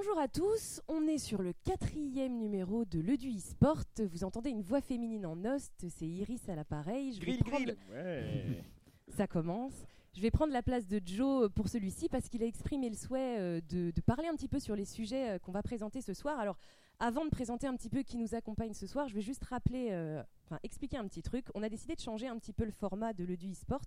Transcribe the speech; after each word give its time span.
Bonjour 0.00 0.20
à 0.20 0.28
tous, 0.28 0.80
on 0.86 1.08
est 1.08 1.18
sur 1.18 1.42
le 1.42 1.52
quatrième 1.64 2.38
numéro 2.38 2.84
de 2.84 3.00
Le 3.00 3.16
du 3.16 3.30
e-sport. 3.36 3.82
Vous 3.98 4.22
entendez 4.22 4.50
une 4.50 4.62
voix 4.62 4.80
féminine 4.80 5.26
en 5.26 5.44
host, 5.44 5.72
c'est 5.88 6.06
Iris 6.06 6.48
à 6.48 6.54
l'appareil. 6.54 7.14
Je 7.14 7.20
vais 7.26 7.36
prendre- 7.38 7.64
grill. 7.64 7.76
Ouais. 7.90 8.62
Ça 9.16 9.26
commence. 9.26 9.72
Je 10.14 10.20
vais 10.20 10.30
prendre 10.30 10.52
la 10.52 10.62
place 10.62 10.86
de 10.86 11.00
Joe 11.04 11.50
pour 11.50 11.68
celui-ci 11.68 12.08
parce 12.08 12.28
qu'il 12.28 12.44
a 12.44 12.46
exprimé 12.46 12.88
le 12.90 12.94
souhait 12.94 13.38
euh, 13.40 13.60
de, 13.68 13.90
de 13.90 14.00
parler 14.00 14.28
un 14.28 14.36
petit 14.36 14.46
peu 14.46 14.60
sur 14.60 14.76
les 14.76 14.84
sujets 14.84 15.30
euh, 15.30 15.38
qu'on 15.40 15.50
va 15.50 15.64
présenter 15.64 16.00
ce 16.00 16.14
soir. 16.14 16.38
Alors, 16.38 16.58
avant 17.00 17.24
de 17.24 17.30
présenter 17.30 17.66
un 17.66 17.74
petit 17.74 17.90
peu 17.90 18.04
qui 18.04 18.16
nous 18.18 18.36
accompagne 18.36 18.74
ce 18.74 18.86
soir, 18.86 19.08
je 19.08 19.16
vais 19.16 19.20
juste 19.20 19.42
rappeler, 19.46 19.88
euh, 19.90 20.22
enfin 20.44 20.60
expliquer 20.62 20.98
un 20.98 21.08
petit 21.08 21.22
truc. 21.22 21.46
On 21.56 21.62
a 21.64 21.68
décidé 21.68 21.96
de 21.96 22.00
changer 22.00 22.28
un 22.28 22.38
petit 22.38 22.52
peu 22.52 22.64
le 22.64 22.70
format 22.70 23.14
de 23.14 23.24
Le 23.24 23.36
du 23.36 23.50
e-sport. 23.50 23.82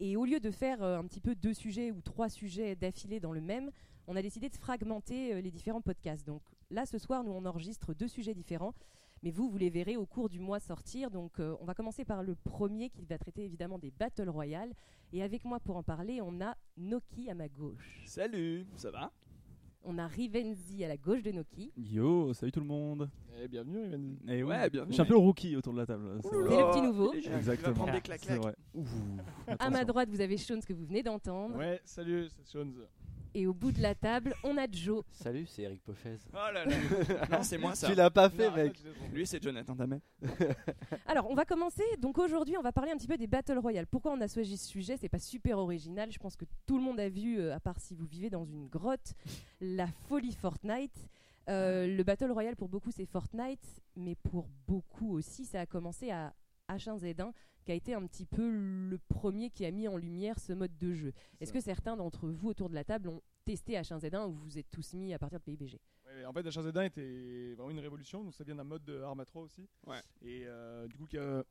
Et 0.00 0.16
au 0.16 0.24
lieu 0.24 0.38
de 0.38 0.50
faire 0.50 0.82
euh, 0.82 0.98
un 0.98 1.04
petit 1.04 1.20
peu 1.20 1.34
deux 1.34 1.54
sujets 1.54 1.90
ou 1.90 2.00
trois 2.00 2.28
sujets 2.28 2.76
d'affilée 2.76 3.18
dans 3.18 3.32
le 3.32 3.40
même, 3.40 3.70
on 4.06 4.14
a 4.14 4.22
décidé 4.22 4.48
de 4.48 4.56
fragmenter 4.56 5.34
euh, 5.34 5.40
les 5.40 5.50
différents 5.50 5.80
podcasts. 5.80 6.26
Donc 6.26 6.42
là, 6.70 6.86
ce 6.86 6.98
soir, 6.98 7.24
nous, 7.24 7.32
on 7.32 7.44
enregistre 7.44 7.94
deux 7.94 8.08
sujets 8.08 8.34
différents. 8.34 8.74
Mais 9.24 9.32
vous, 9.32 9.50
vous 9.50 9.58
les 9.58 9.70
verrez 9.70 9.96
au 9.96 10.06
cours 10.06 10.28
du 10.28 10.38
mois 10.38 10.60
sortir. 10.60 11.10
Donc 11.10 11.40
euh, 11.40 11.56
on 11.60 11.64
va 11.64 11.74
commencer 11.74 12.04
par 12.04 12.22
le 12.22 12.36
premier 12.36 12.90
qui 12.90 13.04
va 13.06 13.18
traiter 13.18 13.44
évidemment 13.44 13.78
des 13.78 13.90
Battle 13.90 14.28
Royale. 14.28 14.72
Et 15.12 15.22
avec 15.24 15.44
moi 15.44 15.58
pour 15.58 15.76
en 15.76 15.82
parler, 15.82 16.20
on 16.22 16.40
a 16.40 16.56
Noki 16.76 17.28
à 17.28 17.34
ma 17.34 17.48
gauche. 17.48 18.04
Salut, 18.06 18.66
ça 18.76 18.92
va? 18.92 19.10
On 19.90 19.96
a 19.96 20.06
Rivenzi 20.06 20.84
à 20.84 20.88
la 20.88 20.98
gauche 20.98 21.22
de 21.22 21.32
Noki. 21.32 21.72
Yo, 21.74 22.34
salut 22.34 22.52
tout 22.52 22.60
le 22.60 22.66
monde. 22.66 23.08
Eh, 23.42 23.48
bienvenue, 23.48 23.84
Riven. 23.84 24.18
Et 24.28 24.42
Ouais, 24.42 24.68
bienvenue. 24.68 24.90
Je 24.90 24.92
suis 24.92 25.00
un 25.00 25.06
peu 25.06 25.16
rookie 25.16 25.56
autour 25.56 25.72
de 25.72 25.78
la 25.78 25.86
table. 25.86 26.20
c'est 26.22 26.30
le 26.30 26.44
petit 26.44 26.82
nouveau. 26.82 27.14
Exactement. 27.14 27.72
prendre 27.86 27.92
des. 27.92 28.38
Ouh, 28.74 28.84
À 29.58 29.70
ma 29.70 29.86
droite, 29.86 30.10
vous 30.10 30.20
avez 30.20 30.36
Sean, 30.36 30.60
que 30.60 30.74
vous 30.74 30.84
venez 30.84 31.02
d'entendre. 31.02 31.56
Ouais, 31.56 31.80
salut, 31.86 32.28
c'est 32.28 32.52
Jones. 32.52 32.74
Et 33.34 33.46
au 33.46 33.52
bout 33.54 33.72
de 33.72 33.82
la 33.82 33.94
table, 33.94 34.34
on 34.42 34.56
a 34.56 34.66
Joe. 34.70 35.04
Salut, 35.12 35.46
c'est 35.46 35.62
Eric 35.62 35.82
Pochez. 35.82 36.16
Oh 36.32 36.52
là 36.52 36.64
là. 36.64 36.76
non, 37.30 37.42
c'est 37.42 37.58
moi 37.58 37.74
ça. 37.74 37.88
Tu 37.88 37.94
l'as 37.94 38.10
pas 38.10 38.30
fait, 38.30 38.48
Non, 38.48 38.56
mec. 38.56 38.82
Lui, 39.12 39.26
c'est 39.26 39.42
Jonathan 39.42 39.74
Damet. 39.74 40.00
Alors, 41.06 41.30
on 41.30 41.34
va 41.34 41.44
commencer. 41.44 41.84
Donc 41.98 42.18
aujourd'hui, 42.18 42.56
on 42.56 42.62
va 42.62 42.72
parler 42.72 42.90
un 42.90 42.96
petit 42.96 43.06
peu 43.06 43.16
des 43.16 43.26
Battle 43.26 43.58
Royale. 43.58 43.86
Pourquoi 43.86 44.12
on 44.12 44.20
a 44.20 44.28
choisi 44.28 44.56
ce 44.56 44.66
sujet? 44.66 44.96
C'est 44.96 45.08
pas 45.08 45.18
super 45.18 45.58
original. 45.58 46.10
Je 46.10 46.18
pense 46.18 46.36
que 46.36 46.46
tout 46.66 46.78
le 46.78 46.82
monde 46.82 46.98
a 47.00 47.08
vu, 47.08 47.38
euh, 47.38 47.54
à 47.54 47.60
part 47.60 47.78
si 47.80 47.94
vous 47.94 48.06
vivez 48.06 48.30
dans 48.30 48.44
une 48.44 48.66
grotte, 48.66 49.14
la 49.60 49.86
folie 50.08 50.32
Fortnite. 50.32 51.08
Euh, 51.48 51.86
le 51.86 52.02
Battle 52.02 52.30
Royale, 52.30 52.56
pour 52.56 52.68
beaucoup, 52.68 52.90
c'est 52.90 53.06
Fortnite. 53.06 53.82
Mais 53.96 54.14
pour 54.14 54.48
beaucoup 54.66 55.12
aussi, 55.16 55.44
ça 55.44 55.60
a 55.60 55.66
commencé 55.66 56.10
à 56.10 56.32
H1Z1, 56.68 57.32
qui 57.64 57.72
a 57.72 57.74
été 57.74 57.94
un 57.94 58.06
petit 58.06 58.24
peu 58.26 58.48
le 58.50 58.98
premier 59.08 59.50
qui 59.50 59.64
a 59.64 59.70
mis 59.70 59.88
en 59.88 59.96
lumière 59.96 60.38
ce 60.38 60.52
mode 60.52 60.76
de 60.78 60.92
jeu. 60.94 61.12
Est-ce 61.40 61.52
que 61.52 61.60
certains 61.60 61.96
d'entre 61.96 62.28
vous 62.28 62.48
autour 62.48 62.68
de 62.68 62.74
la 62.74 62.84
table 62.84 63.08
ont 63.08 63.22
testé 63.44 63.74
H1Z1 63.74 64.26
ou 64.28 64.32
vous 64.32 64.44
vous 64.44 64.58
êtes 64.58 64.70
tous 64.70 64.94
mis 64.94 65.12
à 65.14 65.18
partir 65.18 65.38
de 65.40 65.44
PUBG 65.44 65.78
Ouais, 66.06 66.24
en 66.24 66.32
fait, 66.32 66.42
H1Z1 66.42 66.86
était 66.86 67.54
vraiment 67.54 67.70
une 67.70 67.80
révolution, 67.80 68.24
donc 68.24 68.34
ça 68.34 68.44
vient 68.44 68.54
d'un 68.56 68.64
mode 68.64 68.84
de 68.84 69.00
Arma 69.00 69.24
3 69.24 69.42
aussi. 69.42 69.68
Ouais. 69.86 70.00
Et 70.22 70.44
euh, 70.46 70.86
du 70.88 70.96
coup, 70.96 71.06
qui 71.06 71.18
a, 71.18 71.44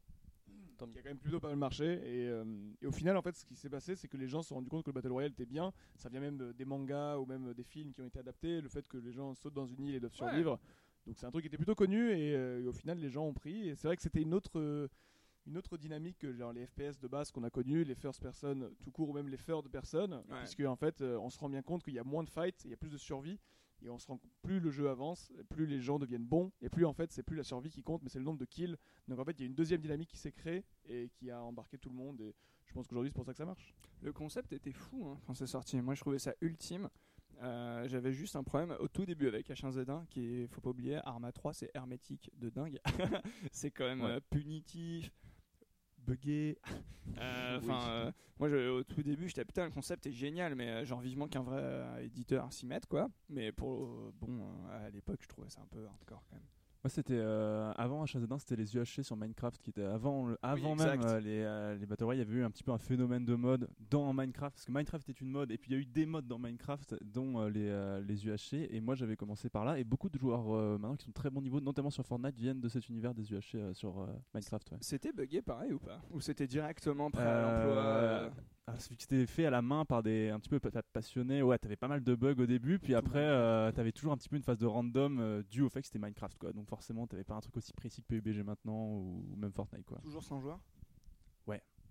Tant 0.78 0.88
qui 0.88 1.00
a 1.00 1.02
quand 1.02 1.10
même 1.10 1.18
plutôt 1.18 1.40
pas 1.40 1.50
mal 1.50 1.58
marché. 1.58 1.86
Et, 1.86 2.28
euh, 2.30 2.44
et 2.82 2.86
au 2.86 2.92
final, 2.92 3.18
en 3.18 3.22
fait, 3.22 3.36
ce 3.36 3.44
qui 3.46 3.56
s'est 3.56 3.70
passé, 3.70 3.96
c'est 3.96 4.08
que 4.08 4.16
les 4.18 4.28
gens 4.28 4.42
se 4.44 4.50
sont 4.50 4.56
rendus 4.56 4.70
compte 4.70 4.84
que 4.84 4.90
le 4.92 4.94
Battle 4.94 5.12
Royale 5.12 5.32
était 5.32 5.46
bien. 5.46 5.74
Ça 5.96 6.08
vient 6.10 6.20
même 6.22 6.38
de- 6.38 6.52
des 6.54 6.66
mangas 6.66 7.18
ou 7.18 7.26
même 7.26 7.54
des 7.54 7.64
films 7.64 7.92
qui 7.94 8.02
ont 8.02 8.06
été 8.06 8.20
adaptés. 8.20 8.62
Le 8.62 8.70
fait 8.70 8.88
que 8.88 8.98
les 8.98 9.12
gens 9.12 9.34
sautent 9.34 9.56
dans 9.56 9.66
une 9.66 9.84
île 9.84 9.96
et 9.96 10.00
doivent 10.00 10.12
Ouais. 10.14 10.18
survivre. 10.18 10.60
Donc 11.08 11.18
c'est 11.18 11.26
un 11.26 11.32
truc 11.32 11.42
qui 11.44 11.48
était 11.48 11.58
plutôt 11.58 11.74
connu 11.76 12.12
et, 12.12 12.36
euh, 12.36 12.62
et 12.62 12.68
au 12.68 12.74
final, 12.74 13.00
les 13.00 13.10
gens 13.10 13.26
ont 13.26 13.34
pris. 13.34 13.70
Et 13.70 13.76
c'est 13.76 13.88
vrai 13.88 13.96
que 13.96 14.04
c'était 14.04 14.22
une 14.22 14.34
autre. 14.34 14.60
euh, 14.60 14.88
une 15.46 15.58
autre 15.58 15.78
dynamique 15.78 16.18
que 16.20 16.34
genre, 16.34 16.52
les 16.52 16.66
FPS 16.68 17.00
de 17.00 17.08
base 17.08 17.32
qu'on 17.32 17.44
a 17.46 17.50
connus, 17.50 17.86
les 17.86 17.96
first 17.96 18.22
person 18.22 18.70
tout 18.82 18.92
court 18.92 19.08
ou 19.10 19.14
même 19.14 19.30
les 19.30 19.38
third 19.38 19.70
person, 19.70 20.22
Ouais. 20.30 20.40
puisque 20.40 20.60
en 20.60 20.76
fait 20.76 21.00
euh, 21.00 21.18
on 21.20 21.30
se 21.30 21.40
rend 21.40 21.48
bien 21.48 21.62
compte 21.62 21.84
qu'il 21.84 21.94
y 21.94 22.00
a 22.00 22.04
moins 22.04 22.26
de 22.26 22.30
fights, 22.30 22.66
il 22.66 22.72
y 22.72 22.74
a 22.74 22.76
plus 22.78 22.90
de 22.92 22.98
survie, 22.98 23.40
et 23.82 23.90
on 23.90 23.98
se 23.98 24.08
rend 24.08 24.20
plus 24.42 24.60
le 24.60 24.72
jeu 24.72 24.90
avance, 24.90 25.32
plus 25.50 25.66
les 25.66 25.80
gens 25.80 26.00
deviennent 26.00 26.26
bons, 26.26 26.52
et 26.62 26.68
plus 26.68 26.84
en 26.84 26.92
fait 26.92 27.14
c'est 27.14 27.24
plus 27.24 27.38
la 27.38 27.46
survie 27.46 27.70
qui 27.70 27.82
compte, 27.82 28.04
mais 28.04 28.10
c'est 28.10 28.20
le 28.20 28.26
nombre 28.26 28.40
de 28.40 28.44
kills. 28.44 28.76
Donc 29.08 29.20
en 29.20 29.24
fait 29.24 29.40
il 29.40 29.44
y 29.44 29.44
a 29.44 29.48
une 29.48 29.56
deuxième 29.56 29.80
dynamique 29.80 30.10
qui 30.10 30.18
s'est 30.18 30.34
créée 30.34 30.66
et 30.90 31.08
qui 31.16 31.32
a 31.32 31.42
embarqué 31.42 31.78
tout 31.78 31.88
le 31.88 31.96
monde, 31.96 32.20
et 32.20 32.36
je 32.66 32.74
pense 32.74 32.86
qu'aujourd'hui 32.86 33.12
c'est 33.12 33.16
pour 33.16 33.24
ça 33.26 33.32
que 33.32 33.38
ça 33.38 33.46
marche. 33.46 33.74
Le 34.02 34.12
concept 34.12 34.52
était 34.52 34.74
fou 34.74 35.06
hein, 35.08 35.18
quand 35.26 35.34
c'est 35.34 35.48
sorti. 35.48 35.80
Moi, 35.82 35.96
je 35.96 36.02
trouvais 36.02 36.20
ça 36.20 36.34
ultime. 36.42 36.90
Euh, 37.42 37.88
J'avais 37.88 38.12
juste 38.14 38.36
un 38.36 38.44
problème 38.44 38.76
au 38.80 38.88
tout 38.88 39.06
début 39.06 39.28
avec 39.28 39.50
H1Z1, 39.50 40.08
qui 40.08 40.26
est, 40.44 40.48
faut 40.48 40.62
pas 40.62 40.72
oublier, 40.72 40.96
Arma 41.06 41.32
3, 41.32 41.54
c'est 41.54 41.70
hermétique 41.76 42.32
de 42.38 42.50
dingue. 42.50 42.80
c'est 43.52 43.72
quand 43.72 43.86
même 43.86 44.02
Ouais. 44.02 44.12
euh, 44.12 44.20
punitif, 44.30 45.12
buggé. 46.00 46.58
Euh, 47.18 47.60
euh, 47.70 48.12
moi, 48.40 48.50
je- 48.50 48.70
au 48.70 48.84
tout 48.84 49.04
début, 49.04 49.28
j'étais 49.28 49.46
putain, 49.46 49.66
le 49.66 49.72
concept 49.72 50.08
est 50.08 50.12
génial, 50.12 50.56
mais 50.56 50.86
genre 50.86 51.00
vivement 51.02 51.28
qu'un 51.28 51.44
vrai 51.44 52.06
éditeur 52.06 52.52
s'y 52.52 52.66
mette, 52.66 52.86
quoi. 52.88 53.10
Mais 53.30 53.52
pour 53.52 54.12
bon, 54.14 54.42
à 54.72 54.90
l'époque, 54.90 55.20
je 55.22 55.28
trouvais 55.28 55.50
ça 55.50 55.62
un 55.62 55.68
peu 55.68 55.86
hardcore 55.86 56.24
quand 56.30 56.36
même. 56.36 56.46
Moi, 56.84 56.90
c'était 56.90 57.16
euh, 57.18 57.72
avant 57.76 58.04
H1Z1, 58.06 58.40
c'était 58.40 58.56
les 58.56 58.76
UHC 58.76 59.04
sur 59.04 59.18
Minecraft 59.18 59.62
qui 59.62 59.72
était 59.72 59.84
avant, 59.84 60.28
le- 60.28 60.38
avant 60.42 60.76
même 60.76 61.02
euh, 61.02 61.20
les, 61.20 61.42
euh, 61.44 61.76
les 61.76 61.86
Battle 61.86 62.04
Royale. 62.06 62.26
Il 62.26 62.30
y 62.30 62.32
avait 62.32 62.42
eu 62.42 62.44
un 62.46 62.52
petit 62.52 62.64
peu 62.64 62.72
un 62.72 62.78
phénomène 62.78 63.26
de 63.26 63.36
mode 63.36 63.68
dans 63.90 64.14
Minecraft 64.14 64.56
parce 64.56 64.66
que 64.66 64.72
Minecraft 64.72 65.10
était 65.10 65.20
une 65.20 65.32
mode 65.32 65.52
et 65.52 65.58
puis 65.58 65.72
il 65.72 65.74
y 65.74 65.78
a 65.78 65.82
eu 65.82 65.86
des 65.86 66.06
modes 66.06 66.28
dans 66.28 66.38
Minecraft, 66.40 66.96
dont 67.04 67.40
euh, 67.42 67.50
les, 67.50 67.68
euh, 67.68 68.00
les 68.02 68.26
UHC. 68.26 68.68
Et 68.72 68.80
moi, 68.80 68.96
j'avais 68.96 69.16
commencé 69.18 69.50
par 69.50 69.66
là. 69.66 69.80
Et 69.80 69.84
beaucoup 69.84 70.08
de 70.10 70.18
joueurs 70.18 70.56
euh, 70.56 70.78
maintenant 70.78 70.96
qui 70.96 71.06
sont 71.06 71.12
de 71.12 71.16
très 71.16 71.30
bon 71.30 71.42
niveau, 71.42 71.60
notamment 71.60 71.90
sur 71.90 72.06
Fortnite, 72.06 72.36
viennent 72.38 72.62
de 72.62 72.70
cet 72.70 72.88
univers 72.90 73.14
des 73.14 73.32
UHC 73.34 73.56
euh, 73.56 73.74
sur 73.74 74.00
euh, 74.00 74.06
Minecraft. 74.34 74.72
ouais. 74.72 74.78
C'était 74.82 75.12
buggé 75.12 75.42
pareil 75.42 75.74
ou 75.74 75.80
pas? 75.80 76.00
Ou 76.12 76.22
c'était 76.22 76.48
directement 76.48 77.10
prêt 77.12 77.24
Euh, 77.26 77.38
à 77.38 78.22
l'emploi 78.22 78.32
euh, 78.70 78.74
Ah, 78.76 78.80
c'était 78.80 79.26
fait 79.26 79.46
à 79.46 79.50
la 79.50 79.62
main 79.62 79.86
par 79.86 80.04
des 80.04 80.30
un 80.30 80.40
petit 80.40 80.50
peu 80.50 80.60
pa- 80.60 80.82
passionnés. 80.94 81.42
Ouais, 81.42 81.58
t'avais 81.58 81.76
pas 81.76 81.88
mal 81.88 82.04
de 82.04 82.16
bugs 82.16 82.36
au 82.42 82.46
début, 82.46 82.80
puis 82.80 82.96
après 82.96 83.20
euh, 83.24 83.72
t'avais 83.72 83.92
toujours 83.92 84.12
un 84.14 84.18
petit 84.18 84.30
peu 84.30 84.36
une 84.36 84.44
phase 84.44 84.58
de 84.58 84.66
random 84.66 85.20
euh, 85.20 85.44
dû 85.50 85.62
au 85.62 85.70
fait 85.70 85.82
que 85.82 85.88
c'était 85.88 86.00
Minecraft 86.00 86.38
quoi. 86.38 86.52
Donc 86.54 86.68
forcément 86.68 87.08
t'avais 87.08 87.24
pas 87.24 87.36
un 87.36 87.40
truc 87.42 87.56
aussi 87.58 87.74
précis 87.74 88.02
que 88.02 88.08
PUBG 88.08 88.44
maintenant 88.44 88.88
ou, 88.88 89.24
même 89.38 89.52
Fortnite 89.54 89.86
quoi. 89.86 90.00
Toujours 90.00 90.24
sans 90.24 90.40
joueur 90.40 90.60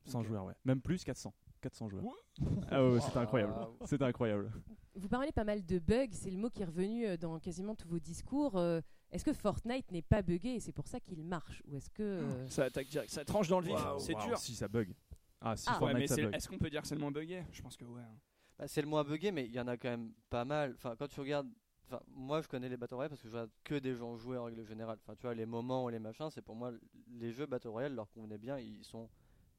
100 0.08 0.20
Ok. 0.20 0.26
joueurs 0.26 0.44
ouais. 0.44 0.54
Même 0.64 0.80
plus 0.80 1.02
400. 1.02 1.34
400 1.62 1.88
joueurs. 1.88 2.04
Ah 2.70 2.80
ouais, 2.84 2.92
ouais, 2.92 3.00
c'était 3.00 3.18
incroyable. 3.18 3.54
C'était 3.84 4.04
incroyable. 4.04 4.52
Vous 4.94 5.08
parlez 5.08 5.32
pas 5.32 5.42
mal 5.42 5.66
de 5.66 5.80
bugs, 5.80 6.06
c'est 6.12 6.30
le 6.30 6.36
mot 6.38 6.48
qui 6.48 6.62
est 6.62 6.66
revenu 6.66 7.04
euh, 7.06 7.16
dans 7.16 7.40
quasiment 7.40 7.74
tous 7.74 7.88
vos 7.88 7.98
discours. 7.98 8.56
Euh, 8.56 8.80
Est-ce 9.10 9.24
que 9.24 9.32
Fortnite 9.32 9.90
n'est 9.90 10.02
pas 10.02 10.22
buggé 10.22 10.54
et 10.54 10.60
c'est 10.60 10.70
pour 10.70 10.86
ça 10.86 11.00
qu'il 11.00 11.24
marche? 11.24 11.60
Ou 11.66 11.76
est-ce 11.76 11.90
que. 11.90 12.02
euh, 12.04 12.48
Ça 12.48 12.64
attaque 12.66 12.86
direct, 12.86 13.10
ça 13.10 13.24
tranche 13.24 13.48
dans 13.48 13.58
le 13.58 13.66
vif, 13.66 13.78
c'est 13.98 14.14
dur. 14.14 14.38
Si 14.38 14.54
ça 14.54 14.68
bug. 14.68 14.94
Ah 15.40 15.56
si 15.56 15.64
Ah. 15.68 15.72
Ouais, 15.74 15.78
Fortnite 15.78 15.98
mais 15.98 16.06
ça 16.06 16.14
c'est- 16.16 16.22
bug. 16.22 16.34
est-ce 16.34 16.48
qu'on 16.48 16.58
peut 16.58 16.70
dire 16.70 16.82
que 16.82 16.88
c'est 16.88 16.94
le 16.94 17.00
moins 17.00 17.10
buggé? 17.10 17.44
Je 17.52 17.62
pense 17.62 17.76
que 17.76 17.84
ouais. 17.84 18.02
hein. 18.02 18.16
Bah, 18.58 18.66
c'est 18.68 18.80
le 18.80 18.88
moins 18.88 19.04
buggé, 19.04 19.32
mais 19.32 19.44
il 19.44 19.52
y 19.52 19.60
en 19.60 19.68
a 19.68 19.76
quand 19.76 19.88
même 19.90 20.12
pas 20.30 20.44
mal. 20.44 20.72
Enfin, 20.76 20.96
quand 20.96 21.08
tu 21.08 21.20
regardes. 21.20 21.48
Enfin, 21.88 22.00
moi, 22.08 22.42
je 22.42 22.48
connais 22.48 22.68
les 22.68 22.76
Battle 22.76 22.94
Royale 22.94 23.10
parce 23.10 23.22
que 23.22 23.28
je 23.28 23.32
vois 23.32 23.46
que 23.62 23.76
des 23.76 23.94
gens 23.94 24.16
jouer 24.16 24.38
en 24.38 24.44
règle 24.44 24.64
générale. 24.64 24.98
Enfin, 25.02 25.14
tu 25.14 25.22
vois, 25.22 25.34
les 25.34 25.46
moments 25.46 25.84
ou 25.84 25.88
les 25.88 26.00
machins, 26.00 26.28
c'est 26.30 26.42
pour 26.42 26.56
moi 26.56 26.72
les 27.12 27.30
jeux 27.32 27.46
Battle 27.46 27.68
Royale 27.68 27.94
leur 27.94 28.10
convenaient 28.10 28.38
bien. 28.38 28.58
Ils 28.58 28.82
sont, 28.82 29.08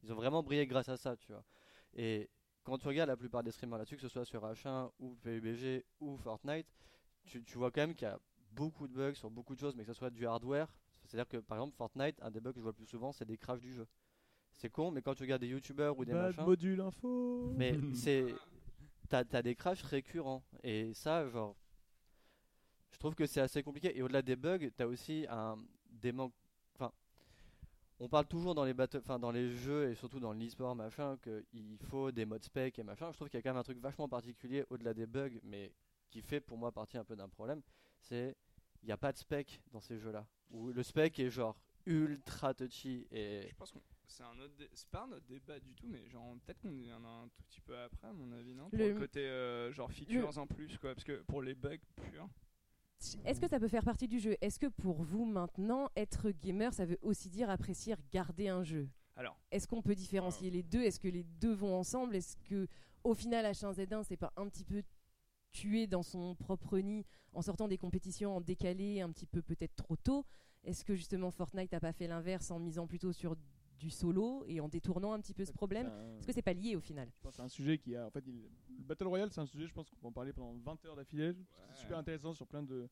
ils 0.04 0.12
ont 0.12 0.16
vraiment 0.16 0.44
brillé 0.44 0.68
grâce 0.68 0.90
à 0.90 0.98
ça, 0.98 1.16
tu 1.16 1.32
vois. 1.32 1.44
Et 1.94 2.30
quand 2.66 2.78
tu 2.78 2.88
regardes 2.90 3.08
la 3.10 3.16
plupart 3.16 3.44
des 3.44 3.52
streamers 3.52 3.78
là-dessus, 3.78 3.96
que 3.96 4.02
ce 4.02 4.10
soit 4.10 4.26
sur 4.26 4.42
H1 4.44 4.92
ou 5.00 5.16
PUBG 5.16 5.86
ou 6.02 6.18
Fortnite, 6.18 6.68
tu, 7.24 7.42
tu 7.46 7.58
vois 7.58 7.72
quand 7.72 7.80
même 7.82 7.96
qu'il 7.96 8.08
y 8.08 8.12
a 8.12 8.20
beaucoup 8.52 8.90
de 8.90 8.94
bugs 8.94 9.14
sur 9.14 9.30
beaucoup 9.30 9.56
de 9.56 9.60
choses, 9.62 9.76
mais 9.78 9.84
que 9.86 9.94
ce 9.94 9.98
soit 9.98 10.10
du 10.10 10.26
hardware. 10.28 10.68
C'est-à-dire 11.06 11.30
que 11.30 11.38
par 11.38 11.60
exemple, 11.60 11.78
Fortnite, 11.78 12.22
un 12.22 12.30
des 12.32 12.42
bugs 12.42 12.52
que 12.52 12.58
je 12.60 12.64
vois 12.64 12.72
le 12.72 12.76
plus 12.76 12.88
souvent, 12.88 13.14
c'est 13.14 13.24
des 13.24 13.38
crashs 13.38 13.62
du 13.62 13.74
jeu. 13.74 13.88
C'est 14.58 14.72
con, 14.72 14.90
mais 14.90 15.04
quand 15.04 15.14
tu 15.14 15.22
regardes 15.22 15.42
des 15.42 15.50
youtubeurs 15.50 15.98
ou 15.98 16.04
des 16.04 16.14
Bad 16.14 16.36
machins. 16.36 16.44
module 16.44 16.82
info. 16.82 17.54
Mais 17.56 17.78
c'est. 17.94 18.34
T'as 19.08 19.24
as 19.32 19.42
des 19.44 19.56
crashs 19.56 19.84
récurrents. 19.84 20.44
Et 20.64 20.94
ça, 20.96 21.28
genre. 21.30 21.56
Je 22.92 22.98
trouve 22.98 23.14
que 23.14 23.28
c'est 23.28 23.40
assez 23.40 23.62
compliqué. 23.62 23.96
Et 23.96 24.02
au-delà 24.02 24.24
des 24.24 24.36
bugs, 24.36 24.68
t'as 24.76 24.88
aussi 24.88 25.28
un, 25.30 25.58
des 25.92 26.12
manques. 26.12 26.34
Enfin. 26.74 26.92
On 28.00 28.10
parle 28.10 28.28
toujours 28.28 28.56
dans 28.56 28.66
les, 28.66 28.74
battle... 28.74 28.98
enfin, 28.98 29.20
dans 29.20 29.32
les 29.32 29.52
jeux 29.52 29.92
et 29.92 29.96
surtout 29.96 30.20
dans 30.20 30.34
l'e-sport, 30.34 30.76
machin, 30.76 31.18
qu'il 31.18 31.78
faut 31.90 32.12
des 32.12 32.26
modes 32.26 32.44
spec 32.44 32.80
et 32.80 32.84
machin. 32.84 33.12
Je 33.12 33.16
trouve 33.16 33.30
qu'il 33.30 33.38
y 33.38 33.40
a 33.40 33.44
quand 33.44 33.52
même 33.52 33.58
un 33.58 33.64
truc 33.64 33.80
vachement 33.80 34.10
particulier 34.10 34.66
au-delà 34.72 34.96
des 34.96 35.06
bugs, 35.06 35.40
mais 35.44 35.72
qui 36.10 36.22
fait 36.22 36.40
pour 36.40 36.58
moi 36.58 36.72
partie 36.72 36.98
un 36.98 37.06
peu 37.06 37.16
d'un 37.16 37.30
problème. 37.30 37.62
C'est. 38.02 38.36
Il 38.82 38.88
n'y 38.88 38.92
a 38.92 38.98
pas 38.98 39.12
de 39.12 39.18
spec 39.18 39.62
dans 39.72 39.82
ces 39.82 40.00
jeux-là. 40.00 40.26
Où 40.50 40.72
le 40.72 40.82
spec 40.82 41.20
est 41.20 41.30
genre 41.30 41.56
ultra 41.86 42.56
touchy 42.56 43.08
et. 43.12 43.48
Je 43.50 43.56
pense 43.56 43.72
que 43.72 43.80
c'est 44.08 44.24
un 44.24 44.38
autre, 44.40 44.56
dé- 44.58 44.70
c'est 44.74 44.88
pas 44.90 45.04
un 45.04 45.12
autre 45.12 45.26
débat 45.28 45.60
du 45.60 45.74
tout, 45.76 45.88
mais 45.88 46.08
genre 46.10 46.34
peut-être 46.46 46.60
qu'on 46.62 46.72
y 46.72 46.92
en 46.92 47.04
a 47.04 47.08
un 47.08 47.28
tout 47.28 47.44
petit 47.44 47.62
peu 47.62 47.78
après, 47.78 48.08
à 48.08 48.14
mon 48.14 48.32
avis, 48.32 48.54
non? 48.54 48.70
Pour 48.70 48.80
Le- 48.80 48.94
le, 48.94 49.00
côté 49.00 49.20
euh, 49.22 49.72
genre 49.72 49.92
features 49.92 50.38
en 50.38 50.48
plus, 50.48 50.78
quoi, 50.78 50.94
parce 50.94 51.04
que 51.04 51.22
pour 51.24 51.42
les 51.42 51.56
bugs 51.56 51.78
purs. 51.96 52.28
Est-ce 53.26 53.40
que 53.40 53.48
ça 53.48 53.60
peut 53.60 53.68
faire 53.68 53.84
partie 53.84 54.08
du 54.08 54.20
jeu? 54.20 54.36
Est-ce 54.42 54.58
que 54.60 54.68
pour 54.68 55.04
vous 55.04 55.26
maintenant, 55.26 55.90
être 55.96 56.32
gamer, 56.32 56.74
ça 56.74 56.86
veut 56.86 56.98
aussi 57.04 57.30
dire 57.30 57.50
apprécier 57.50 57.96
garder 58.12 58.48
un 58.48 58.64
jeu? 58.64 58.90
Alors, 59.16 59.38
Est-ce 59.52 59.68
qu'on 59.68 59.82
peut 59.84 59.94
différencier 59.96 60.50
les 60.50 60.64
deux? 60.64 60.82
Est-ce 60.82 61.00
que 61.00 61.08
les 61.08 61.24
deux 61.24 61.54
vont 61.54 61.76
ensemble? 61.76 62.16
Est-ce 62.16 62.36
que 62.38 62.68
au 63.04 63.14
final 63.14 63.46
H1Z1 63.46 64.04
c'est 64.04 64.18
pas 64.18 64.34
un 64.36 64.48
petit 64.50 64.66
peu 64.66 64.82
tué 65.52 65.86
dans 65.88 66.04
son 66.04 66.36
propre 66.36 66.80
nid 66.80 67.06
en 67.34 67.42
sortant 67.42 67.68
des 67.68 67.78
compétitions 67.78 68.36
en 68.38 68.42
décalé 68.42 69.02
un 69.02 69.12
petit 69.12 69.28
peu 69.28 69.42
peut-être 69.44 69.76
trop 69.76 69.96
tôt? 69.96 70.26
Est-ce 70.64 70.84
que 70.84 70.96
justement 70.96 71.30
Fortnite 71.32 71.72
n'a 71.72 71.80
pas 71.80 71.94
fait 71.94 72.08
l'inverse 72.08 72.50
en 72.52 72.60
misant 72.60 72.88
plutôt 72.88 73.14
sur 73.14 73.36
du 73.78 73.90
solo 73.90 74.44
et 74.48 74.60
en 74.60 74.68
détournant 74.68 75.14
un 75.14 75.20
petit 75.20 75.34
peu 75.34 75.46
ce 75.46 75.52
problème 75.54 75.88
Est-ce 76.18 76.28
que 76.28 76.34
c'est 76.34 76.42
pas 76.42 76.54
lié 76.54 76.76
au 76.76 76.80
final 76.82 77.10
Je 77.16 77.22
pense 77.22 77.32
que 77.34 77.38
c'est 77.38 77.44
un 77.44 77.48
sujet 77.48 77.78
qui 77.78 77.96
a. 77.96 78.08
En 78.08 78.12
fait, 78.12 78.24
il- 78.28 78.42
le 78.78 78.84
Battle 78.84 79.08
Royale, 79.08 79.30
c'est 79.32 79.42
un 79.42 79.46
sujet, 79.46 79.68
je 79.68 79.74
pense 79.74 79.90
qu'on 79.90 79.96
peut 79.98 80.08
en 80.08 80.12
parler 80.12 80.34
pendant 80.34 80.54
20 80.54 80.86
heures 80.86 80.96
d'affilée. 80.96 81.34
C'est 81.74 81.82
super 81.82 81.98
intéressant 81.98 82.34
sur 82.34 82.48
plein 82.48 82.64
de, 82.64 82.88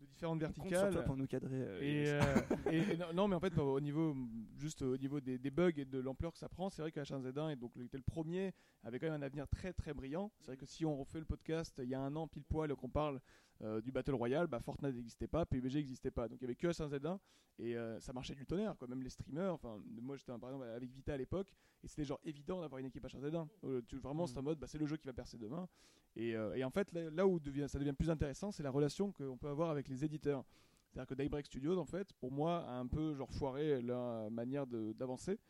de 0.00 0.06
différentes 0.06 0.40
sur 0.40 0.48
verticales. 0.48 0.92
toi 0.92 1.02
pour 1.02 1.16
nous 1.16 1.26
cadrer. 1.26 1.54
euh, 1.62 1.80
Et, 1.80 2.08
euh, 2.08 2.70
et- 2.70 2.92
et 2.92 2.96
non, 2.96 3.12
non, 3.14 3.28
mais 3.28 3.36
en 3.36 3.40
fait, 3.40 3.56
au 3.58 3.80
niveau, 3.80 4.14
juste 4.56 4.82
au 4.82 4.96
niveau 4.96 5.20
des, 5.20 5.38
des 5.38 5.50
bugs 5.50 5.72
et 5.76 5.84
de 5.84 5.98
l'ampleur 5.98 6.32
que 6.32 6.38
ça 6.38 6.48
prend, 6.48 6.68
c'est 6.70 6.82
vrai 6.82 6.90
que 6.92 7.00
H1Z1 7.00 7.50
est 7.50 7.56
donc 7.56 7.76
était 7.76 7.96
le 7.96 8.02
premier, 8.02 8.52
avait 8.82 8.98
quand 8.98 9.06
même 9.06 9.20
un 9.20 9.24
avenir 9.24 9.46
très 9.48 9.72
très 9.72 9.92
brillant. 9.94 10.30
C'est 10.40 10.46
vrai 10.48 10.56
que 10.56 10.66
si 10.66 10.84
on 10.84 10.96
refait 10.96 11.20
le 11.20 11.24
podcast 11.26 11.80
il 11.82 11.88
y 11.88 11.94
a 11.94 12.00
un 12.00 12.14
an 12.16 12.28
pile 12.28 12.44
poil 12.44 12.74
qu'on 12.76 12.88
parle 12.90 13.20
euh, 13.62 13.80
du 13.80 13.92
Battle 13.92 14.14
Royale, 14.14 14.46
bah, 14.46 14.60
Fortnite 14.60 14.94
n'existait 14.94 15.28
pas, 15.28 15.46
PUBG 15.46 15.76
n'existait 15.76 16.10
pas, 16.10 16.28
donc 16.28 16.38
il 16.40 16.42
y 16.42 16.46
avait 16.46 16.56
que 16.56 16.68
H1Z1 16.68 17.18
et 17.58 17.76
euh, 17.76 18.00
ça 18.00 18.12
marchait 18.12 18.34
du 18.34 18.46
tonnerre. 18.46 18.76
Quoi. 18.76 18.88
Même 18.88 19.02
les 19.02 19.10
streamers, 19.10 19.54
enfin 19.54 19.80
moi 20.00 20.16
j'étais 20.16 20.32
par 20.38 20.50
exemple 20.50 20.64
avec 20.64 20.90
Vita 20.90 21.14
à 21.14 21.16
l'époque 21.16 21.48
et 21.82 21.88
c'était 21.88 22.04
genre 22.04 22.20
évident 22.24 22.60
d'avoir 22.60 22.78
une 22.78 22.86
équipe 22.86 23.04
H1Z1. 23.04 23.46
Euh, 23.64 23.82
tu, 23.86 23.98
vraiment 23.98 24.26
c'est 24.26 24.38
en 24.38 24.42
mode 24.42 24.58
bah, 24.58 24.66
c'est 24.66 24.78
le 24.78 24.86
jeu 24.86 24.96
qui 24.96 25.06
va 25.06 25.12
percer 25.12 25.38
demain. 25.38 25.68
Et, 26.16 26.36
euh, 26.36 26.54
et 26.54 26.64
en 26.64 26.70
fait 26.70 26.92
là, 26.92 27.10
là 27.10 27.26
où 27.26 27.38
devient, 27.40 27.66
ça 27.68 27.78
devient 27.78 27.92
plus 27.92 28.10
intéressant, 28.10 28.50
c'est 28.50 28.62
la 28.62 28.70
relation 28.70 29.12
qu'on 29.12 29.36
peut 29.36 29.48
avoir 29.48 29.70
avec 29.70 29.88
les 29.88 30.04
éditeurs. 30.04 30.44
C'est-à-dire 30.88 31.08
que 31.08 31.14
Daybreak 31.14 31.46
Studios, 31.46 31.76
en 31.76 31.86
fait, 31.86 32.12
pour 32.12 32.30
moi, 32.30 32.64
a 32.68 32.74
un 32.74 32.86
peu 32.86 33.14
genre 33.14 33.32
foiré 33.32 33.82
leur 33.82 34.30
manière 34.30 34.64
d'avancer 34.66 35.40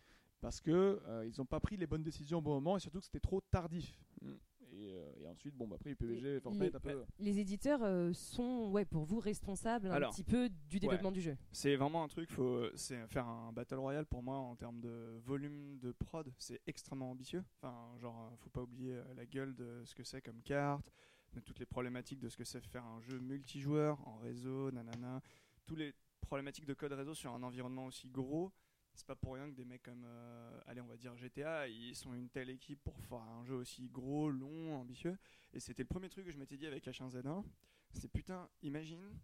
parce 0.40 0.58
que 0.58 1.00
ils 1.26 1.34
n'ont 1.38 1.44
pas 1.44 1.60
pris 1.60 1.76
les 1.76 1.86
bonnes 1.86 2.02
décisions 2.02 2.38
au 2.38 2.40
bon 2.40 2.54
moment 2.54 2.78
et 2.78 2.80
surtout 2.80 2.98
que 2.98 3.04
c'était 3.04 3.20
trop 3.20 3.42
tardif. 3.50 4.02
Mm. 4.22 4.32
Et, 4.76 4.92
euh, 4.96 5.12
et 5.20 5.26
ensuite, 5.26 5.54
bon, 5.54 5.68
bah, 5.68 5.76
après 5.78 5.94
PUBG, 5.94 6.40
Fortnite, 6.40 6.62
les- 6.72 6.76
un 6.76 6.80
peu. 6.80 7.04
Les 7.18 7.38
éditeurs 7.38 7.82
euh, 7.82 8.12
sont, 8.12 8.70
ouais, 8.72 8.84
pour 8.84 9.04
vous, 9.04 9.20
responsables 9.20 9.86
un 9.86 9.92
Alors, 9.92 10.12
petit 10.12 10.24
peu 10.24 10.48
du 10.68 10.80
développement 10.80 11.12
du 11.12 11.20
jeu. 11.20 11.36
C'est 11.52 11.76
vraiment 11.76 12.02
un 12.02 12.08
truc, 12.08 12.30
faut, 12.30 12.64
c'est 12.74 13.06
faire 13.06 13.26
un 13.28 13.52
battle 13.52 13.76
royale 13.76 14.06
pour 14.06 14.22
moi 14.22 14.36
en 14.36 14.56
termes 14.56 14.80
de 14.80 15.20
volume 15.24 15.78
de 15.78 15.92
prod, 15.92 16.32
c'est 16.38 16.60
extrêmement 16.66 17.10
ambitieux. 17.10 17.44
Enfin, 17.62 17.74
genre, 17.98 18.30
euh, 18.32 18.36
faut 18.38 18.50
pas 18.50 18.62
oublier 18.62 19.00
la 19.16 19.26
gueule 19.26 19.54
de 19.54 19.82
ce 19.84 19.94
que 19.94 20.02
c'est 20.02 20.20
comme 20.22 20.42
carte, 20.42 20.90
de 21.34 21.40
toutes 21.40 21.58
les 21.58 21.66
problématiques 21.66 22.20
de 22.20 22.28
ce 22.28 22.36
que 22.36 22.44
c'est 22.44 22.60
faire 22.66 22.84
un 22.84 23.00
jeu 23.00 23.18
multijoueur 23.20 24.06
en 24.08 24.16
réseau, 24.16 24.70
nanana, 24.72 25.20
tous 25.66 25.76
les 25.76 25.94
problématiques 26.20 26.64
de 26.66 26.74
code 26.74 26.92
réseau 26.92 27.14
sur 27.14 27.32
un 27.32 27.42
environnement 27.42 27.86
aussi 27.86 28.08
gros. 28.08 28.50
C'est 28.94 29.06
pas 29.06 29.16
pour 29.16 29.34
rien 29.34 29.50
que 29.50 29.54
des 29.54 29.64
mecs 29.64 29.82
comme, 29.82 30.04
euh, 30.06 30.60
allez, 30.66 30.80
on 30.80 30.86
va 30.86 30.96
dire 30.96 31.16
GTA, 31.16 31.66
ils 31.68 31.96
sont 31.96 32.14
une 32.14 32.28
telle 32.28 32.48
équipe 32.50 32.80
pour 32.84 32.96
faire 33.00 33.22
un 33.22 33.44
jeu 33.44 33.54
aussi 33.54 33.88
gros, 33.88 34.30
long, 34.30 34.76
ambitieux. 34.76 35.16
Et 35.52 35.60
c'était 35.60 35.82
le 35.82 35.88
premier 35.88 36.08
truc 36.08 36.26
que 36.26 36.30
je 36.30 36.38
m'étais 36.38 36.56
dit 36.56 36.66
avec 36.66 36.86
H1Z1. 36.86 37.44
C'est 37.92 38.08
putain, 38.08 38.48
imagine, 38.62 39.18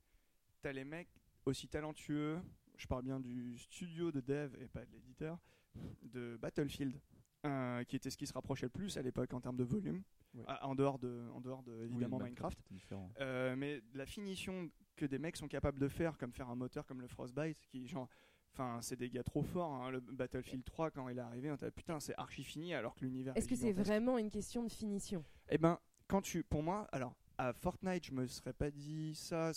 t'as 0.61 0.73
les 0.73 0.85
mecs 0.85 1.09
aussi 1.45 1.69
talentueux, 1.69 2.41
je 2.77 2.87
parle 2.87 3.03
bien 3.03 3.21
du 3.21 3.59
studio 3.59 4.11
de 4.11 4.21
dev 4.21 4.55
et 4.61 4.69
pas 4.69 4.85
de 4.85 4.93
l'éditeur, 4.93 5.39
de 6.03 6.37
Battlefield, 6.41 7.01
euh, 7.47 7.85
qui 7.85 7.97
était 7.97 8.11
ce 8.11 8.17
qui 8.17 8.27
se 8.27 8.33
rapprochait 8.33 8.67
le 8.67 8.71
plus 8.71 8.97
à 8.97 9.03
l'époque 9.03 9.33
en 9.35 9.41
termes 9.41 9.57
de 9.57 9.65
volume. 9.65 10.03
Ah, 10.47 10.67
en 10.67 10.75
dehors 10.75 10.99
de, 10.99 11.29
en 11.33 11.41
dehors 11.41 11.63
de 11.63 11.85
évidemment 11.85 12.19
Oui, 12.19 12.25
Minecraft. 12.25 12.59
Euh, 13.21 13.57
mais 13.57 13.83
la 13.95 14.07
finition 14.07 14.71
que 14.95 15.05
des 15.07 15.19
mecs 15.19 15.37
sont 15.37 15.49
capables 15.49 15.79
de 15.79 15.89
faire, 15.89 16.17
comme 16.19 16.33
faire 16.33 16.49
un 16.49 16.55
moteur 16.55 16.87
comme 16.87 17.01
le 17.01 17.09
Frostbite, 17.09 17.59
qui 17.67 17.87
genre, 17.89 18.09
enfin, 18.53 18.79
c'est 18.83 18.97
des 18.97 19.11
gars 19.11 19.23
trop 19.23 19.43
forts. 19.43 19.73
hein. 19.73 19.91
Le 19.91 20.01
Battlefield 20.01 20.65
3 20.65 20.91
quand 20.91 21.09
il 21.09 21.19
est 21.19 21.21
arrivé, 21.21 21.51
on 21.51 21.57
t'a 21.57 21.71
putain, 21.71 22.01
c'est 22.01 22.15
archi 22.17 22.45
fini 22.45 22.75
alors 22.75 22.95
que 22.95 23.05
l'univers. 23.05 23.37
Est-ce 23.37 23.47
est 23.47 23.49
que 23.49 23.57
c'est 23.57 23.73
vraiment 23.73 24.19
une 24.19 24.31
question 24.31 24.63
de 24.63 24.71
finition? 24.71 25.25
Eh 25.49 25.59
ben, 25.59 25.79
quand 26.09 26.23
tu, 26.23 26.43
pour 26.45 26.63
moi, 26.63 26.89
alors 26.93 27.15
à 27.39 27.53
Fortnite, 27.53 28.05
je 28.07 28.13
me 28.13 28.27
serais 28.27 28.53
pas 28.53 28.71
dit 28.71 29.15
ça 29.15 29.53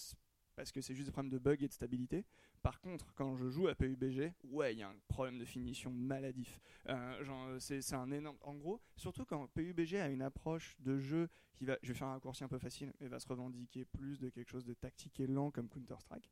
parce 0.55 0.71
que 0.71 0.81
c'est 0.81 0.93
juste 0.93 1.07
des 1.07 1.11
problèmes 1.11 1.31
de 1.31 1.39
bug 1.39 1.63
et 1.63 1.67
de 1.67 1.73
stabilité. 1.73 2.25
Par 2.61 2.79
contre, 2.79 3.13
quand 3.15 3.35
je 3.35 3.49
joue 3.49 3.67
à 3.67 3.75
PUBG, 3.75 4.31
ouais, 4.45 4.73
il 4.73 4.79
y 4.79 4.83
a 4.83 4.87
un 4.89 4.95
problème 5.09 5.37
de 5.37 5.43
finition 5.43 5.91
maladif. 5.91 6.61
Euh, 6.87 7.23
genre, 7.25 7.49
c'est 7.59 7.93
un 7.93 8.09
énorme. 8.11 8.37
En 8.41 8.53
gros, 8.55 8.79
surtout 8.95 9.25
quand 9.25 9.47
PUBG 9.47 9.95
a 9.95 10.07
une 10.07 10.21
approche 10.21 10.77
de 10.79 10.97
jeu 10.97 11.27
qui 11.55 11.65
va, 11.65 11.77
je 11.81 11.89
vais 11.89 11.93
faire 11.97 12.07
un 12.07 12.13
raccourci 12.13 12.43
un 12.45 12.47
peu 12.47 12.59
facile, 12.59 12.93
mais 13.01 13.09
va 13.09 13.19
se 13.19 13.27
revendiquer 13.27 13.83
plus 13.83 14.17
de 14.19 14.29
quelque 14.29 14.49
chose 14.49 14.63
de 14.63 14.73
tactique 14.73 15.19
et 15.19 15.27
lent 15.27 15.51
comme 15.51 15.67
Counter 15.67 15.95
Strike. 15.99 16.31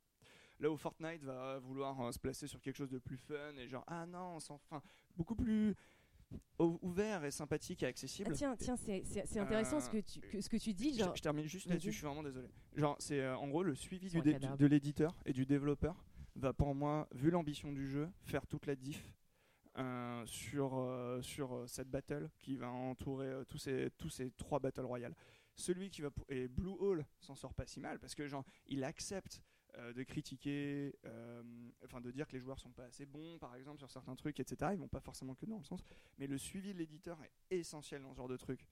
Là 0.62 0.70
où 0.70 0.76
Fortnite 0.76 1.24
va 1.24 1.58
vouloir 1.58 2.00
euh, 2.00 2.12
se 2.12 2.20
placer 2.20 2.46
sur 2.46 2.60
quelque 2.60 2.76
chose 2.76 2.88
de 2.88 2.98
plus 3.00 3.16
fun 3.16 3.52
et 3.58 3.66
genre 3.68 3.82
ah 3.88 4.06
non, 4.06 4.38
sans 4.38 4.58
fin, 4.58 4.80
beaucoup 5.16 5.34
plus 5.34 5.74
ou- 6.60 6.78
ouvert 6.82 7.24
et 7.24 7.32
sympathique 7.32 7.82
et 7.82 7.86
Ah, 7.86 7.88
accessible. 7.88 8.32
Tiens, 8.32 8.54
tiens, 8.56 8.76
c'est 8.76 9.38
intéressant 9.40 9.78
Euh, 9.78 9.80
ce, 9.80 9.90
que 9.90 9.98
tu, 9.98 10.20
que- 10.20 10.40
ce 10.40 10.48
que 10.48 10.56
tu 10.56 10.72
dis. 10.72 10.94
Je- 10.94 11.00
Genre, 11.00 11.16
Je, 11.16 11.20
termine 11.22 11.46
juste 11.46 11.66
là-dessus, 11.66 11.90
je 11.90 11.96
suis 11.96 12.06
vraiment 12.06 12.22
désolé. 12.22 12.46
Genre, 12.76 12.94
c'est 13.00 13.20
euh, 13.20 13.36
en 13.36 13.48
gros 13.48 13.64
le 13.64 13.74
suivi 13.74 14.08
du 14.08 14.20
de 14.20 14.66
l'éditeur 14.66 15.16
et 15.26 15.32
du 15.32 15.44
développeur 15.46 16.04
va 16.36 16.52
pour 16.52 16.76
moi, 16.76 17.08
vu 17.12 17.30
l'ambition 17.32 17.72
du 17.72 17.88
jeu, 17.88 18.08
faire 18.22 18.46
toute 18.46 18.66
la 18.66 18.76
diff 18.76 19.12
euh, 19.78 20.24
sur, 20.26 20.78
euh, 20.78 21.20
sur 21.22 21.52
euh, 21.54 21.66
cette 21.66 21.90
battle 21.90 22.30
qui 22.38 22.56
va 22.56 22.70
entourer 22.70 23.26
euh, 23.26 23.44
tous, 23.44 23.58
ces, 23.58 23.90
tous 23.98 24.10
ces 24.10 24.30
trois 24.30 24.60
battle 24.60 24.84
royales. 24.84 25.16
Celui 25.56 25.90
qui 25.90 26.02
va 26.02 26.10
et 26.28 26.46
Blue 26.46 26.76
Hole 26.78 27.04
s'en 27.18 27.34
sort 27.34 27.52
pas 27.52 27.66
si 27.66 27.80
mal 27.80 27.98
parce 27.98 28.14
que 28.14 28.28
genre 28.28 28.44
il 28.68 28.84
accepte 28.84 29.42
euh, 29.78 29.92
de 29.92 30.02
critiquer, 30.02 30.94
euh, 31.06 31.42
enfin 31.84 32.00
de 32.00 32.10
dire 32.10 32.26
que 32.26 32.32
les 32.32 32.40
joueurs 32.40 32.58
sont 32.58 32.72
pas 32.72 32.84
assez 32.84 33.06
bons 33.06 33.38
par 33.38 33.54
exemple 33.54 33.78
sur 33.78 33.90
certains 33.90 34.14
trucs, 34.16 34.38
etc. 34.40 34.70
Ils 34.74 34.78
vont 34.78 34.88
pas 34.88 35.00
forcément 35.00 35.34
que 35.34 35.46
dans 35.46 35.58
le 35.58 35.64
sens, 35.64 35.82
mais 36.18 36.26
le 36.26 36.38
suivi 36.38 36.72
de 36.74 36.78
l'éditeur 36.78 37.18
est 37.22 37.56
essentiel 37.58 38.02
dans 38.02 38.12
ce 38.12 38.16
genre 38.18 38.28
de 38.28 38.36
truc. 38.36 38.66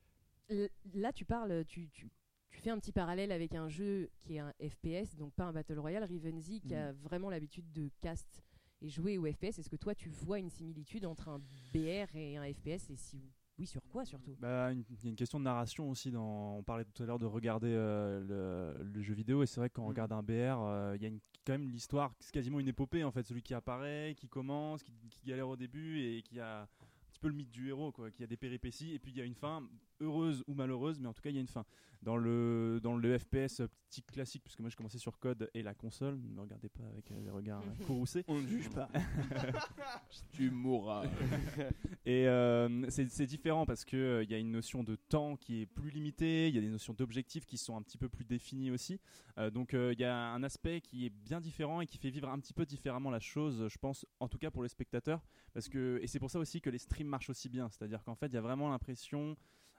Là, 0.95 1.13
tu 1.13 1.25
parles, 1.25 1.65
tu, 1.67 1.89
tu, 1.91 2.11
tu 2.51 2.59
fais 2.61 2.71
un 2.71 2.79
petit 2.79 2.93
parallèle 2.93 3.31
avec 3.33 3.55
un 3.55 3.69
jeu 3.69 4.11
qui 4.19 4.35
est 4.37 4.41
un 4.41 4.53
FPS, 4.61 5.15
donc 5.17 5.33
pas 5.35 5.45
un 5.45 5.53
Battle 5.53 5.79
Royale, 5.79 6.05
Rivenzi, 6.05 6.61
qui 6.61 6.75
Mm. 6.75 6.79
a 6.79 6.93
vraiment 6.93 7.31
l'habitude 7.31 7.71
de 7.73 7.89
cast 8.01 8.43
et 8.83 8.89
jouer 8.89 9.17
au 9.17 9.31
FPS. 9.31 9.59
Est-ce 9.59 9.71
que 9.71 9.77
toi, 9.77 9.95
tu 9.95 10.09
vois 10.09 10.39
une 10.41 10.51
similitude 10.51 11.07
entre 11.07 11.29
un 11.29 11.39
BR 11.73 12.15
et 12.17 12.37
un 12.37 12.53
FPS 12.53 12.91
Et 12.91 12.97
si 12.97 13.23
oui, 13.61 13.67
sur 13.67 13.83
quoi 13.89 14.05
surtout? 14.05 14.35
Bah, 14.41 14.73
une- 14.73 14.85
Il 14.91 15.05
y 15.05 15.07
a 15.07 15.11
une 15.11 15.17
question 15.17 15.39
de 15.39 15.45
narration 15.45 15.89
aussi. 15.91 16.11
Dans, 16.11 16.57
on 16.59 16.63
parlait 16.63 16.85
tout 16.85 17.03
à 17.03 17.07
l'heure 17.07 17.19
de 17.19 17.27
regarder 17.27 17.69
euh, 17.73 18.75
le, 18.79 18.85
le 18.85 19.03
jeu 19.03 19.15
vidéo, 19.15 19.43
et 19.43 19.47
c'est 19.47 19.61
vrai 19.61 19.69
que 19.69 19.75
quand 19.75 19.83
on 19.83 19.87
Mm. 19.87 19.91
regarde 19.91 20.13
un 20.13 20.23
BR, 20.23 20.59
euh, 20.61 20.97
il 20.97 21.03
y 21.03 21.05
a 21.05 21.09
une- 21.09 21.21
quand 21.47 21.53
même 21.53 21.69
l'histoire, 21.69 22.15
c'est 22.21 22.33
quasiment 22.33 22.59
une 22.61 22.69
épopée 22.69 23.05
en 23.05 23.11
fait. 23.13 23.23
Celui 23.23 23.43
qui 23.43 23.55
apparaît, 23.55 24.15
qui 24.17 24.29
commence, 24.29 24.83
qui, 24.83 24.93
qui 25.11 25.27
galère 25.27 25.49
au 25.49 25.57
début 25.57 26.01
et 26.01 26.23
qui 26.23 26.41
a 26.41 26.63
un 26.63 26.67
petit 27.11 27.21
peu 27.21 27.29
le 27.29 27.35
mythe 27.35 27.51
du 27.51 27.69
héros, 27.69 27.93
quoi, 27.93 28.11
qui 28.11 28.23
a 28.23 28.27
des 28.27 28.37
péripéties, 28.37 28.95
et 28.95 28.99
puis 28.99 29.13
il 29.13 29.19
y 29.19 29.21
a 29.21 29.25
une 29.25 29.35
fin, 29.35 29.63
heureuse 30.01 30.43
ou 30.47 30.55
malheureuse, 30.55 30.99
mais 30.99 31.09
en 31.09 31.13
tout 31.13 31.23
cas 31.23 31.31
il 31.31 31.37
y 31.37 31.39
a 31.39 31.43
une 31.43 31.47
fin. 31.47 31.65
Dans 32.03 32.17
le, 32.17 32.81
dans 32.83 32.97
le 32.97 33.19
FPS 33.19 33.61
petit 33.91 34.03
classique, 34.03 34.43
puisque 34.43 34.61
moi 34.61 34.71
je 34.71 34.77
commençais 34.77 34.99
sur 34.99 35.19
code 35.19 35.51
et 35.53 35.63
la 35.63 35.75
console, 35.75 36.19
ne 36.19 36.35
me 36.35 36.41
regardez 36.41 36.71
pas 36.71 36.85
avec 36.91 37.11
euh, 37.11 37.21
des 37.23 37.31
regards 37.31 37.63
euh, 37.63 37.85
courroucés. 37.85 38.25
On 38.27 38.41
ne 38.41 38.47
juge 38.47 38.71
pas. 38.71 38.89
Tu 40.33 40.51
mourras. 40.51 41.05
Et 42.07 42.27
euh, 42.27 42.87
c'est 42.89 43.27
différent 43.27 43.67
parce 43.67 43.85
que 43.85 43.97
euh, 43.97 44.25
il 44.25 44.31
y 44.31 44.35
a 44.35 44.39
une 44.39 44.51
notion 44.51 44.83
de 44.83 44.97
temps 44.97 45.37
qui 45.37 45.63
est 45.63 45.67
plus 45.67 45.91
limitée, 45.91 46.49
il 46.49 46.55
y 46.55 46.59
a 46.59 46.61
des 46.61 46.71
notions 46.71 46.95
d'objectifs 46.95 47.47
qui 47.47 47.59
sont 47.59 47.77
un 47.77 47.83
petit 47.83 47.99
peu 47.99 48.09
plus 48.09 48.25
définies 48.25 48.71
aussi. 48.71 48.99
Euh, 49.39 49.51
donc 49.51 49.75
euh, 49.75 49.93
il 49.93 50.01
y 50.01 50.05
a 50.05 50.17
un 50.17 50.43
aspect 50.43 50.81
qui 50.81 51.07
est 51.07 51.11
bien 51.11 51.41
différent 51.41 51.81
et 51.81 51.87
qui 51.87 51.99
fait 51.99 52.11
vivre 52.11 52.29
un 52.29 52.39
petit 52.39 52.55
peu 52.55 52.65
différemment 52.65 53.11
la 53.11 53.21
chose, 53.21 53.69
je 53.69 53.79
pense, 53.79 54.07
en 54.19 54.29
tout 54.29 54.39
cas 54.39 54.51
pour 54.51 54.63
les 54.63 54.69
spectateurs. 54.69 55.21
Parce 55.53 55.69
que 55.69 55.99
et 56.03 56.07
c'est 56.07 56.19
pour 56.19 56.31
ça 56.31 56.39
aussi 56.39 56.61
que 56.61 56.71
les 56.71 56.79
streams 56.79 57.09
marchent 57.09 57.31
aussi 57.31 57.49
bien, 57.49 57.69
c'est-à-dire 57.69 58.03
qu'en 58.05 58.15
fait 58.15 58.27
il 58.27 58.35
y 58.35 58.39
a 58.39 58.43
vraiment 58.43 58.71
l'impression 58.71 59.37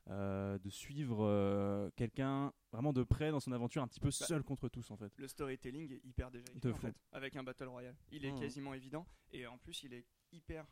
euh, 0.10 0.58
de 0.60 0.70
suivre 0.70 1.24
euh, 1.26 1.90
quelqu'un 1.96 2.52
vraiment 2.72 2.92
de 2.94 3.04
près 3.04 3.32
dans 3.32 3.40
son 3.40 3.52
aventure, 3.52 3.84
un 3.84 3.88
petit 3.88 4.00
peu 4.00 4.12
seul 4.12 4.44
contre 4.44 4.68
tous 4.70 4.90
en 4.92 4.98
fait. 4.98 5.12
le 5.18 5.28
storytelling 5.28 5.92
est 5.92 6.04
hyper 6.06 6.32
déjà 6.32 6.46
en 6.66 6.74
fait, 6.76 6.96
avec 7.12 7.36
un 7.36 7.44
battle 7.44 7.68
royale. 7.68 7.96
Il 8.12 8.26
est 8.26 8.32
Mhm. 8.32 8.40
quasiment 8.40 8.74
évident 8.74 9.06
et 9.32 9.46
en 9.48 9.58
plus 9.58 9.84
il 9.84 9.94
est 9.94 10.06
hyper. 10.32 10.66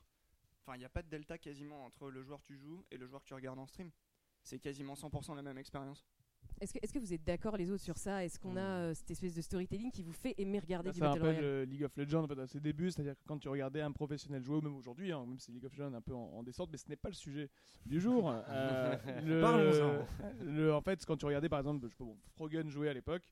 Enfin, 0.62 0.75
il 0.75 0.79
n'y 0.79 0.86
a 0.86 0.89
pas 0.89 1.03
de 1.03 1.09
delta 1.09 1.38
quasiment 1.38 1.86
entre 1.86 2.09
le 2.09 2.21
joueur 2.24 2.41
que 2.41 2.48
tu 2.48 2.57
joues 2.57 2.86
et 2.91 2.98
le 2.98 3.07
joueur 3.07 3.21
que 3.24 3.27
tu 3.27 3.33
regardes 3.33 3.59
en 3.59 3.65
stream. 3.67 3.91
C'est 4.43 4.59
quasiment 4.59 4.93
100% 4.95 5.36
la 5.36 5.41
même 5.43 5.57
expérience. 5.57 6.05
Est-ce 6.62 6.74
que, 6.93 7.00
vous 7.00 7.13
êtes 7.13 7.24
d'accord 7.24 7.55
les 7.55 7.72
autres 7.72 7.84
sur 7.84 7.98
ça? 7.98 8.25
Est-ce 8.25 8.38
qu'on 8.38 8.58
a 8.58 8.60
euh, 8.62 8.93
cette 8.93 9.10
espèce 9.12 9.34
de 9.34 9.41
storytelling 9.41 9.91
qui 9.91 10.03
vous 10.03 10.12
fait 10.12 10.36
aimer 10.38 10.60
regarder 10.60 10.89
Ça, 10.89 10.93
du 10.93 11.00
ça 11.00 11.05
Battle 11.08 11.19
rappelle 11.22 11.36
Royale? 11.36 11.43
euh, 11.46 11.65
League 11.65 11.84
of 11.86 11.96
Legends 11.96 12.24
en 12.24 12.27
fait, 12.27 12.38
à 12.39 12.48
ses 12.48 12.60
débuts, 12.60 12.91
c'est-à-dire 12.91 13.13
que 13.15 13.24
quand 13.25 13.38
tu 13.38 13.48
regardais 13.48 13.79
un 13.79 13.93
professionnel 13.93 14.43
jouer, 14.43 14.58
ou 14.58 14.62
même 14.62 14.75
aujourd'hui, 14.75 15.13
hein, 15.13 15.25
même 15.25 15.39
si 15.39 15.53
League 15.53 15.63
of 15.65 15.72
Legends 15.72 15.93
est 15.93 15.98
un 15.98 16.01
peu 16.01 16.13
en, 16.13 16.19
en 16.34 16.43
descente, 16.43 16.69
mais 16.69 16.77
ce 16.77 16.89
n'est 16.89 16.98
pas 16.98 17.08
le 17.08 17.15
sujet 17.15 17.50
du 17.86 18.01
jour. 18.01 18.29
euh, 18.50 18.98
le- 19.24 19.39
Parlons-en. 19.41 20.05
le- 20.43 20.74
en 20.74 20.81
fait, 20.81 21.05
quand 21.05 21.15
tu 21.15 21.25
regardais 21.25 21.48
par 21.48 21.60
exemple, 21.60 21.86
je 21.86 21.91
sais 21.91 21.96
pas, 21.98 22.03
bon, 22.03 22.17
Frogen 22.36 22.67
jouer 22.69 22.89
à 22.89 22.93
l'époque, 22.93 23.24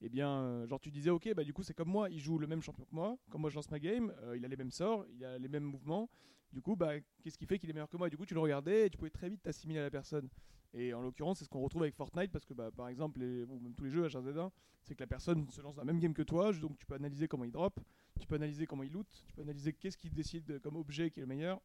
eh 0.00 0.08
bien, 0.08 0.30
euh, 0.30 0.66
genre 0.66 0.80
tu 0.80 0.90
disais, 0.90 1.10
ok, 1.10 1.34
bah 1.34 1.44
du 1.44 1.52
coup 1.52 1.62
c'est 1.62 1.74
comme 1.74 1.90
moi, 1.90 2.08
il 2.08 2.18
joue 2.18 2.38
le 2.38 2.46
même 2.46 2.62
champion 2.62 2.84
que 2.86 2.94
moi, 2.94 3.18
comme 3.28 3.42
moi 3.42 3.50
je 3.50 3.56
lance 3.56 3.70
ma 3.70 3.78
game, 3.78 4.10
euh, 4.22 4.38
il 4.38 4.44
a 4.46 4.48
les 4.48 4.56
mêmes 4.56 4.70
sorts, 4.70 5.04
il 5.12 5.22
a 5.22 5.36
les 5.38 5.48
mêmes 5.48 5.64
mouvements. 5.64 6.08
Du 6.50 6.62
coup, 6.62 6.76
bah 6.76 6.94
qu'est-ce 7.22 7.36
qui 7.36 7.44
fait 7.44 7.58
qu'il 7.58 7.68
est 7.68 7.74
meilleur 7.74 7.90
que 7.90 7.96
moi? 7.98 8.06
Et 8.06 8.10
du 8.10 8.16
coup, 8.16 8.24
tu 8.24 8.32
le 8.34 8.40
regardais 8.40 8.86
et 8.86 8.90
tu 8.90 8.96
pouvais 8.96 9.10
très 9.10 9.28
vite 9.28 9.42
t'assimiler 9.42 9.80
à 9.80 9.82
la 9.84 9.90
personne. 9.90 10.28
Et 10.72 10.94
en 10.94 11.02
l'occurrence, 11.02 11.38
c'est 11.38 11.44
ce 11.44 11.48
qu'on 11.50 11.60
retrouve 11.60 11.82
avec 11.82 11.94
Fortnite 11.96 12.30
parce 12.30 12.44
que, 12.44 12.54
bah, 12.54 12.70
par 12.70 12.88
exemple, 12.88 13.18
les, 13.20 13.42
ou 13.44 13.58
même 13.58 13.74
tous 13.74 13.84
les 13.84 13.90
jeux 13.90 14.06
H1Z1, 14.06 14.50
c'est 14.82 14.94
que 14.94 15.02
la 15.02 15.06
personne 15.08 15.48
se 15.50 15.60
lance 15.60 15.74
dans 15.74 15.82
la 15.82 15.86
même 15.92 16.00
game 16.00 16.14
que 16.14 16.22
toi, 16.22 16.52
donc 16.52 16.76
tu 16.78 16.86
peux 16.86 16.94
analyser 16.94 17.26
comment 17.28 17.44
il 17.44 17.50
drop, 17.50 17.80
tu 18.20 18.26
peux 18.26 18.36
analyser 18.36 18.66
comment 18.66 18.82
il 18.84 18.92
loot, 18.92 19.06
tu 19.26 19.32
peux 19.34 19.42
analyser 19.42 19.72
qu'est-ce 19.72 19.96
qu'il 19.96 20.12
décide 20.12 20.60
comme 20.60 20.76
objet 20.76 21.10
qui 21.10 21.18
est 21.20 21.22
le 21.22 21.26
meilleur. 21.26 21.60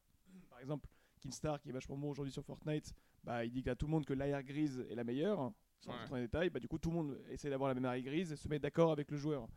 Par 0.50 0.60
exemple, 0.60 0.90
Kinstar, 1.22 1.62
qui 1.62 1.70
est 1.70 1.72
vachement 1.72 1.98
bon 1.98 2.10
aujourd'hui 2.10 2.32
sur 2.34 2.44
Fortnite, 2.44 2.94
bah, 3.24 3.46
il 3.46 3.52
dit 3.52 3.70
à 3.70 3.76
tout 3.76 3.86
le 3.86 3.92
monde 3.92 4.06
que 4.06 4.14
l'AR 4.14 4.44
grise 4.44 4.86
est 4.90 4.96
la 4.96 5.04
meilleure, 5.04 5.52
sans 5.80 5.92
Ouais. 5.92 5.98
rentrer 5.98 6.10
dans 6.10 6.16
les 6.16 6.22
détails. 6.24 6.50
Bah, 6.50 6.60
du 6.60 6.68
coup, 6.68 6.80
tout 6.80 6.90
le 6.90 6.96
monde 6.96 7.18
essaie 7.30 7.50
d'avoir 7.50 7.68
la 7.70 7.76
même 7.76 7.86
AR 7.86 8.00
grise 8.02 8.32
et 8.32 8.36
se 8.36 8.48
met 8.48 8.58
d'accord 8.60 8.92
avec 8.92 9.12
le 9.12 9.18
joueur. 9.18 9.48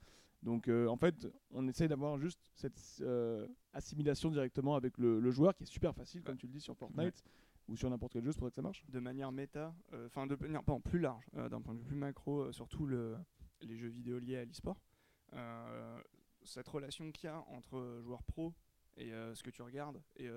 Donc 0.42 0.68
euh, 0.68 0.86
en 0.86 0.96
fait, 0.96 1.26
on 1.50 1.66
essaye 1.66 1.88
d'avoir 1.88 2.16
juste 2.18 2.50
cette 2.54 2.78
euh, 3.00 3.48
assimilation 3.72 4.30
directement 4.30 4.76
avec 4.76 4.96
le, 4.98 5.18
le 5.18 5.30
joueur 5.32 5.56
qui 5.56 5.64
est 5.64 5.66
super 5.66 5.94
facile, 5.96 6.22
comme 6.22 6.36
tu 6.36 6.46
le 6.46 6.52
dis 6.52 6.60
sur 6.60 6.76
Fortnite 6.76 7.24
ou 7.68 7.76
sur 7.76 7.90
n'importe 7.90 8.14
quel 8.14 8.24
jeu, 8.24 8.32
c'est 8.32 8.38
pour 8.38 8.48
que 8.48 8.54
ça 8.54 8.62
marche. 8.62 8.84
de 8.88 8.98
manière 8.98 9.30
méta, 9.30 9.74
euh, 9.92 10.06
enfin 10.06 10.26
de 10.26 10.36
manière 10.36 10.64
pardon, 10.64 10.80
plus 10.80 10.98
large, 10.98 11.28
euh, 11.36 11.48
d'un 11.48 11.60
point 11.60 11.74
de 11.74 11.80
vue 11.80 11.86
plus 11.86 11.96
macro, 11.96 12.40
euh, 12.40 12.52
surtout 12.52 12.86
le, 12.86 13.16
les 13.60 13.76
jeux 13.76 13.88
vidéo 13.88 14.18
liés 14.18 14.38
à 14.38 14.44
l'e-sport. 14.44 14.80
Cette 16.44 16.68
relation 16.68 17.12
qu'il 17.12 17.28
y 17.28 17.32
a 17.32 17.40
entre 17.48 18.00
joueur 18.02 18.22
pro 18.22 18.54
et 18.96 19.10
ce 19.10 19.42
que 19.42 19.50
tu 19.50 19.60
regardes 19.60 20.00
et 20.16 20.30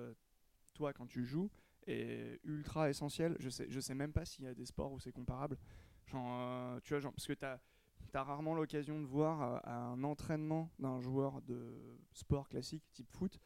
toi 0.74 0.92
quand 0.92 1.06
tu 1.06 1.24
joues 1.24 1.50
est 1.86 2.38
ultra 2.44 2.90
essentielle. 2.90 3.36
Je 3.38 3.48
sais, 3.48 3.66
je 3.70 3.80
sais 3.80 3.94
même 3.94 4.12
pas 4.12 4.26
s'il 4.26 4.44
y 4.44 4.48
a 4.48 4.54
des 4.54 4.66
sports 4.66 4.92
où 4.92 5.00
c'est 5.00 5.12
comparable. 5.12 5.56
Genre, 6.06 6.80
tu 6.82 6.92
vois, 6.92 7.00
genre, 7.00 7.14
parce 7.14 7.26
que 7.26 7.32
tu 7.32 7.46
as, 7.46 7.60
rarement 8.22 8.54
l'occasion 8.54 9.00
de 9.00 9.06
voir 9.06 9.66
un 9.66 10.04
entraînement 10.04 10.70
d'un 10.78 11.00
joueur 11.00 11.40
de 11.42 11.98
sport 12.12 12.48
classique 12.48 12.84
type 12.92 13.10
foot 13.10 13.40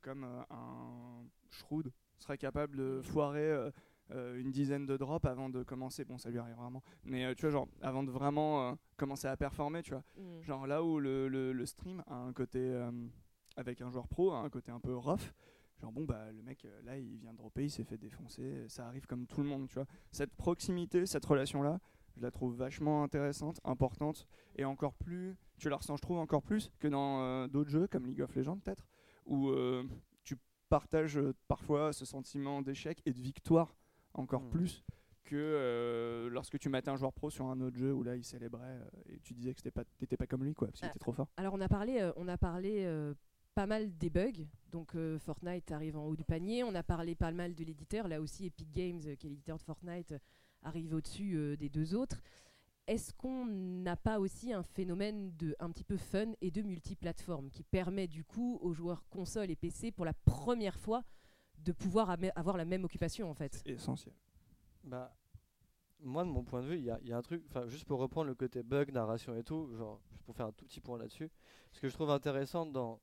comme 0.00 0.24
un 0.24 1.26
Shroud 1.50 1.92
serait 2.22 2.38
capable 2.38 2.76
de 2.76 3.00
foirer 3.02 3.40
euh, 3.50 3.70
euh, 4.12 4.40
une 4.40 4.50
dizaine 4.50 4.86
de 4.86 4.96
drops 4.96 5.24
avant 5.26 5.48
de 5.48 5.62
commencer. 5.62 6.04
Bon, 6.04 6.18
ça 6.18 6.30
lui 6.30 6.38
arrive 6.38 6.56
vraiment. 6.56 6.82
Mais 7.04 7.24
euh, 7.24 7.34
tu 7.34 7.42
vois, 7.42 7.50
genre, 7.50 7.68
avant 7.82 8.02
de 8.02 8.10
vraiment 8.10 8.76
commencer 8.96 9.28
à 9.28 9.36
performer, 9.36 9.82
tu 9.82 9.90
vois. 9.90 10.04
Mm. 10.16 10.42
Genre 10.42 10.66
là 10.66 10.82
où 10.82 10.98
le, 10.98 11.28
le- 11.28 11.52
le 11.52 11.66
stream 11.66 12.02
a 12.06 12.14
un 12.16 12.32
côté 12.32 12.60
avec 13.56 13.80
un 13.82 13.90
joueur 13.90 14.08
pro, 14.08 14.32
a 14.32 14.38
un 14.38 14.48
côté 14.50 14.70
un 14.72 14.80
peu 14.80 14.96
rough. 14.96 15.32
Genre 15.80 15.90
bon 15.90 16.04
bah 16.04 16.30
le 16.30 16.42
mec 16.42 16.64
là 16.84 16.96
il 16.96 17.16
vient 17.18 17.32
de 17.32 17.38
dropper, 17.38 17.64
il 17.64 17.70
s'est 17.70 17.82
fait 17.82 17.98
défoncer, 17.98 18.68
ça 18.68 18.86
arrive 18.86 19.04
comme 19.06 19.26
tout 19.26 19.42
le 19.42 19.48
monde, 19.48 19.66
tu 19.66 19.74
vois. 19.74 19.86
Cette 20.12 20.32
proximité, 20.34 21.06
cette 21.06 21.24
relation 21.24 21.60
là, 21.60 21.80
je 22.16 22.22
la 22.22 22.30
trouve 22.30 22.54
vachement 22.54 23.02
intéressante, 23.02 23.58
importante 23.64 24.28
et 24.54 24.64
encore 24.64 24.94
plus, 24.94 25.34
tu 25.58 25.68
la 25.68 25.76
ressens 25.76 25.96
je 25.96 26.02
trouve 26.02 26.18
encore 26.18 26.42
plus 26.44 26.70
que 26.78 26.86
dans 26.86 27.22
euh, 27.22 27.48
d'autres 27.48 27.70
jeux 27.70 27.88
comme 27.88 28.06
League 28.06 28.20
of 28.22 28.32
Legends 28.36 28.58
peut-être 28.58 28.86
où 29.26 29.48
euh, 29.48 29.82
tu 30.72 30.80
partages 30.80 31.18
euh, 31.18 31.34
parfois 31.48 31.92
ce 31.92 32.06
sentiment 32.06 32.62
d'échec 32.62 33.02
et 33.04 33.12
de 33.12 33.20
victoire 33.20 33.76
encore 34.14 34.42
Mm. 34.42 34.50
plus 34.50 34.82
que 35.24 35.36
euh, 35.36 36.30
lorsque 36.30 36.58
tu 36.58 36.68
mettais 36.70 36.88
un 36.90 36.96
joueur 36.96 37.12
pro 37.12 37.28
sur 37.30 37.44
un 37.46 37.60
autre 37.60 37.76
jeu 37.76 37.92
où 37.92 38.02
là 38.02 38.16
il 38.16 38.24
célébrait 38.24 38.62
euh, 38.80 38.84
et 39.10 39.18
tu 39.20 39.34
disais 39.34 39.52
que 39.52 39.58
t'étais 39.58 39.70
pas, 39.70 39.84
t'étais 39.98 40.16
pas 40.16 40.26
comme 40.26 40.44
lui 40.44 40.54
quoi, 40.54 40.68
parce 40.68 40.80
qu'il 40.80 40.88
Ah. 40.88 40.92
était 40.92 40.98
trop 40.98 41.12
fort. 41.12 41.28
Alors 41.36 41.52
on 41.54 41.60
a 41.60 41.68
parlé, 41.68 42.00
euh, 42.00 42.10
on 42.16 42.26
a 42.26 42.38
parlé 42.38 42.84
euh, 42.86 43.12
pas 43.54 43.66
mal 43.66 43.96
des 43.98 44.08
bugs. 44.08 44.46
Donc 44.70 44.94
euh, 44.94 45.18
Fortnite 45.18 45.70
arrive 45.72 45.98
en 45.98 46.06
haut 46.06 46.16
du 46.16 46.24
panier. 46.24 46.64
On 46.64 46.74
a 46.74 46.82
parlé 46.82 47.14
pas 47.14 47.30
mal 47.32 47.54
de 47.54 47.64
l'éditeur. 47.64 48.08
Là 48.08 48.20
aussi, 48.22 48.46
Epic 48.46 48.72
Games, 48.72 49.00
euh, 49.06 49.14
qui 49.14 49.26
est 49.26 49.30
l'éditeur 49.30 49.58
de 49.58 49.62
Fortnite, 49.62 50.12
euh, 50.12 50.18
arrive 50.62 50.94
au-dessus 50.94 51.34
euh, 51.36 51.54
des 51.56 51.68
deux 51.68 51.94
autres. 51.94 52.22
Est-ce 52.92 53.14
qu'on 53.14 53.46
n'a 53.46 53.96
pas 53.96 54.20
aussi 54.20 54.52
un 54.52 54.62
phénomène 54.62 55.34
de 55.38 55.56
un 55.60 55.70
petit 55.70 55.82
peu 55.82 55.96
fun 55.96 56.32
et 56.42 56.50
de 56.50 56.60
multiplateforme 56.60 57.48
qui 57.48 57.62
permet 57.62 58.06
du 58.06 58.22
coup 58.22 58.58
aux 58.60 58.74
joueurs 58.74 59.08
console 59.08 59.50
et 59.50 59.56
PC 59.56 59.92
pour 59.92 60.04
la 60.04 60.12
première 60.12 60.78
fois 60.78 61.02
de 61.56 61.72
pouvoir 61.72 62.14
avoir 62.36 62.58
la 62.58 62.66
même 62.66 62.84
occupation 62.84 63.30
en 63.30 63.34
fait? 63.34 63.62
Essentiel. 63.64 64.14
Bah, 64.84 65.16
moi, 66.00 66.22
de 66.22 66.28
mon 66.28 66.44
point 66.44 66.60
de 66.60 66.66
vue, 66.66 66.76
il 66.76 66.84
y 66.84 66.90
a, 66.90 67.16
un 67.16 67.22
truc, 67.22 67.42
juste 67.68 67.86
pour 67.86 67.98
reprendre 67.98 68.26
le 68.26 68.34
côté 68.34 68.62
bug, 68.62 68.92
narration 68.92 69.34
et 69.36 69.42
tout, 69.42 69.74
genre, 69.74 69.98
pour 70.26 70.36
faire 70.36 70.48
un 70.48 70.52
tout 70.52 70.66
petit 70.66 70.82
point 70.82 70.98
là-dessus, 70.98 71.30
ce 71.72 71.80
que 71.80 71.88
je 71.88 71.94
trouve 71.94 72.10
intéressant 72.10 72.66
dans 72.66 73.00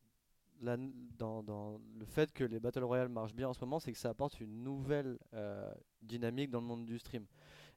le 0.61 2.05
fait 2.05 2.31
que 2.31 2.43
les 2.43 2.59
Battle 2.59 2.83
Royale 2.83 3.09
marchent 3.09 3.33
bien 3.33 3.49
en 3.49 3.53
ce 3.53 3.61
moment, 3.61 3.79
c'est 3.79 3.91
que 3.91 3.97
ça 3.97 4.09
apporte 4.09 4.39
une 4.39 4.61
nouvelle 4.61 5.17
euh, 5.33 5.73
dynamique 6.03 6.51
dans 6.51 6.61
le 6.61 6.67
monde 6.67 6.85
du 6.85 6.99
stream. 6.99 7.25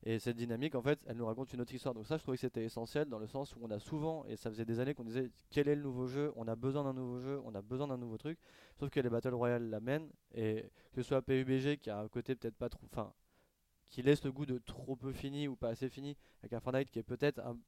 Et 0.05 0.19
cette 0.19 0.37
dynamique, 0.37 0.75
en 0.75 0.83
fait, 0.83 0.99
elle 1.07 1.17
nous 1.17 1.27
raconte 1.27 1.53
une 1.53 1.61
autre 1.61 1.73
histoire. 1.73 1.95
Donc 1.95 2.07
ça, 2.07 2.17
je 2.17 2.23
trouvais 2.23 2.37
que 2.37 2.41
c'était 2.41 2.65
essentiel 2.65 3.09
dans 3.09 3.19
le 3.19 3.29
sens 3.29 3.55
où 3.55 3.61
on 3.63 3.71
a 3.71 3.79
souvent, 3.79 4.25
et 4.27 4.37
ça 4.37 4.51
faisait 4.51 4.65
des 4.65 4.81
années 4.81 4.95
qu'on 4.95 5.05
disait, 5.05 5.31
quel 5.51 5.69
est 5.69 5.77
le 5.77 5.83
nouveau 5.83 6.09
jeu? 6.09 6.33
On 6.35 6.49
a 6.49 6.57
besoin 6.57 6.83
d'un 6.83 6.93
nouveau 6.93 7.21
jeu, 7.21 7.41
on 7.45 7.55
a 7.55 7.63
besoin 7.63 7.87
d'un 7.87 7.99
nouveau 7.99 8.19
truc. 8.19 8.39
Sauf 8.79 8.91
que 8.91 8.99
les 8.99 9.09
Battle 9.09 9.35
Royale 9.35 9.71
l'amènent, 9.71 10.11
et 10.35 10.71
que 10.93 11.03
ce 11.03 11.09
soit 11.09 11.23
PUBG 11.23 11.79
qui 11.79 11.91
a 11.91 11.99
un 11.99 12.09
côté 12.09 12.35
peut-être 12.35 12.57
pas 12.57 12.69
trop... 12.69 12.85
Enfin, 12.93 13.13
qui 13.89 14.03
laisse 14.03 14.25
le 14.25 14.33
goût 14.33 14.47
de 14.47 14.59
trop 14.59 14.97
peu 14.97 15.13
fini 15.13 15.47
ou 15.47 15.55
pas 15.55 15.69
assez 15.69 15.89
fini, 15.89 16.17
avec 16.41 16.55
un 16.55 16.61
Fortnite 16.61 16.91
qui 16.91 16.99
est 16.99 17.05
peut-être 17.05 17.39
un- 17.41 17.59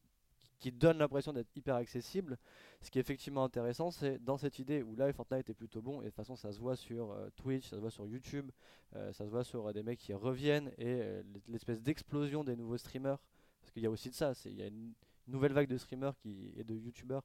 qui 0.59 0.71
donne 0.71 0.97
l'impression 0.97 1.33
d'être 1.33 1.49
hyper 1.55 1.75
accessible. 1.75 2.37
Ce 2.81 2.89
qui 2.89 2.97
est 2.97 3.01
effectivement 3.01 3.43
intéressant, 3.43 3.91
c'est 3.91 4.19
dans 4.23 4.37
cette 4.37 4.59
idée 4.59 4.83
où 4.83 4.95
là 4.95 5.11
Fortnite 5.13 5.49
est 5.49 5.53
plutôt 5.53 5.81
bon, 5.81 6.01
et 6.01 6.05
de 6.05 6.09
toute 6.09 6.15
façon 6.15 6.35
ça 6.35 6.51
se 6.51 6.59
voit 6.59 6.75
sur 6.75 7.11
euh, 7.11 7.29
Twitch, 7.35 7.69
ça 7.69 7.75
se 7.75 7.81
voit 7.81 7.91
sur 7.91 8.07
YouTube, 8.07 8.49
euh, 8.95 9.11
ça 9.13 9.25
se 9.25 9.29
voit 9.29 9.43
sur 9.43 9.67
euh, 9.67 9.73
des 9.73 9.83
mecs 9.83 9.99
qui 9.99 10.13
reviennent, 10.13 10.71
et 10.77 11.01
l'espèce 11.47 11.81
d'explosion 11.81 12.43
des 12.43 12.55
nouveaux 12.55 12.77
streamers, 12.77 13.19
parce 13.61 13.71
qu'il 13.71 13.83
y 13.83 13.87
a 13.87 13.89
aussi 13.89 14.09
de 14.09 14.15
ça, 14.15 14.33
il 14.45 14.55
y 14.55 14.61
a 14.61 14.67
une 14.67 14.93
nouvelle 15.27 15.53
vague 15.53 15.67
de 15.67 15.77
streamers 15.77 16.15
qui, 16.17 16.53
et 16.55 16.63
de 16.63 16.75
youtubeurs 16.75 17.23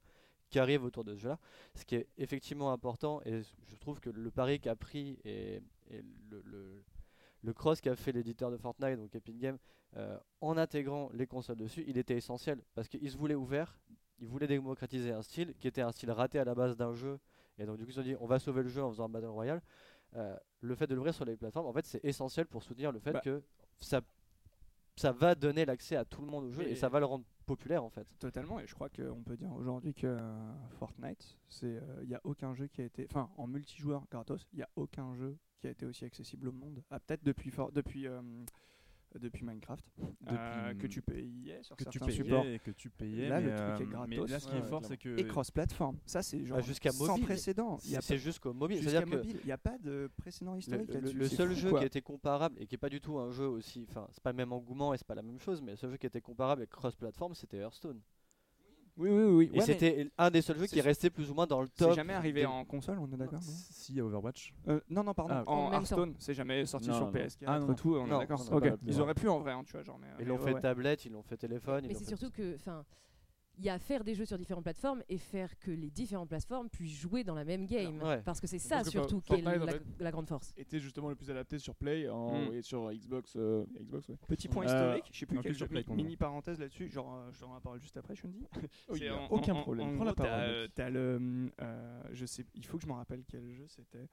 qui 0.48 0.58
arrivent 0.58 0.82
autour 0.82 1.04
de 1.04 1.14
ce 1.14 1.20
jeu-là. 1.20 1.38
Ce 1.76 1.84
qui 1.84 1.94
est 1.94 2.08
effectivement 2.18 2.72
important, 2.72 3.20
et 3.24 3.42
je 3.42 3.76
trouve 3.76 4.00
que 4.00 4.10
le 4.10 4.30
pari 4.30 4.58
qu'a 4.58 4.74
pris 4.74 5.18
et, 5.24 5.62
le- 6.30 6.82
le 7.42 7.52
cross 7.52 7.80
qu'a 7.80 7.96
fait 7.96 8.12
l'éditeur 8.12 8.50
de 8.50 8.56
Fortnite, 8.56 8.98
donc 8.98 9.14
Epic 9.14 9.38
Games, 9.38 9.58
euh, 9.96 10.18
en 10.40 10.56
intégrant 10.56 11.10
les 11.12 11.26
consoles 11.26 11.56
dessus, 11.56 11.84
il 11.86 11.98
était 11.98 12.16
essentiel 12.16 12.60
parce 12.74 12.88
qu'il 12.88 13.10
se 13.10 13.16
voulait 13.16 13.34
ouvert, 13.34 13.78
il 14.18 14.28
voulait 14.28 14.46
démocratiser 14.46 15.10
un 15.12 15.22
style 15.22 15.54
qui 15.58 15.66
était 15.68 15.80
un 15.82 15.92
style 15.92 16.10
raté 16.10 16.38
à 16.38 16.44
la 16.44 16.54
base 16.54 16.76
d'un 16.76 16.94
jeu, 16.94 17.18
et 17.58 17.64
donc 17.66 17.78
du 17.78 17.84
coup 17.84 17.90
ils 17.90 17.94
se 17.94 18.00
sont 18.02 18.06
dit 18.06 18.16
on 18.20 18.26
va 18.26 18.38
sauver 18.38 18.62
le 18.62 18.68
jeu 18.68 18.82
en 18.82 18.90
faisant 18.90 19.06
un 19.06 19.08
Battle 19.08 19.26
Royale. 19.26 19.62
Euh, 20.16 20.36
le 20.60 20.74
fait 20.74 20.86
de 20.88 20.94
l'ouvrir 20.94 21.14
sur 21.14 21.24
les 21.24 21.36
plateformes, 21.36 21.66
en 21.66 21.72
fait, 21.72 21.86
c'est 21.86 22.04
essentiel 22.04 22.44
pour 22.46 22.62
soutenir 22.64 22.90
le 22.90 22.98
fait 22.98 23.12
Bah. 23.12 23.20
que 23.20 23.42
ça, 23.78 24.00
ça 24.96 25.12
va 25.12 25.34
donner 25.36 25.64
l'accès 25.64 25.94
à 25.96 26.04
tout 26.04 26.20
le 26.20 26.26
monde 26.26 26.44
au 26.46 26.50
jeu 26.50 26.64
Et- 26.64 26.72
et 26.72 26.74
ça 26.74 26.88
va 26.88 26.98
le 26.98 27.06
rendre 27.06 27.24
populaire 27.46 27.82
en 27.84 27.90
fait. 27.90 28.06
Totalement, 28.18 28.58
et 28.60 28.66
je 28.66 28.74
crois 28.74 28.88
qu'on 28.90 29.22
peut 29.22 29.36
dire 29.36 29.52
aujourd'hui 29.52 29.94
que 29.94 30.06
euh, 30.08 30.52
Fortnite, 30.78 31.38
c'est 31.48 31.80
il 32.02 32.08
n'y 32.08 32.14
a 32.14 32.20
aucun 32.24 32.54
jeu 32.54 32.66
qui 32.66 32.82
a 32.82 32.84
été, 32.84 33.06
enfin 33.08 33.30
en 33.36 33.46
multijoueur 33.46 34.04
gratos, 34.10 34.46
il 34.52 34.56
n'y 34.56 34.62
a 34.62 34.68
aucun 34.76 35.14
jeu 35.14 35.36
qui 35.60 35.66
a 35.68 35.70
été 35.70 35.86
aussi 35.86 36.04
accessible 36.04 36.48
au 36.48 36.52
monde. 36.52 36.82
Ah, 36.90 36.98
peut-être 37.00 37.22
depuis 37.24 37.50
For- 37.50 37.70
depuis 37.72 38.06
euh, 38.06 38.20
depuis 39.18 39.44
Minecraft, 39.44 39.84
euh, 40.00 40.04
Depuis- 40.68 40.78
que 40.78 40.86
tu 40.86 41.02
payais 41.02 41.62
sur 41.64 41.74
que 41.76 41.82
tu 41.82 41.90
certains 41.98 42.06
payais 42.06 42.16
supports. 42.16 42.46
et 42.46 42.58
que 42.60 42.70
tu 42.70 42.90
payais. 42.90 43.28
Là, 43.28 43.40
mais, 43.40 43.50
le 43.50 43.56
truc 43.56 43.68
est 43.90 43.94
euh, 43.96 44.06
mais 44.06 44.16
gratos. 44.16 44.30
là, 44.30 44.38
ce 44.40 44.46
qui 44.46 44.54
est 44.56 44.60
ouais, 44.60 44.68
fort, 44.68 44.84
c'est 44.84 44.96
que 44.96 45.18
Et 45.18 45.26
cross-platform, 45.26 45.98
ça 46.06 46.22
c'est 46.22 46.44
genre 46.46 46.58
Ah, 46.58 46.62
jusqu'à 46.62 46.92
sans 46.92 47.08
mobile. 47.08 47.24
précédent. 47.24 47.78
Il 47.84 47.90
y 47.90 47.96
a 47.96 48.00
C'est 48.02 48.14
pas- 48.14 48.18
jusqu'au 48.20 48.52
mobile. 48.54 48.76
jusqu'à 48.80 49.02
il 49.02 49.44
n'y 49.46 49.50
a 49.52 49.58
pas 49.58 49.78
de 49.78 50.08
précédent 50.16 50.54
historique 50.54 50.90
le- 50.94 51.28
seul 51.28 51.48
fou, 51.50 51.54
jeu 51.56 51.70
quoi. 51.70 51.80
qui 51.80 51.86
était 51.86 52.02
comparable 52.02 52.56
et 52.60 52.66
qui 52.68 52.76
est 52.76 52.78
pas 52.78 52.88
du 52.88 53.00
tout 53.00 53.18
un 53.18 53.32
jeu 53.32 53.48
aussi, 53.48 53.84
enfin 53.90 54.06
c'est 54.12 54.22
pas 54.22 54.30
le 54.30 54.36
même 54.36 54.52
engouement 54.52 54.94
et 54.94 54.98
c'est 54.98 55.06
pas 55.06 55.16
la 55.16 55.22
même 55.22 55.40
chose, 55.40 55.60
mais 55.60 55.72
le 55.72 55.76
seul 55.76 55.90
jeu 55.90 55.96
qui 55.96 56.06
était 56.06 56.20
comparable 56.20 56.60
avec 56.62 56.70
cross-platform 56.70 57.34
c'était 57.34 57.58
Hearthstone. 57.58 58.00
Oui, 58.96 59.08
oui, 59.10 59.22
oui. 59.24 59.44
Et 59.46 59.50
Ouais, 59.50 59.54
mais 59.66 59.72
c'était 59.72 60.10
un 60.18 60.30
des 60.30 60.42
seuls 60.42 60.58
jeux 60.58 60.66
qui 60.66 60.78
est 60.78 60.82
resté 60.82 61.08
plus 61.10 61.30
ou 61.30 61.34
moins 61.34 61.46
dans 61.46 61.62
le 61.62 61.68
top. 61.68 61.90
C'est 61.90 61.96
jamais 61.96 62.12
arrivé 62.12 62.40
des- 62.40 62.46
en 62.46 62.64
console, 62.64 62.98
on 62.98 63.06
est 63.06 63.16
d'accord 63.16 63.40
non 63.40 63.40
si, 63.40 63.92
il 63.92 63.96
y 63.96 64.00
a 64.00 64.04
Overwatch. 64.04 64.52
Euh, 64.68 64.80
non, 64.90 65.02
non, 65.04 65.14
pardon. 65.14 65.34
Ah, 65.34 65.44
En 65.46 65.72
Hearththstone, 65.72 66.14
c'est 66.18 66.34
jamais 66.34 66.66
sorti 66.66 66.88
Non, 66.88 66.94
sur 66.96 67.06
non. 67.06 67.12
PS4 67.12 67.44
Ah, 67.46 67.58
non, 67.58 67.68
non. 67.68 67.74
tout, 67.74 67.94
on 67.96 68.06
est 68.06 68.10
Non, 68.10 68.18
d'accord. 68.18 68.40
Ok, 68.52 68.68
pas- 68.68 68.76
ils 68.86 69.00
auraient 69.00 69.14
pu 69.14 69.28
en 69.28 69.38
vrai, 69.38 69.52
hein, 69.52 69.62
tu 69.64 69.72
vois, 69.72 69.82
genre. 69.82 69.98
Mais, 69.98 70.08
Ils 70.20 70.26
l'ont 70.26 70.36
ouais, 70.36 70.44
fait 70.44 70.54
ouais. 70.54 70.60
tablette, 70.60 71.04
ils 71.06 71.12
l'ont 71.12 71.22
fait 71.22 71.36
téléphone. 71.36 71.84
ils 71.84 71.88
Mais 71.88 71.94
c'est 71.94 72.04
surtout 72.04 72.26
tout. 72.26 72.32
que, 72.32 72.54
enfin, 72.56 72.84
il 73.60 73.66
y 73.66 73.68
a 73.68 73.74
à 73.74 73.78
faire 73.78 74.02
des 74.04 74.14
jeux 74.14 74.24
sur 74.24 74.38
différentes 74.38 74.64
plateformes 74.64 75.02
et 75.08 75.18
faire 75.18 75.58
que 75.58 75.70
les 75.70 75.90
différentes 75.90 76.30
plateformes 76.30 76.70
puissent 76.70 76.98
jouer 76.98 77.24
dans 77.24 77.34
la 77.34 77.44
même 77.44 77.66
game. 77.66 78.00
Ouais. 78.02 78.22
Parce 78.22 78.40
que 78.40 78.46
c'est 78.46 78.58
ça 78.58 78.82
que 78.82 78.88
surtout 78.90 79.20
qui 79.20 79.34
est 79.34 79.42
la, 79.42 79.58
la 79.98 80.10
grande 80.10 80.26
force. 80.26 80.54
était 80.56 80.80
justement 80.80 81.10
le 81.10 81.14
plus 81.14 81.30
adapté 81.30 81.58
sur 81.58 81.74
Play 81.74 82.08
en, 82.08 82.30
Mm. 82.48 82.54
et 82.54 82.62
sur 82.62 82.90
Xbox. 82.90 83.34
euh, 83.36 83.66
Xbox 83.78 84.08
ouais. 84.08 84.16
Petit 84.26 84.48
point 84.48 84.64
Euh, 84.66 84.66
historique, 84.96 85.10
je 85.12 85.18
sais 85.18 85.26
plus 85.26 85.38
quel 85.40 85.52
jeu, 85.54 85.66
Play, 85.68 85.84
mini 85.90 86.16
parenthèse 86.16 86.58
là-dessus, 86.58 86.88
genre 86.88 87.14
euh, 87.14 87.30
je 87.32 87.40
t'en 87.40 87.60
parle 87.60 87.78
juste 87.80 87.96
après, 87.98 88.14
Shundi. 88.16 88.46
Oh, 88.88 88.92
il 88.94 88.98
C'est 88.98 89.04
y 89.04 89.08
a 89.08 89.16
en- 89.20 89.26
aucun 89.28 89.54
en- 89.54 89.60
problème. 89.62 89.88
en 89.90 89.94
Prends 89.96 90.04
la 90.04 90.14
parole. 90.14 90.68
T'as 90.74 90.88
le, 90.88 91.50
je 92.12 92.24
sais, 92.26 92.46
il 92.54 92.64
faut 92.64 92.78
que 92.78 92.82
je 92.84 92.88
me 92.88 92.94
rappelle 92.94 93.24
quel 93.28 93.46
jeu 93.52 93.66
c'était. 93.68 94.08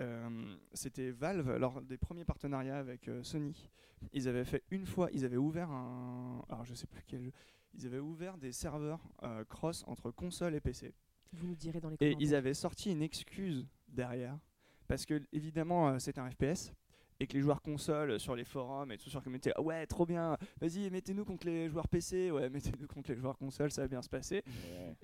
Euh, 0.00 0.56
c'était 0.72 1.10
Valve 1.10 1.56
lors 1.56 1.80
des 1.80 1.96
premiers 1.96 2.24
partenariats 2.24 2.78
avec 2.78 3.08
euh, 3.08 3.22
Sony. 3.22 3.70
Ils 4.12 4.28
avaient 4.28 4.44
fait 4.44 4.62
une 4.70 4.84
fois, 4.86 5.08
ils 5.12 5.24
avaient 5.24 5.36
ouvert 5.36 5.70
un, 5.70 6.44
alors 6.48 6.64
je 6.64 6.74
sais 6.74 6.86
plus 6.86 7.02
quel 7.06 7.22
jeu. 7.22 7.32
Ils 7.76 7.86
avaient 7.86 7.98
ouvert 7.98 8.38
des 8.38 8.52
serveurs 8.52 9.00
euh, 9.22 9.44
cross 9.44 9.84
entre 9.86 10.10
console 10.10 10.54
et 10.54 10.60
PC. 10.60 10.94
Vous 11.32 11.46
nous 11.48 11.56
direz 11.56 11.80
dans 11.80 11.88
les 11.88 11.96
Et 11.96 11.98
commentaires. 12.10 12.18
ils 12.20 12.34
avaient 12.34 12.54
sorti 12.54 12.92
une 12.92 13.02
excuse 13.02 13.66
derrière. 13.88 14.38
Parce 14.86 15.06
que, 15.06 15.22
évidemment, 15.32 15.88
euh, 15.88 15.98
c'est 15.98 16.18
un 16.18 16.30
FPS. 16.30 16.72
Et 17.20 17.26
que 17.28 17.34
les 17.34 17.40
joueurs 17.42 17.62
console 17.62 18.10
euh, 18.12 18.18
sur 18.18 18.34
les 18.34 18.44
forums 18.44 18.90
et 18.90 18.98
tout 18.98 19.08
sur 19.08 19.22
comme 19.22 19.36
étaient 19.36 19.52
ah 19.54 19.62
ouais 19.62 19.86
trop 19.86 20.04
bien 20.04 20.36
vas-y 20.60 20.90
mettez-nous 20.90 21.24
contre 21.24 21.46
les 21.46 21.68
joueurs 21.68 21.86
PC 21.86 22.32
ouais 22.32 22.50
mettez-nous 22.50 22.88
contre 22.88 23.12
les 23.12 23.16
joueurs 23.16 23.38
console 23.38 23.70
ça 23.70 23.82
va 23.82 23.88
bien 23.88 24.02
se 24.02 24.08
passer 24.08 24.42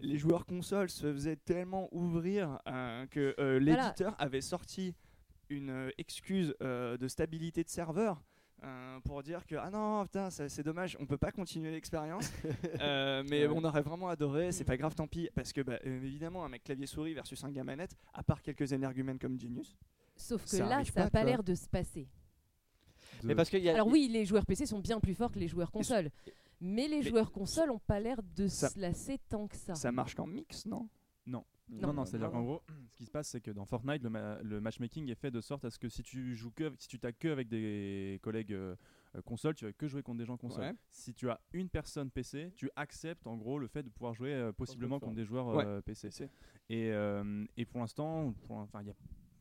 les 0.00 0.18
joueurs 0.18 0.44
console 0.44 0.90
se 0.90 1.12
faisaient 1.12 1.36
tellement 1.36 1.88
ouvrir 1.92 2.58
euh, 2.66 3.06
que 3.06 3.36
euh, 3.38 3.60
Voilà. 3.62 3.84
l'éditeur 3.84 4.16
avait 4.18 4.40
sorti 4.40 4.96
une 5.50 5.92
excuse 5.98 6.52
euh, 6.62 6.96
de 6.96 7.06
stabilité 7.06 7.62
de 7.62 7.68
serveur 7.68 8.20
euh, 8.62 9.00
pour 9.00 9.22
dire 9.22 9.46
que 9.46 9.54
ah 9.56 9.70
non 9.70 10.04
putain 10.04 10.30
c'est 10.30 10.62
dommage 10.62 10.96
on 11.00 11.06
peut 11.06 11.16
pas 11.18 11.32
continuer 11.32 11.70
l'expérience 11.70 12.30
Euh, 12.80 13.22
mais 13.28 13.46
Ouais. 13.46 13.54
on 13.56 13.64
aurait 13.64 13.82
vraiment 13.82 14.08
adoré 14.08 14.52
c'est 14.52 14.64
pas 14.64 14.76
grave 14.76 14.94
tant 14.94 15.06
pis 15.06 15.28
parce 15.34 15.52
que 15.52 15.60
bah, 15.62 15.78
euh, 15.86 16.02
évidemment 16.04 16.44
un 16.44 16.48
mec 16.48 16.64
clavier 16.64 16.86
souris 16.86 17.14
versus 17.14 17.42
un 17.44 17.50
gars 17.50 17.64
manette 17.64 17.96
à 18.14 18.22
part 18.22 18.42
quelques 18.42 18.72
énergumènes 18.72 19.18
comme 19.18 19.38
Genius 19.40 19.76
Sauf 20.16 20.42
que 20.44 20.50
ça 20.50 20.66
là, 20.66 20.84
ça 20.84 21.04
n'a 21.04 21.10
pas, 21.10 21.24
l'air 21.24 21.42
de 21.42 21.54
se 21.54 21.66
passer. 21.66 22.06
Mais 23.22 23.34
parce 23.34 23.50
y 23.52 23.70
a. 23.70 23.74
Alors 23.74 23.86
oui, 23.86 24.06
les 24.12 24.26
joueurs 24.26 24.44
PC 24.44 24.66
sont 24.66 24.78
bien 24.80 25.00
plus 25.00 25.14
forts 25.14 25.32
que 25.32 25.38
les 25.38 25.48
joueurs 25.48 25.70
console. 25.70 26.10
Mais 26.60 26.88
les 26.88 26.96
Mais 26.98 27.02
joueurs 27.08 27.32
consoles 27.32 27.70
ont 27.70 27.78
pas 27.78 28.00
l'air 28.00 28.20
de 28.36 28.46
ça- 28.46 28.68
se 28.68 28.78
lasser 28.78 29.18
tant 29.30 29.46
que 29.48 29.56
ça. 29.56 29.74
Ça 29.74 29.90
marche 29.92 30.14
qu'en 30.14 30.26
mix, 30.26 30.66
non? 30.66 30.90
Non, 31.24 31.42
Non. 31.70 31.92
non, 31.92 32.04
c'est-à-dire 32.04 32.30
qu'en 32.30 32.42
gros, 32.42 32.62
ce 32.88 32.96
qui 32.96 33.04
se 33.06 33.10
passe, 33.10 33.28
c'est 33.28 33.40
que 33.40 33.50
dans 33.50 33.64
Fortnite, 33.64 34.02
le, 34.02 34.10
ma- 34.10 34.40
le 34.42 34.60
matchmaking 34.60 35.08
est 35.10 35.14
fait 35.14 35.30
de 35.30 35.40
sorte 35.40 35.64
à 35.64 35.70
ce 35.70 35.78
que 35.78 35.88
si 35.88 36.02
tu 36.02 36.34
joues 36.34 36.50
que, 36.50 36.72
si 36.78 36.88
tu 36.88 36.98
t'as 36.98 37.12
que 37.12 37.28
avec 37.28 37.48
des 37.48 38.18
collègues 38.22 38.52
euh, 38.52 38.74
euh, 39.16 39.22
console, 39.22 39.54
tu 39.54 39.64
vas 39.64 39.72
que 39.72 39.86
jouer 39.88 40.02
contre 40.02 40.18
des 40.18 40.24
gens 40.24 40.36
console. 40.36 40.64
Ouais. 40.64 40.74
Si 40.90 41.14
tu 41.14 41.28
as 41.30 41.40
une 41.52 41.68
personne 41.68 42.10
PC, 42.10 42.52
tu 42.56 42.70
acceptes 42.76 43.26
en 43.26 43.36
gros 43.36 43.58
le 43.58 43.66
fait 43.68 43.82
de 43.82 43.88
pouvoir 43.88 44.14
jouer 44.14 44.32
euh, 44.32 44.52
possiblement 44.52 44.98
contre 45.00 45.14
des 45.14 45.24
joueurs 45.24 45.46
Ouais. 45.48 45.64
euh, 45.66 45.80
PC. 45.80 46.10
Et, 46.68 46.90
et 47.56 47.64
pour 47.66 47.80
l'instant, 47.80 48.34
enfin, 48.48 48.80
il 48.82 48.88
y 48.88 48.90
a- 48.90 48.94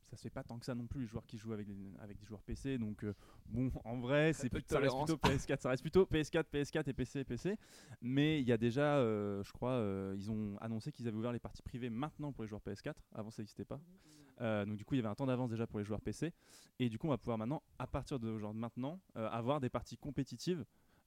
ça 0.09 0.17
se 0.17 0.23
fait 0.23 0.29
pas 0.29 0.43
tant 0.43 0.57
que 0.57 0.65
ça 0.65 0.73
non 0.73 0.87
plus 0.87 1.01
les 1.01 1.07
joueurs 1.07 1.25
qui 1.25 1.37
jouent 1.37 1.53
avec 1.53 1.67
des, 1.67 1.75
avec 1.99 2.17
des 2.17 2.25
joueurs 2.25 2.41
PC. 2.41 2.77
Donc 2.77 3.03
euh, 3.03 3.13
bon, 3.47 3.71
en 3.85 3.99
vrai, 3.99 4.33
c'est 4.33 4.49
ça 4.67 4.79
reste 4.79 4.95
plutôt 4.95 5.17
PS4, 5.17 5.59
ça 5.59 5.69
reste 5.69 5.83
plutôt 5.83 6.05
PS4, 6.05 6.43
PS4 6.51 6.89
et 6.89 6.93
PC, 6.93 7.23
PC. 7.23 7.57
Mais 8.01 8.41
il 8.41 8.47
y 8.47 8.51
a 8.51 8.57
déjà, 8.57 8.97
euh, 8.97 9.43
je 9.43 9.51
crois, 9.51 9.73
euh, 9.73 10.15
ils 10.17 10.31
ont 10.31 10.57
annoncé 10.59 10.91
qu'ils 10.91 11.07
avaient 11.07 11.17
ouvert 11.17 11.31
les 11.31 11.39
parties 11.39 11.61
privées 11.61 11.89
maintenant 11.89 12.31
pour 12.31 12.43
les 12.43 12.47
joueurs 12.49 12.61
PS4. 12.61 12.93
Avant, 13.13 13.29
ça 13.29 13.41
n'existait 13.41 13.65
pas. 13.65 13.79
Donc 14.39 14.77
du 14.77 14.85
coup, 14.85 14.93
il 14.93 14.97
y 14.97 15.01
avait 15.01 15.09
un 15.09 15.15
temps 15.15 15.25
d'avance 15.25 15.49
déjà 15.49 15.67
pour 15.67 15.79
les 15.79 15.85
joueurs 15.85 15.99
PC. 15.99 16.33
Et 16.79 16.87
du 16.87 16.97
coup, 16.97 17.07
on 17.07 17.09
va 17.09 17.17
pouvoir 17.17 17.37
maintenant, 17.37 17.61
à 17.77 17.87
partir 17.87 18.19
de 18.19 18.37
genre 18.37 18.53
maintenant, 18.53 19.01
avoir 19.15 19.59
des 19.59 19.69
parties 19.69 19.97
compétitives 19.97 20.63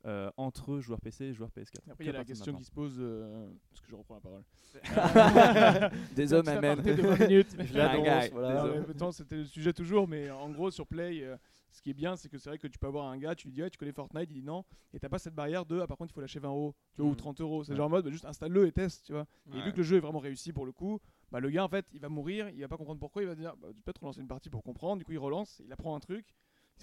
euh, 0.07 0.31
entre 0.37 0.81
joueurs 0.81 1.01
PC 1.01 1.27
et 1.27 1.33
joueurs 1.35 1.51
PS4. 1.51 1.79
Après, 1.91 2.05
il 2.05 2.07
y 2.07 2.11
a 2.11 2.13
la 2.13 2.25
question 2.25 2.47
maintenant. 2.47 2.59
qui 2.59 2.65
se 2.65 2.73
pose. 2.73 2.97
euh, 2.99 3.49
parce 3.71 3.81
que 3.83 3.89
je 3.91 3.95
reprends 3.97 4.15
la 4.15 4.21
parole. 4.21 4.43
Des 6.15 6.33
hommes 6.33 6.45
Ça 6.47 6.59
amènent. 6.59 6.77
partait 6.77 6.95
de 6.95 7.03
20 7.03 7.19
minutes. 7.29 7.57
Je 7.59 7.75
Ah, 7.75 7.87
l'annonce, 7.87 8.05
gars, 8.05 8.29
voilà. 8.33 8.49
Non, 8.55 8.63
Désolé. 8.63 8.81
mais 8.81 8.87
pourtant, 8.87 9.13
c'était 9.13 9.37
le 9.37 9.45
sujet 9.45 9.73
toujours, 9.73 10.09
mais 10.09 10.31
en 10.31 10.51
gros, 10.51 10.71
sur 10.71 10.87
Play, 10.87 11.23
euh, 11.23 11.37
ce 11.71 11.81
qui 11.81 11.91
est 11.91 11.95
bien, 11.95 12.17
c'est 12.17 12.29
que 12.29 12.39
c'est 12.39 12.51
vrai 12.51 12.59
que 12.59 12.67
tu 12.67 12.79
peux 12.79 12.87
avoir 12.87 13.07
un 13.07 13.17
gars, 13.19 13.35
tu 13.35 13.47
lui 13.49 13.53
dis, 13.55 13.63
ouais, 13.63 13.71
tu 13.71 13.79
connais 13.79 13.93
Fortnite, 13.93 14.29
il 14.31 14.35
dit 14.35 14.43
non, 14.43 14.65
et 14.93 14.99
t'as 15.01 15.09
pas 15.09 15.19
cette 15.19 15.35
barrière 15.35 15.65
de, 15.65 15.81
ah, 15.81 15.87
par 15.87 15.97
contre, 15.97 16.11
il 16.13 16.15
faut 16.15 16.21
lâcher 16.21 16.39
20 16.41 16.49
euros, 16.49 16.75
tu 16.95 17.01
vois, 17.03 17.07
ou 17.11 17.13
Mhm. 17.13 17.17
30 17.17 17.41
euros. 17.41 17.65
C'est 17.65 17.73
Ouais. 17.73 17.77
genre 17.77 17.87
en 17.87 17.91
mode, 17.91 18.05
bah, 18.05 18.11
juste 18.11 18.25
installe-le 18.25 18.67
et 18.67 18.73
teste, 18.73 19.07
tu 19.07 19.13
vois. 19.13 19.27
Et 19.55 19.63
vu 19.63 19.73
que 19.73 19.79
le 19.79 19.83
jeu 19.83 19.97
est 19.97 20.01
vraiment 20.01 20.19
réussi 20.19 20.53
pour 20.53 20.67
le 20.67 20.73
coup, 20.73 21.01
bah, 21.31 21.41
le 21.41 21.49
gars, 21.51 21.65
en 21.65 21.69
fait, 21.69 21.87
il 21.93 22.01
va 22.01 22.09
mourir, 22.09 22.49
il 22.51 22.61
va 22.61 22.69
pas 22.69 22.77
comprendre 22.77 23.01
pourquoi, 23.01 23.23
il 23.23 23.29
va 23.29 23.35
dire, 23.35 23.55
bah, 23.57 23.69
tu 23.75 23.83
peux 23.83 23.93
te 23.93 24.01
relancer 24.01 24.21
une 24.21 24.29
partie 24.29 24.51
pour 24.51 24.63
comprendre, 24.63 24.99
du 24.99 25.05
coup, 25.05 25.13
il 25.13 25.19
relance, 25.19 25.63
il 25.65 25.73
apprend 25.73 25.95
un 25.97 26.01
truc, 26.01 26.35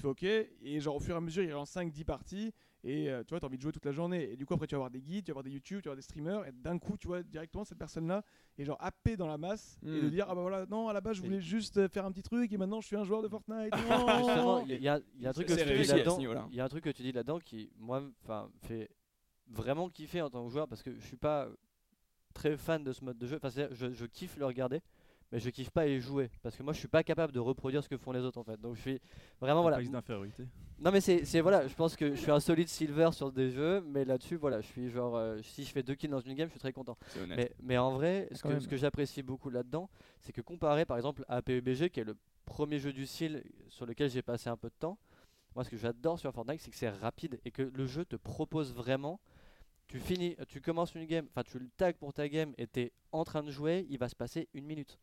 OK, 0.08 0.24
et 0.24 0.80
genre, 0.80 0.96
au 0.96 1.00
fur 1.00 1.14
et 1.16 1.18
à 1.18 1.22
mesure, 1.22 1.44
il 1.44 1.52
relance 1.52 1.72
5-10 1.76 2.04
parties, 2.06 2.54
et 2.84 3.10
euh, 3.10 3.24
tu 3.24 3.30
vois, 3.32 3.40
t'as 3.40 3.48
envie 3.48 3.58
de 3.58 3.62
jouer 3.62 3.72
toute 3.74 3.84
la 3.86 3.92
journée. 3.92 4.32
Et 4.32 4.36
du 4.38 4.46
coup, 4.46 4.54
après, 4.54 4.68
tu 4.68 4.76
vas 4.76 4.78
avoir 4.78 4.90
des 4.92 5.02
guides, 5.02 5.26
tu 5.26 5.32
vas 5.32 5.34
avoir 5.34 5.44
des 5.44 5.52
YouTube, 5.52 5.80
tu 5.82 5.90
vas 5.90 5.92
avoir 5.92 5.96
des 5.98 6.02
streamers, 6.02 6.46
et 6.48 6.52
d'un 6.52 6.78
coup, 6.80 6.98
tu 6.98 7.08
vois 7.08 7.22
directement 7.24 7.64
cette 7.66 7.78
personne-là 7.78 8.24
est 8.58 8.64
genre 8.66 8.78
happée 8.80 9.18
dans 9.18 9.28
la 9.28 9.38
masse, 9.38 9.78
et 9.84 9.88
de 10.02 10.08
Mm. 10.08 10.10
dire, 10.10 10.26
ah 10.30 10.36
bah 10.36 10.42
voilà, 10.42 10.66
non, 10.66 10.88
à 10.88 10.94
la 10.94 11.02
base, 11.02 11.18
je 11.18 11.22
Et- 11.22 11.26
voulais 11.26 11.42
juste 11.42 11.78
euh, 11.78 11.88
faire 11.90 12.06
un 12.06 12.12
petit 12.12 12.24
truc, 12.24 12.52
et 12.54 12.58
maintenant, 12.58 12.80
je 12.82 12.88
suis 12.88 12.96
un 12.96 13.04
joueur 13.04 13.22
de 13.22 13.28
Fortnite. 13.28 13.72
Il 14.68 14.82
y, 14.82 14.88
a- 14.88 15.00
il 15.16 15.22
y 15.24 15.26
a 15.28 15.30
un 15.30 15.34
truc 15.34 15.48
que 15.48 15.54
tu 15.54 15.66
dis 15.66 15.88
là-dedans. 15.88 16.20
y 16.52 16.62
a 16.62 16.70
tu 16.70 17.44
qui, 17.44 17.72
moi, 17.78 18.02
enfin, 18.24 18.50
fait 18.62 18.90
vraiment 19.48 19.90
kiffer 19.90 20.22
en 20.22 20.30
tant 20.30 20.46
que 20.46 20.52
joueur 20.52 20.68
parce 20.68 20.84
que 20.84 20.94
je 20.94 21.06
suis 21.06 21.18
pas 21.18 21.50
très 22.34 22.56
fan 22.56 22.84
de 22.84 22.94
ce 22.94 23.04
mode 23.04 23.18
de 23.18 23.26
jeu. 23.28 23.40
Enfin, 23.42 23.50
je 23.94 24.06
kiffe 24.06 24.38
le 24.38 24.46
regarder, 24.46 24.82
mais 25.32 25.40
je 25.40 25.50
kiffe 25.50 25.70
pas 25.70 25.88
y 25.88 26.00
jouer 26.00 26.30
parce 26.42 26.56
que 26.56 26.64
moi, 26.64 26.74
je 26.74 26.80
suis 26.80 26.88
pas 26.88 27.04
capable 27.04 27.34
de 27.34 27.40
reproduire 27.40 27.84
ce 27.84 27.90
que 27.90 27.98
font 27.98 28.12
les 28.12 28.22
autres 28.22 28.40
en 28.40 28.44
fait. 28.44 28.60
Donc, 28.60 28.76
je 28.76 28.82
suis 28.82 29.02
vraiment 29.40 29.62
voilà. 29.62 29.82
D'infériorité. 29.82 30.46
Non, 30.80 30.92
mais 30.92 31.02
c'est 31.02 31.26
c'est- 31.26 31.42
voilà, 31.42 31.68
je 31.68 31.74
pense 31.76 31.96
que 31.96 32.16
je 32.16 32.20
suis 32.22 32.32
un 32.32 32.40
solide 32.40 32.68
silver 32.70 33.10
sur 33.12 33.32
des 33.32 33.50
jeux, 33.52 33.82
mais 33.82 34.06
là-dessus, 34.06 34.36
voilà, 34.38 34.62
je 34.62 34.68
suis 34.68 34.90
genre, 34.90 35.16
euh, 35.18 35.40
si 35.42 35.66
je 35.66 35.72
fais 35.72 35.84
deux 35.84 35.96
kills 35.96 36.10
dans 36.10 36.22
une 36.22 36.34
game, 36.36 36.48
je 36.48 36.52
suis 36.54 36.60
très 36.60 36.72
content. 36.74 36.98
Mais, 37.36 37.52
mais 37.62 37.78
en 37.78 37.92
vrai, 37.92 38.28
ce 38.32 38.42
Quand 38.42 38.50
que, 38.50 38.60
ce 38.60 38.68
que 38.68 38.78
j'apprécie 38.78 39.22
beaucoup 39.22 39.50
là-dedans, 39.50 39.90
c'est 40.22 40.32
que 40.32 40.42
comparé 40.42 40.86
par 40.86 40.96
exemple 40.98 41.26
à 41.28 41.42
PUBG, 41.42 41.90
qui 41.90 42.00
est 42.00 42.04
le 42.06 42.16
premier 42.46 42.80
jeu 42.80 42.94
du 42.94 43.06
style 43.06 43.44
sur 43.68 43.86
lequel 43.86 44.10
j'ai 44.10 44.22
passé 44.22 44.50
un 44.50 44.58
peu 44.58 44.70
de 44.70 44.76
temps, 44.80 44.98
moi 45.54 45.64
ce 45.66 45.70
que 45.70 45.78
j'adore 45.78 46.18
sur 46.18 46.32
Fortnite, 46.34 46.62
c'est 46.62 46.72
que 46.72 46.78
c'est 46.78 46.90
rapide 46.90 47.40
et 47.46 47.52
que 47.52 47.62
le 47.62 47.86
jeu 47.86 48.06
te 48.06 48.16
propose 48.16 48.74
vraiment. 48.74 49.20
Tu 49.88 50.00
finis, 50.00 50.36
tu 50.48 50.62
commences 50.62 50.94
une 50.96 51.06
game, 51.06 51.26
enfin 51.30 51.44
tu 51.44 51.60
le 51.60 51.68
tags 51.76 51.94
pour 51.94 52.14
ta 52.14 52.30
game 52.30 52.54
et 52.58 52.68
tu 52.68 52.80
es 52.82 52.92
en 53.12 53.24
train 53.26 53.44
de 53.44 53.52
jouer, 53.52 53.86
il 53.90 53.98
va 53.98 54.08
se 54.08 54.16
passer 54.16 54.48
une 54.54 54.66
minute. 54.66 54.98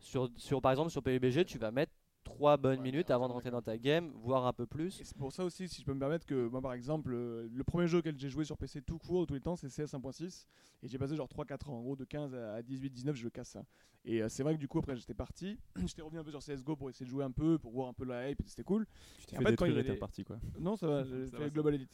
Sur, 0.00 0.30
sur, 0.36 0.60
par 0.60 0.72
exemple 0.72 0.90
sur 0.90 1.02
PUBG, 1.02 1.44
tu 1.44 1.58
vas 1.58 1.70
mettre 1.70 1.92
trois 2.24 2.56
bonnes 2.56 2.78
Ouais, 2.78 2.84
minutes 2.84 3.10
avant 3.10 3.28
de 3.28 3.32
rentrer 3.32 3.50
dans 3.50 3.62
ta 3.62 3.76
game, 3.78 4.10
voire 4.14 4.46
un 4.46 4.52
peu 4.52 4.66
plus. 4.66 5.00
Et 5.00 5.04
c'est 5.04 5.16
pour 5.16 5.32
ça 5.32 5.44
aussi, 5.44 5.68
si 5.68 5.80
je 5.80 5.86
peux 5.86 5.94
me 5.94 5.98
permettre, 6.00 6.26
que 6.26 6.48
moi 6.48 6.60
par 6.60 6.72
exemple, 6.74 7.12
euh, 7.14 7.48
le 7.52 7.64
premier 7.64 7.86
jeu 7.86 7.98
auquel 7.98 8.18
j'ai 8.18 8.28
joué 8.28 8.44
sur 8.44 8.56
PC 8.56 8.82
tout 8.82 8.98
court 8.98 9.22
de 9.22 9.26
tous 9.26 9.34
les 9.34 9.40
temps, 9.40 9.56
c'est 9.56 9.68
CS 9.68 9.94
1.6. 9.94 10.46
Et 10.82 10.88
j'ai 10.88 10.98
passé 10.98 11.14
genre 11.16 11.28
3-4 11.28 11.68
ans, 11.70 11.74
en 11.78 11.82
gros 11.82 11.96
de 11.96 12.04
15 12.04 12.34
à 12.34 12.62
18-19, 12.62 13.14
je 13.14 13.28
casse 13.28 13.48
ça. 13.50 13.64
Et 14.04 14.22
euh, 14.22 14.28
c'est 14.30 14.42
vrai 14.42 14.54
que 14.54 14.58
du 14.60 14.66
coup, 14.68 14.78
après 14.78 14.96
j'étais 14.96 15.12
parti, 15.14 15.58
j'étais 15.86 16.00
revenu 16.00 16.18
un 16.20 16.24
peu 16.24 16.30
sur 16.30 16.40
CSGO 16.40 16.74
pour 16.76 16.88
essayer 16.88 17.04
de 17.04 17.10
jouer 17.10 17.24
un 17.24 17.30
peu, 17.30 17.58
pour 17.58 17.72
voir 17.72 17.88
un 17.88 17.92
peu 17.92 18.04
la 18.06 18.30
hype, 18.30 18.40
c'était 18.46 18.64
cool. 18.64 18.86
Tu 19.18 19.26
t'es 19.26 19.36
en 19.36 19.40
fait 19.40 19.44
fait, 19.50 19.56
quand 19.56 19.66
il 19.66 19.74
détruire 19.74 20.08
les- 20.16 20.24
quoi. 20.24 20.38
Non, 20.58 20.76
ça 20.76 20.86
va, 20.86 21.04
j'ai 21.04 21.26
fait 21.26 21.38
le 21.44 21.50
Global 21.50 21.74
Edit. 21.74 21.88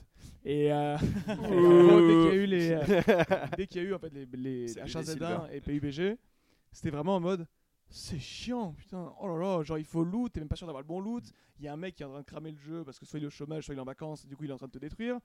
Et 0.45 0.73
euh, 0.73 0.97
gros, 1.27 2.01
dès 2.07 2.15
qu'il 2.17 2.27
y 2.27 2.29
a 2.29 2.35
eu 2.35 2.47
les, 2.47 2.71
euh, 2.73 3.47
dès 3.57 3.67
qu'il 3.67 3.83
y 3.83 3.85
a 3.85 3.89
eu 3.89 3.95
en 3.95 3.99
fait 3.99 4.13
les, 4.13 4.27
les 4.27 4.69
Salut 4.69 4.87
les 4.87 4.93
H1Z1 4.93 5.05
Silver. 5.05 5.39
et 5.53 5.61
PUBG, 5.61 6.17
c'était 6.71 6.91
vraiment 6.91 7.17
en 7.17 7.21
mode 7.21 7.47
c'est 7.89 8.19
chiant, 8.19 8.73
putain, 8.73 9.13
oh 9.21 9.29
là 9.29 9.39
là, 9.39 9.63
genre 9.63 9.79
il 9.79 9.85
faut 9.85 10.05
loot, 10.05 10.33
t'es 10.33 10.41
même 10.41 10.49
pas 10.49 10.57
sûr 10.57 10.67
d'avoir 10.67 10.83
le 10.83 10.87
bon 10.89 11.01
loot. 11.01 11.25
Il 11.59 11.65
y 11.65 11.69
a 11.69 11.73
un 11.73 11.77
mec 11.77 11.95
qui 11.95 12.03
est 12.03 12.07
en 12.07 12.11
train 12.11 12.21
de 12.21 12.27
cramer 12.27 12.51
le 12.53 12.59
jeu 12.59 12.85
parce 12.85 12.99
que 12.99 13.07
soit 13.07 13.19
il 13.19 13.23
est 13.23 13.27
au 13.29 13.31
chômage, 13.31 13.65
soit 13.65 13.75
il 13.75 13.79
est 13.79 13.81
en 13.81 13.85
vacances, 13.85 14.25
et 14.25 14.29
du 14.29 14.37
coup 14.37 14.45
il 14.45 14.51
est 14.51 14.53
en 14.53 14.59
train 14.59 14.67
de 14.67 14.73
te 14.73 14.79
détruire. 14.79 15.19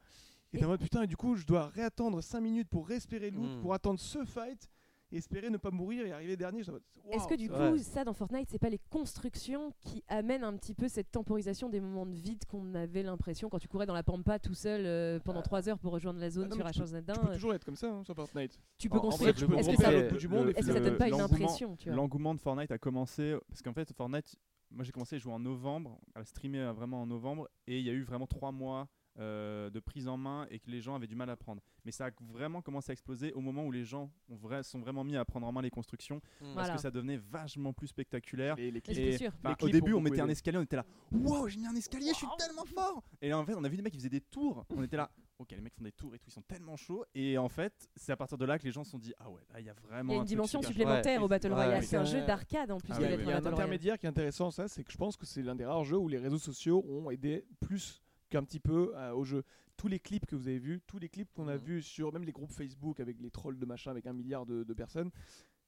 Et 0.54 0.58
t'es 0.60 0.66
en 0.66 0.70
mode 0.70 0.82
putain, 0.82 1.02
et 1.04 1.08
du 1.08 1.18
coup 1.18 1.36
je 1.36 1.46
dois 1.46 1.68
réattendre 1.68 2.22
5 2.22 2.40
minutes 2.40 2.70
pour 2.70 2.88
respirer 2.88 3.32
loot, 3.32 3.50
Mm. 3.58 3.62
pour 3.62 3.74
attendre 3.74 4.00
ce 4.00 4.24
fight, 4.26 4.70
et 5.12 5.18
espérer 5.18 5.50
ne 5.50 5.58
pas 5.58 5.72
mourir 5.72 6.06
et 6.06 6.12
arriver 6.12 6.38
dernier. 6.38 6.62
En 6.70 6.74
mode, 6.74 6.84
Est-ce 7.12 7.28
que 7.28 7.36
du 7.36 7.50
coup, 7.50 7.56
Ouais. 7.56 7.78
ça 7.80 8.04
dans 8.04 8.14
Fortnite, 8.14 8.48
c'est 8.50 8.60
pas 8.60 8.70
les 8.70 8.80
constructions 8.90 9.72
qui 9.82 10.04
amènent 10.08 10.44
un 10.44 10.56
petit 10.56 10.74
peu 10.74 10.88
cette 10.88 11.12
temporisation 11.12 11.70
des 11.70 11.80
moments 11.82 12.06
de 12.06 12.16
vide 12.16 12.46
qu'on 12.46 12.74
avait 12.76 13.04
l'impression 13.04 13.50
quand 13.50 13.60
tu 13.60 13.68
courais 13.68 13.86
dans 13.86 13.94
la 13.94 14.04
pampa 14.04 14.40
tout 14.40 14.54
seul 14.54 14.86
euh, 14.86 15.20
pendant 15.20 15.42
3 15.42 15.70
heures 15.70 15.80
pour 15.80 15.92
rejoindre 15.92 16.20
la 16.20 16.30
zone 16.30 16.46
Ah 16.46 16.50
non, 16.50 16.56
sur 16.56 16.66
mais 16.66 16.72
H1Z1 17.02 17.14
Tu 17.14 17.20
peux 17.20 17.28
euh, 17.30 17.34
toujours 17.34 17.54
être 17.54 17.66
comme 17.66 17.76
ça 17.76 17.88
hein, 17.92 18.04
sur 18.04 18.16
Fortnite. 18.16 18.60
Tu 18.78 18.90
peux 18.90 18.96
En- 18.96 19.00
en 19.00 19.02
construire. 19.02 19.34
tu 19.34 19.48
peux 19.48 19.58
Est-ce 19.58 19.70
que 19.70 19.76
ça, 19.78 19.88
à 19.88 19.92
le- 19.92 19.98
l'autre 20.02 20.14
bout 20.14 20.20
du 20.20 20.28
monde 20.28 20.48
et 20.48 20.52
est-ce 20.52 20.68
que 20.68 20.74
ça 20.74 20.80
donne 20.80 20.98
pas 20.98 21.08
une 21.10 21.20
impression 21.20 21.78
L'engouement 21.88 22.34
de 22.36 22.40
Fortnite 22.40 22.72
a 22.72 22.78
commencé 22.78 23.36
parce 23.50 23.62
qu'en 23.62 23.74
fait 23.74 23.92
Fortnite, 23.94 24.36
moi 24.70 24.84
j'ai 24.86 24.92
commencé 24.92 25.16
à 25.16 25.20
jouer 25.20 25.34
en 25.34 25.40
novembre, 25.40 26.00
à 26.16 26.24
streamer 26.24 26.60
euh, 26.60 26.72
vraiment 26.74 27.02
en 27.02 27.06
novembre 27.06 27.50
et 27.68 27.80
il 27.80 27.86
y 27.86 27.90
a 27.90 27.94
eu 27.94 28.04
vraiment 28.04 28.28
trois 28.28 28.52
mois 28.52 28.88
euh, 29.20 29.70
de 29.70 29.80
prise 29.80 30.08
en 30.08 30.16
main 30.18 30.48
et 30.50 30.60
que 30.60 30.70
les 30.72 30.80
gens 30.82 30.96
avaient 30.96 31.08
du 31.08 31.16
mal 31.16 31.30
à 31.30 31.36
prendre. 31.36 31.62
Mais 31.86 31.92
ça 31.92 32.06
a 32.08 32.10
vraiment 32.32 32.62
commencé 32.62 32.92
à 32.92 32.94
exploser 32.94 33.34
au 33.34 33.42
moment 33.42 33.66
où 33.66 33.72
les 33.72 33.84
gens 33.84 34.10
ont 34.30 34.64
sont 34.64 34.80
vraiment 34.80 35.04
mis 35.04 35.18
à 35.18 35.26
prendre 35.26 35.48
en 35.48 35.52
main 35.52 35.62
les 35.62 35.70
constructions 35.70 36.18
Mm. 36.18 36.22
parce 36.40 36.54
Voilà. 36.54 36.74
que 36.76 36.82
ça 36.82 36.92
devenait 36.92 37.18
vachement 37.18 37.74
plus 37.74 37.88
spectaculaire. 37.88 38.56
Les, 38.56 38.66
les 38.66 38.72
Mais 38.74 38.82
clips. 38.82 38.96
c'est 38.96 39.04
Et- 39.04 39.18
sûr. 39.18 39.32
Les 39.44 39.56
au 39.66 39.70
début, 39.70 39.94
on 39.94 40.02
mettait 40.02 40.22
un 40.22 40.30
escalier, 40.30 40.58
on 40.58 40.62
était 40.64 40.76
là, 40.78 40.86
wow, 41.12 41.48
j'ai 41.48 41.60
mis 41.60 41.68
un 41.68 41.76
escalier, 41.76 42.10
je 42.12 42.16
suis 42.16 42.28
tellement 42.38 42.66
fort. 42.66 43.04
Et 43.22 43.30
là, 43.30 43.38
en 43.40 43.46
fait, 43.46 43.56
on 43.56 43.64
a 43.64 43.70
vu 43.70 43.76
des 43.78 43.82
mecs 43.84 43.92
qui 43.94 44.00
faisaient 44.00 44.10
des 44.10 44.22
tours. 44.22 44.66
On 44.76 44.84
était 44.84 44.98
là, 44.98 45.12
ok, 45.40 45.52
les 45.52 45.62
mecs 45.62 45.74
font 45.74 45.84
des 45.84 45.92
tours 45.92 46.14
et 46.16 46.20
tout, 46.20 46.26
ils 46.30 46.34
sont 46.34 46.42
tellement 46.44 46.78
chauds. 46.78 47.04
Et 47.14 47.38
en 47.38 47.50
fait, 47.50 47.74
c'est 47.96 48.12
à 48.12 48.16
partir 48.18 48.38
de 48.38 48.46
là 48.46 48.58
que 48.60 48.64
les 48.64 48.72
gens 48.72 48.84
se 48.84 48.92
sont 48.92 49.00
dit, 49.00 49.14
ah 49.20 49.30
ouais, 49.30 49.42
là, 49.52 49.60
il 49.60 49.66
y 49.66 49.70
a 49.70 49.74
vraiment. 49.74 50.14
Il 50.14 50.16
y 50.16 50.18
a 50.18 50.20
un 50.20 50.24
une 50.24 50.28
dimension 50.28 50.62
supplémentaire 50.62 51.22
au 51.24 51.28
Battle 51.28 51.52
Royale. 51.54 51.84
C'est 51.84 51.98
un 51.98 52.06
jeu 52.06 52.22
d'arcade 52.26 52.72
en 52.72 52.80
plus 52.80 52.94
ah. 52.94 53.00
Il 53.02 53.26
y 53.26 53.32
a 53.32 53.38
un 53.38 53.46
intermédiaire 53.46 53.98
qui 54.00 54.06
est 54.06 54.10
intéressant, 54.10 54.52
ça, 54.52 54.68
c'est 54.68 54.84
que 54.84 54.92
je 54.92 54.98
pense 54.98 55.18
que 55.18 55.26
c'est 55.26 55.42
l'un 55.42 55.56
des 55.56 55.66
rares 55.66 55.84
jeux 55.84 55.98
où 55.98 56.08
les 56.08 56.18
réseaux 56.20 56.38
sociaux 56.40 56.84
ont 56.88 57.10
aidé 57.12 57.46
plus 57.60 58.02
qu'un 58.32 58.44
petit 58.44 58.60
peu 58.60 58.94
euh, 58.96 59.12
au 59.14 59.24
jeu. 59.24 59.44
Tous 59.78 59.88
les 59.88 60.00
clips 60.00 60.26
que 60.26 60.36
vous 60.36 60.48
avez 60.48 60.58
vus, 60.60 60.82
tous 60.88 60.98
les 61.00 61.10
clips 61.10 61.32
qu'on 61.34 61.48
a 61.48 61.56
Mhm. 61.58 61.64
vus 61.64 61.82
sur 61.84 62.12
même 62.12 62.24
les 62.24 62.32
groupes 62.32 62.52
Facebook 62.52 63.00
avec 63.00 63.20
les 63.20 63.30
trolls 63.30 63.60
de 63.60 63.66
machin, 63.66 63.92
avec 63.92 64.08
un 64.08 64.14
milliard 64.14 64.46
de, 64.46 64.64
de 64.64 64.74
personnes, 64.74 65.12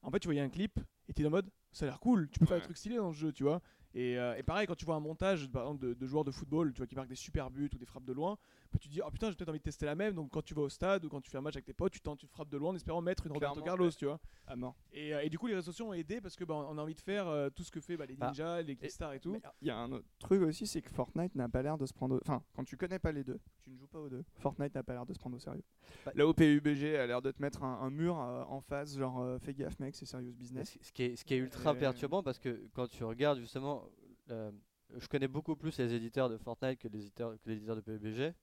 en 0.01 0.11
fait, 0.11 0.19
tu 0.19 0.27
voyais 0.27 0.41
un 0.41 0.49
clip 0.49 0.79
et 1.07 1.13
t'es 1.13 1.25
en 1.25 1.29
mode, 1.29 1.49
ça 1.71 1.85
a 1.85 1.87
l'air 1.89 1.99
cool, 1.99 2.29
tu 2.29 2.39
peux 2.39 2.45
faire 2.45 2.57
des 2.57 2.63
trucs 2.63 2.77
stylés 2.77 2.97
dans 2.97 3.07
le 3.07 3.13
jeu, 3.13 3.31
tu 3.31 3.43
vois. 3.43 3.61
Et, 3.93 4.17
euh, 4.17 4.35
et 4.35 4.43
pareil, 4.43 4.67
quand 4.67 4.75
tu 4.75 4.85
vois 4.85 4.95
un 4.95 4.99
montage 4.99 5.49
par 5.49 5.63
exemple, 5.63 5.85
de, 5.85 5.93
de 5.93 6.07
joueurs 6.07 6.23
de 6.25 6.31
football, 6.31 6.73
tu 6.73 6.77
vois, 6.79 6.87
qui 6.87 6.95
marquent 6.95 7.09
des 7.09 7.15
super 7.15 7.49
buts 7.51 7.69
ou 7.73 7.77
des 7.77 7.85
frappes 7.85 8.05
de 8.05 8.13
loin, 8.13 8.37
bah, 8.73 8.79
tu 8.81 8.87
te 8.89 8.93
dis, 8.93 9.01
oh 9.05 9.09
putain, 9.11 9.29
j'ai 9.29 9.35
peut-être 9.35 9.49
envie 9.49 9.59
de 9.59 9.63
tester 9.63 9.85
la 9.85 9.95
même. 9.95 10.13
Donc 10.15 10.31
quand 10.31 10.41
tu 10.41 10.53
vas 10.53 10.63
au 10.63 10.69
stade 10.69 11.05
ou 11.05 11.09
quand 11.09 11.21
tu 11.21 11.29
fais 11.29 11.37
un 11.37 11.41
match 11.41 11.55
avec 11.55 11.65
tes 11.65 11.73
potes, 11.73 11.93
tu 11.93 12.01
tentes, 12.01 12.19
tu 12.19 12.27
frappes 12.27 12.49
de 12.49 12.57
loin 12.57 12.71
en 12.71 12.75
espérant 12.75 13.01
mettre 13.01 13.25
une 13.27 13.33
Roberto 13.33 13.61
Carlos, 13.61 13.85
ouais. 13.85 13.91
tu 13.91 14.05
vois. 14.05 14.19
À 14.47 14.55
mort. 14.55 14.75
Et, 14.91 15.13
euh, 15.13 15.21
et 15.23 15.29
du 15.29 15.37
coup, 15.39 15.47
les 15.47 15.55
réseaux 15.55 15.71
sociaux 15.71 15.87
ont 15.87 15.93
aidé 15.93 16.19
parce 16.19 16.35
que 16.35 16.43
bah, 16.43 16.55
on 16.55 16.77
a 16.77 16.81
envie 16.81 16.95
de 16.95 17.01
faire 17.01 17.27
euh, 17.27 17.49
tout 17.49 17.63
ce 17.63 17.71
que 17.71 17.79
fait 17.79 17.95
bah, 17.97 18.05
les 18.05 18.17
Ah. 18.19 18.27
ninjas, 18.29 18.61
les 18.61 18.75
Killstars 18.75 19.13
et 19.13 19.19
tout. 19.19 19.37
Il 19.61 19.67
y 19.67 19.71
a 19.71 19.77
un 19.77 19.91
autre 19.91 20.05
truc 20.19 20.41
aussi, 20.41 20.65
c'est 20.67 20.81
que 20.81 20.89
Fortnite 20.89 21.35
n'a 21.35 21.47
pas 21.47 21.61
l'air 21.61 21.77
de 21.77 21.85
se 21.85 21.93
prendre. 21.93 22.15
au- 22.15 22.21
Enfin, 22.21 22.43
quand 22.53 22.63
tu 22.63 22.75
connais 22.77 22.99
pas 22.99 23.11
les 23.11 23.23
deux, 23.23 23.39
tu 23.61 23.69
ne 23.69 23.77
joues 23.77 23.87
pas 23.87 23.99
aux 23.99 24.09
deux. 24.09 24.23
Fortnite 24.39 24.73
n'a 24.75 24.83
pas 24.83 24.93
l'air 24.93 25.05
de 25.05 25.13
se 25.13 25.19
prendre 25.19 25.35
au 25.35 25.39
sérieux. 25.39 25.63
Bah- 26.05 26.11
Là, 26.15 26.27
au 26.27 26.33
PUBG 26.33 26.95
a 26.97 27.05
l'air 27.07 27.21
de 27.21 27.31
te 27.31 27.41
mettre 27.41 27.63
un, 27.63 27.79
un 27.81 27.89
mur 27.89 28.19
euh, 28.19 28.43
en 28.45 28.59
face, 28.61 28.97
genre 28.97 29.21
euh, 29.21 29.37
fais 29.39 29.53
gaffe, 29.53 29.79
mec, 29.79 29.95
c'est 29.95 30.05
serious 30.05 30.33
business. 30.33 30.77
Ce 30.81 30.87
ce 30.87 30.91
qui 30.91 31.03
est, 31.03 31.15
ce 31.15 31.23
qui 31.23 31.33
est 31.35 31.37
ultra 31.37 31.73
Et- 31.73 31.77
perturbant 31.79 32.23
parce 32.23 32.39
que 32.39 32.67
quand 32.73 32.87
tu 32.87 33.03
regardes 33.03 33.39
justement, 33.39 33.87
euh, 34.31 34.51
je 34.97 35.07
connais 35.07 35.27
beaucoup 35.27 35.55
plus 35.55 35.77
les 35.79 35.93
éditeurs 35.93 36.29
de 36.29 36.37
Fortnite 36.37 36.79
que 36.79 36.87
les 36.87 36.99
éditeurs, 36.99 37.33
que 37.41 37.49
les 37.49 37.55
éditeurs 37.57 37.75
de 37.75 37.81
PUBG. 37.81 38.33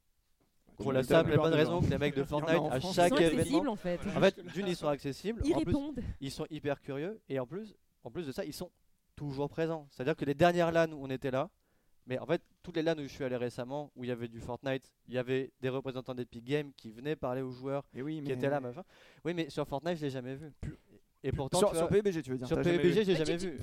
Pour 0.80 0.92
la 0.92 1.02
simple 1.02 1.32
et 1.32 1.36
bonne 1.36 1.52
raison 1.54 1.80
que 1.80 1.86
les 1.90 1.98
mecs 1.98 2.14
de 2.16 2.24
Fortnite, 2.24 2.56
en 2.58 2.68
à 2.70 2.80
chaque 2.80 3.10
sont 3.10 3.16
événement, 3.16 3.40
accessibles 3.40 3.68
en 3.68 3.76
fait. 3.76 4.00
en 4.16 4.20
fait, 4.20 4.40
d'une 4.54 4.66
ils 4.66 4.76
sont 4.76 4.88
accessibles, 4.88 5.40
Ils 5.44 5.54
en 5.54 5.60
plus 5.60 5.66
répondent. 5.66 6.00
ils 6.20 6.30
sont 6.30 6.46
hyper 6.50 6.80
curieux 6.80 7.20
et 7.28 7.38
en 7.38 7.46
plus, 7.46 7.74
en 8.04 8.10
plus 8.10 8.26
de 8.26 8.32
ça, 8.32 8.44
ils 8.44 8.52
sont 8.52 8.70
toujours 9.16 9.48
présents. 9.48 9.86
C'est-à-dire 9.90 10.16
que 10.16 10.24
les 10.24 10.34
dernières 10.34 10.72
LAN 10.72 10.90
où 10.92 11.04
on 11.04 11.10
était 11.10 11.30
là, 11.30 11.50
mais 12.06 12.18
en 12.18 12.26
fait, 12.26 12.42
toutes 12.62 12.76
les 12.76 12.82
LAN 12.82 12.94
où 12.98 13.02
je 13.02 13.08
suis 13.08 13.22
allé 13.24 13.36
récemment, 13.36 13.92
où 13.94 14.04
il 14.04 14.08
y 14.08 14.10
avait 14.12 14.28
du 14.28 14.40
Fortnite, 14.40 14.90
il 15.08 15.14
y 15.14 15.18
avait 15.18 15.52
des 15.60 15.68
représentants 15.68 16.14
d'Epic 16.14 16.42
Games 16.44 16.72
qui 16.76 16.90
venaient 16.90 17.16
parler 17.16 17.42
aux 17.42 17.50
joueurs 17.52 17.84
Et 17.94 18.02
oui, 18.02 18.16
qui 18.22 18.28
mais 18.28 18.34
étaient 18.34 18.48
là, 18.48 18.60
machin. 18.60 18.82
Oui, 19.24 19.34
mais 19.34 19.50
sur 19.50 19.66
Fortnite, 19.68 19.96
je 19.98 20.02
l'ai 20.06 20.10
jamais 20.10 20.34
vu. 20.34 20.52
Et 21.22 21.32
pourtant, 21.32 21.58
sur, 21.58 21.70
tu 21.70 21.76
sur 21.76 21.88
vois, 21.88 22.00
PUBG, 22.02 22.22
tu 22.22 22.30
veux 22.30 22.38
dire 22.38 22.46
sur 22.48 22.62
jamais 22.62 22.78
vu. 22.78 22.92
j'ai 22.94 23.04
jamais 23.14 23.36
tu- 23.36 23.50
vu. 23.50 23.60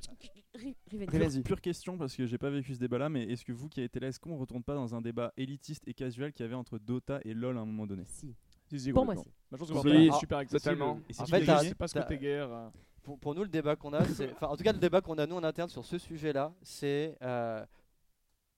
Tu- 0.57 0.65
Ri- 0.65 0.75
Riven, 0.91 1.07
Mais 1.11 1.19
vas-y. 1.19 1.41
Pure 1.43 1.61
question 1.61 1.97
parce 1.97 2.15
que 2.15 2.25
j'ai 2.25 2.37
pas 2.37 2.49
vécu 2.49 2.73
ce 2.73 2.79
débat-là, 2.79 3.09
mais 3.09 3.23
est-ce 3.23 3.45
que 3.45 3.51
vous 3.51 3.69
qui 3.69 3.79
avez 3.79 3.85
été 3.85 3.99
là, 3.99 4.07
est-ce 4.07 4.19
qu'on 4.19 4.37
retourne 4.37 4.63
pas 4.63 4.73
dans 4.75 4.93
un 4.95 5.01
débat 5.01 5.31
élitiste 5.37 5.87
et 5.87 5.93
casual 5.93 6.33
qu'il 6.33 6.43
y 6.43 6.47
avait 6.47 6.55
entre 6.55 6.77
Dota 6.79 7.19
et 7.23 7.33
LoL 7.33 7.57
à 7.57 7.61
un 7.61 7.65
moment 7.65 7.85
donné 7.87 8.03
Si. 8.05 8.33
Si, 8.69 8.79
si, 8.79 8.91
Pour 8.91 9.05
moi, 9.05 9.15
si. 9.15 9.23
Bah, 9.23 9.31
je 9.53 9.57
pense 9.57 9.69
que 9.83 9.87
Oui, 9.89 10.09
super 10.19 10.45
totalement. 10.47 10.99
Et 11.09 11.13
si 11.13 11.21
En 11.21 11.25
tu 11.25 11.31
fait, 11.31 11.45
C'est 11.63 11.75
pas 11.75 11.87
ce 11.87 11.97
côté 11.99 12.17
guerre. 12.17 12.51
euh. 12.51 12.69
pour, 13.03 13.17
pour 13.17 13.33
nous, 13.33 13.43
le 13.43 13.49
débat 13.49 13.75
qu'on 13.77 13.93
a, 13.93 14.03
c'est. 14.05 14.31
Enfin, 14.33 14.47
en 14.47 14.57
tout 14.57 14.63
cas, 14.63 14.73
le 14.73 14.79
débat 14.79 14.99
qu'on 15.01 15.17
a, 15.17 15.25
nous, 15.25 15.35
en 15.37 15.43
interne, 15.43 15.69
sur 15.69 15.85
ce 15.85 15.97
sujet-là, 15.97 16.53
c'est. 16.61 17.15
euh, 17.21 17.65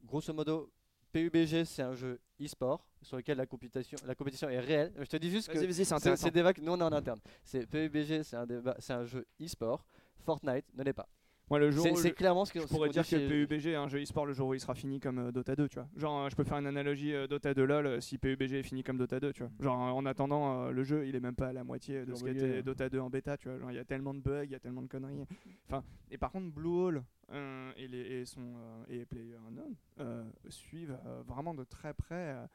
grosso 0.04 0.34
modo, 0.34 0.72
PUBG, 1.12 1.66
c'est 1.66 1.82
un 1.84 1.94
jeu 1.94 2.20
e-sport 2.42 2.86
sur 3.02 3.18
lequel 3.18 3.38
la 3.38 3.46
compétition, 3.46 3.98
la 4.06 4.16
compétition 4.16 4.50
est 4.50 4.60
réelle. 4.60 4.92
Je 4.98 5.06
te 5.06 5.18
dis 5.18 5.30
juste 5.30 5.48
que. 5.50 5.60
C'est 5.72 6.26
le 6.26 6.32
débat 6.32 6.54
que 6.54 6.62
nous, 6.62 6.72
on 6.72 6.82
a 6.82 6.86
en 6.86 6.92
interne. 6.92 7.20
C'est 7.44 7.68
PUBG, 7.68 8.24
c'est 8.24 8.36
un, 8.36 8.46
débat- 8.46 8.76
c'est 8.80 8.94
un 8.94 9.06
jeu 9.06 9.26
e-sport. 9.42 9.86
Fortnite 10.26 10.66
ne 10.76 10.84
l'est 10.84 10.94
pas. 10.94 11.08
Moi, 11.50 11.60
le 11.60 11.72
jour 11.72 11.84
C'est 11.84 11.92
où 11.92 11.96
c'est 11.96 12.10
je- 12.10 12.14
clairement 12.14 12.46
ce 12.46 12.54
que 12.54 12.60
je 12.60 12.68
pourrais 12.68 12.90
dire 12.90 13.02
que 13.04 13.08
chez- 13.10 13.28
PUBG 13.28 13.72
est 13.72 13.76
un 13.76 13.88
jeu 13.88 14.02
e-sport 14.02 14.26
le 14.26 14.34
jour 14.34 14.50
où 14.50 14.54
il 14.54 14.60
sera 14.60 14.76
fini 14.76 15.00
comme 15.00 15.18
euh, 15.20 15.32
Dota 15.32 15.56
2, 15.56 15.68
tu 15.68 15.76
vois. 15.80 15.88
Genre, 15.98 16.26
euh, 16.26 16.30
je 16.30 16.36
peux 16.36 16.44
faire 16.44 16.58
une 16.58 16.68
analogie 16.68 17.14
euh, 17.14 17.28
Dota 17.28 17.54
2 17.54 17.66
LoL 17.66 18.02
si 18.02 18.18
PUBG 18.18 18.54
est 18.60 18.64
fini 18.64 18.84
comme 18.84 18.98
Dota 18.98 19.20
2, 19.20 19.34
tu 19.34 19.44
vois. 19.44 19.52
Genre, 19.60 19.76
en 19.78 20.06
attendant, 20.06 20.66
euh, 20.66 20.72
le 20.72 20.84
jeu, 20.84 21.08
il 21.08 21.16
est 21.16 21.20
même 21.20 21.36
pas 21.36 21.48
à 21.48 21.54
la 21.54 21.64
moitié 21.64 22.06
de 22.06 22.14
ce 22.14 22.24
qu'était. 22.24 22.62
Dota 22.64 22.90
2 22.90 23.00
en 23.00 23.10
bêta, 23.10 23.36
tu 23.38 23.50
vois. 23.50 23.58
Genre, 23.58 23.72
il 23.72 23.76
y 23.76 23.80
a 23.80 23.86
tellement 23.86 24.14
de 24.14 24.20
bugs, 24.20 24.44
il 24.44 24.52
y 24.52 24.56
a 24.56 24.60
tellement 24.60 24.82
de 24.84 24.88
conneries. 24.88 25.26
Enfin, 25.66 25.84
et 26.12 26.18
par 26.18 26.32
contre, 26.32 26.52
Blue 26.54 26.70
Hole 26.70 27.04
euh, 27.32 27.72
et, 27.78 27.88
les, 27.88 28.00
et, 28.22 28.26
son, 28.26 28.42
euh, 28.42 28.84
et 28.90 29.06
PlayerUnknown 29.06 29.76
euh, 30.00 30.24
suivent 30.50 30.98
euh, 31.06 31.22
vraiment 31.26 31.54
de 31.54 31.64
très 31.64 31.94
près 31.94 32.34
euh, 32.36 32.46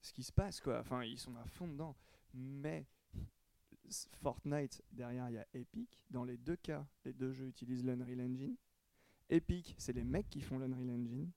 ce 0.00 0.12
qui 0.12 0.22
se 0.22 0.32
passe, 0.32 0.60
quoi. 0.60 0.78
Enfin, 0.80 1.04
ils 1.04 1.18
sont 1.18 1.34
à 1.36 1.44
fond 1.46 1.66
dedans. 1.68 1.94
Mais 2.34 2.86
Fortnite, 4.22 4.82
derrière, 4.92 5.28
il 5.30 5.34
y 5.34 5.38
a 5.38 5.46
Epic. 5.54 6.00
Dans 6.10 6.24
les 6.24 6.36
deux 6.36 6.56
cas, 6.56 6.86
les 7.04 7.12
deux 7.12 7.32
jeux 7.32 7.46
utilisent 7.46 7.84
l'Unreal 7.84 8.20
Engine. 8.20 8.56
Epic, 9.28 9.74
c'est 9.78 9.92
les 9.92 10.04
mecs 10.04 10.28
qui 10.30 10.40
font 10.40 10.58
l'Unreal 10.58 10.90
Engine. 10.90 11.30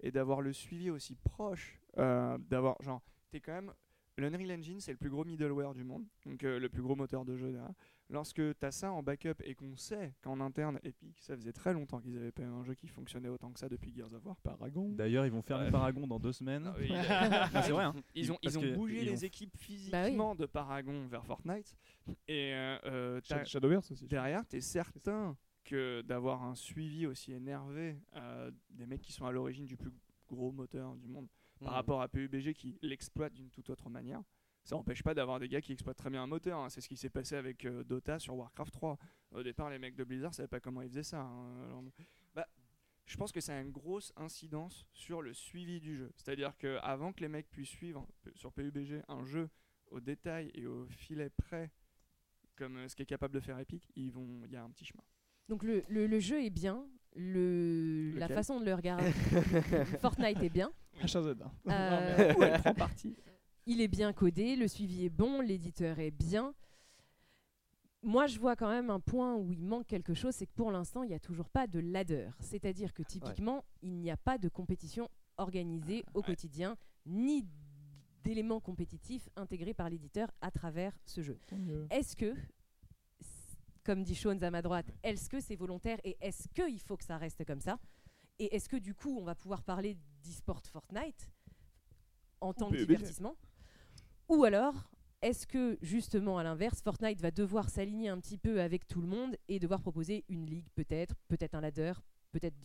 Et 0.00 0.10
d'avoir 0.10 0.40
le 0.40 0.52
suivi 0.52 0.90
aussi 0.90 1.14
proche, 1.14 1.80
euh, 1.98 2.36
d'avoir, 2.38 2.80
genre, 2.82 3.02
t'es 3.30 3.40
quand 3.40 3.54
même. 3.54 3.72
L'Unreal 4.18 4.58
Engine, 4.58 4.80
c'est 4.80 4.92
le 4.92 4.98
plus 4.98 5.10
gros 5.10 5.24
middleware 5.24 5.74
du 5.74 5.84
monde, 5.84 6.06
donc 6.24 6.42
euh, 6.44 6.58
le 6.58 6.68
plus 6.68 6.82
gros 6.82 6.96
moteur 6.96 7.24
de 7.24 7.36
jeu 7.36 7.52
derrière. 7.52 7.74
Lorsque 8.08 8.40
t'as 8.60 8.70
ça 8.70 8.92
en 8.92 9.02
backup 9.02 9.34
et 9.42 9.54
qu'on 9.56 9.76
sait 9.76 10.14
qu'en 10.22 10.38
interne, 10.40 10.78
Epic, 10.84 11.18
ça 11.20 11.34
faisait 11.36 11.52
très 11.52 11.72
longtemps 11.72 12.00
qu'ils 12.00 12.16
avaient 12.16 12.30
pas 12.30 12.42
eu 12.42 12.46
un 12.46 12.62
jeu 12.62 12.74
qui 12.74 12.86
fonctionnait 12.86 13.28
autant 13.28 13.50
que 13.50 13.58
ça 13.58 13.68
depuis 13.68 13.92
Gears 13.92 14.14
of 14.14 14.24
War. 14.24 14.36
Paragon. 14.42 14.90
D'ailleurs, 14.92 15.26
ils 15.26 15.32
vont 15.32 15.42
faire 15.42 15.58
Ouais. 15.58 15.70
Paragon 15.72 16.06
dans 16.06 16.20
deux 16.20 16.32
semaines. 16.32 16.66
Ah 16.68 16.74
oui, 16.78 16.88
c'est 17.66 17.72
vrai. 17.72 17.84
hein. 17.84 17.94
Ils 18.14 18.30
ont, 18.30 18.38
ils 18.42 18.74
bougé 18.76 19.00
ils 19.02 19.06
les 19.06 19.24
équipes 19.24 19.56
physiquement 19.56 20.34
de 20.36 20.46
Paragon 20.46 21.06
vers 21.08 21.24
Fortnite. 21.24 21.76
Et 22.28 22.52
euh, 22.54 22.78
euh, 22.84 23.20
Shadowverse 23.44 23.90
aussi. 23.90 24.06
derrière, 24.06 24.46
tu 24.46 24.56
es 24.56 24.60
certain 24.60 25.36
que 25.64 26.00
d'avoir 26.02 26.44
un 26.44 26.54
suivi 26.54 27.06
aussi 27.06 27.32
énervé 27.32 27.98
euh, 28.14 28.52
des 28.70 28.86
mecs 28.86 29.00
qui 29.02 29.12
sont 29.12 29.26
à 29.26 29.32
l'origine 29.32 29.64
du 29.66 29.76
plus 29.76 29.90
gros 30.28 30.52
moteur 30.52 30.94
du 30.94 31.08
monde 31.08 31.26
par 31.58 31.70
Hmm. 31.72 31.74
rapport 31.74 32.02
à 32.02 32.08
PUBG 32.08 32.52
qui 32.52 32.78
l'exploite 32.82 33.32
d'une 33.32 33.48
toute 33.48 33.70
autre 33.70 33.88
manière. 33.88 34.20
Ça 34.66 34.74
n'empêche 34.76 35.02
pas 35.02 35.14
d'avoir 35.14 35.38
des 35.38 35.48
gars 35.48 35.60
qui 35.60 35.72
exploitent 35.72 35.96
très 35.96 36.10
bien 36.10 36.22
un 36.22 36.26
moteur. 36.26 36.58
hein. 36.58 36.68
C'est 36.68 36.80
ce 36.80 36.88
qui 36.88 36.96
s'est 36.96 37.08
passé 37.08 37.36
avec 37.36 37.64
euh, 37.64 37.84
Dota 37.84 38.18
sur 38.18 38.34
Warcraft 38.36 38.72
3. 38.74 38.98
Au 39.30 39.42
départ, 39.42 39.70
les 39.70 39.78
mecs 39.78 39.94
de 39.94 40.02
Blizzard 40.04 40.34
savaient 40.34 40.48
pas 40.48 40.58
comment 40.60 40.82
ils 40.82 40.88
faisaient 40.88 41.02
ça. 41.04 41.20
hein. 41.20 41.62
Alors, 41.64 41.84
bah, 42.34 42.46
je 43.06 43.16
pense 43.16 43.30
que 43.30 43.40
ça 43.40 43.56
a 43.56 43.60
une 43.60 43.70
grosse 43.70 44.12
incidence 44.16 44.84
sur 44.92 45.22
le 45.22 45.32
suivi 45.32 45.78
du 45.80 45.96
jeu. 45.96 46.10
C'est-à-dire 46.16 46.56
qu'avant 46.58 47.12
que 47.12 47.20
les 47.20 47.28
mecs 47.28 47.48
puissent 47.48 47.68
suivre 47.68 48.06
euh, 48.26 48.30
sur 48.34 48.52
PUBG 48.52 49.02
un 49.08 49.24
jeu 49.24 49.48
au 49.92 50.00
détail 50.00 50.50
et 50.54 50.66
au 50.66 50.86
filet 50.88 51.30
près, 51.30 51.70
comme 52.56 52.76
euh, 52.78 52.88
ce 52.88 52.96
qu'est 52.96 53.06
capable 53.06 53.34
de 53.34 53.40
faire 53.40 53.58
Epic, 53.60 53.88
vont, 54.10 54.40
il 54.46 54.50
y 54.50 54.56
a 54.56 54.64
un 54.64 54.70
petit 54.70 54.84
chemin. 54.84 55.04
Donc 55.48 55.62
le, 55.62 55.84
le- 55.88 56.08
le 56.08 56.18
jeu 56.18 56.42
est 56.42 56.50
bien, 56.50 56.84
le, 57.14 58.10
la 58.16 58.26
façon 58.34 58.58
de 58.58 58.64
le 58.64 58.74
regarder, 58.74 59.12
Fortnite 60.00 60.42
est 60.42 60.48
bien, 60.50 60.72
HZ. 61.04 61.36
hein. 61.40 61.52
Euh, 61.70 62.34
Où 62.34 62.42
elle 62.42 62.60
prend 62.60 62.74
parti. 62.74 63.14
Il 63.66 63.80
est 63.80 63.88
bien 63.88 64.12
codé, 64.12 64.56
le 64.56 64.68
suivi 64.68 65.04
est 65.04 65.10
bon, 65.10 65.40
l'éditeur 65.40 65.98
est 65.98 66.10
bien. 66.10 66.54
Moi, 68.02 68.26
je 68.28 68.38
vois 68.38 68.54
quand 68.54 68.68
même 68.68 68.90
un 68.90 69.00
point 69.00 69.34
où 69.34 69.50
il 69.52 69.64
manque 69.64 69.86
quelque 69.88 70.14
chose, 70.14 70.34
c'est 70.34 70.46
que 70.46 70.52
pour 70.54 70.70
l'instant, 70.70 71.02
il 71.02 71.08
n'y 71.08 71.14
a 71.14 71.18
toujours 71.20 71.48
pas 71.48 71.66
de 71.66 71.80
ladder. 71.80 72.30
C'est-à-dire 72.38 72.94
que 72.94 73.02
typiquement, 73.02 73.64
il 73.82 73.94
n'y 74.00 74.10
a 74.10 74.16
pas 74.16 74.38
de 74.38 74.48
compétition 74.48 75.10
organisée 75.38 76.04
au 76.14 76.20
Ouais. 76.20 76.26
quotidien, 76.26 76.76
ni 77.04 77.44
d'éléments 78.22 78.60
compétitifs 78.60 79.28
intégrés 79.36 79.74
par 79.74 79.90
l'éditeur 79.90 80.30
à 80.40 80.50
travers 80.52 80.96
ce 81.04 81.20
jeu. 81.20 81.38
Est-ce 81.90 82.14
que, 82.14 82.34
comme 83.84 84.04
dit 84.04 84.14
Shones 84.14 84.42
à 84.44 84.50
ma 84.50 84.62
droite, 84.62 84.90
est-ce 85.02 85.28
que 85.28 85.40
c'est 85.40 85.56
volontaire 85.56 85.98
et 86.04 86.16
est-ce 86.20 86.48
qu'il 86.48 86.80
faut 86.80 86.96
que 86.96 87.04
ça 87.04 87.18
reste 87.18 87.44
comme 87.44 87.60
ça? 87.60 87.78
Et 88.38 88.54
est-ce 88.54 88.68
que 88.68 88.76
du 88.76 88.94
coup, 88.94 89.16
on 89.18 89.24
va 89.24 89.34
pouvoir 89.34 89.62
parler 89.64 89.96
d'e-sport 90.22 90.62
Fortnite 90.66 91.30
en 92.40 92.52
tant 92.52 92.70
que 92.70 92.76
divertissement? 92.76 93.36
Ou 94.28 94.44
alors, 94.44 94.74
est-ce 95.22 95.46
que 95.46 95.78
justement, 95.82 96.38
à 96.38 96.42
l'inverse, 96.42 96.82
Fortnite 96.82 97.20
va 97.20 97.30
devoir 97.30 97.70
s'aligner 97.70 98.08
un 98.08 98.18
petit 98.18 98.38
peu 98.38 98.60
avec 98.60 98.86
tout 98.86 99.00
le 99.00 99.06
monde 99.06 99.36
et 99.48 99.58
devoir 99.58 99.80
proposer 99.80 100.24
une 100.28 100.46
ligue 100.46 100.68
peut-être, 100.74 101.14
peut-être 101.28 101.54
un 101.54 101.60
ladder, 101.60 101.92
peut-être 102.32 102.56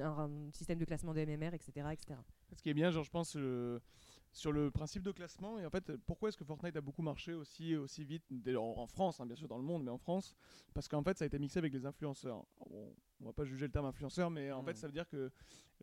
un, 0.00 0.30
système 0.52 0.78
de 0.78 0.84
classement 0.84 1.14
de 1.14 1.24
MMR, 1.24 1.54
etc. 1.54 1.88
etc. 1.92 2.20
Ce 2.54 2.62
qui 2.62 2.70
est 2.70 2.74
bien, 2.74 2.90
genre, 2.90 3.04
je 3.04 3.10
pense, 3.10 3.36
sur 4.36 4.52
le 4.52 4.70
principe 4.70 5.02
de 5.02 5.12
classement, 5.12 5.58
et 5.58 5.64
en 5.64 5.70
fait, 5.70 5.96
pourquoi 6.04 6.28
est-ce 6.28 6.36
que 6.36 6.44
Fortnite 6.44 6.76
a 6.76 6.82
beaucoup 6.82 7.00
marché 7.00 7.32
aussi, 7.32 7.74
aussi 7.74 8.04
vite, 8.04 8.22
dès- 8.30 8.54
en, 8.54 8.64
en 8.76 8.86
France, 8.86 9.18
hein, 9.18 9.24
bien 9.24 9.34
sûr 9.34 9.48
dans 9.48 9.56
le 9.56 9.64
monde, 9.64 9.82
mais 9.82 9.90
en 9.90 9.96
France, 9.96 10.36
parce 10.74 10.88
qu'en 10.88 11.02
fait, 11.02 11.16
ça 11.16 11.24
a 11.24 11.26
été 11.26 11.38
mixé 11.38 11.58
avec 11.58 11.72
les 11.72 11.86
influenceurs. 11.86 12.44
Bon, 12.68 12.94
on 13.22 13.24
va 13.24 13.32
pas 13.32 13.46
juger 13.46 13.64
le 13.64 13.72
terme 13.72 13.86
influenceur, 13.86 14.28
mais 14.30 14.52
en 14.52 14.62
Mm. 14.62 14.66
fait, 14.66 14.76
ça 14.76 14.86
veut 14.88 14.92
dire 14.92 15.08
que 15.08 15.30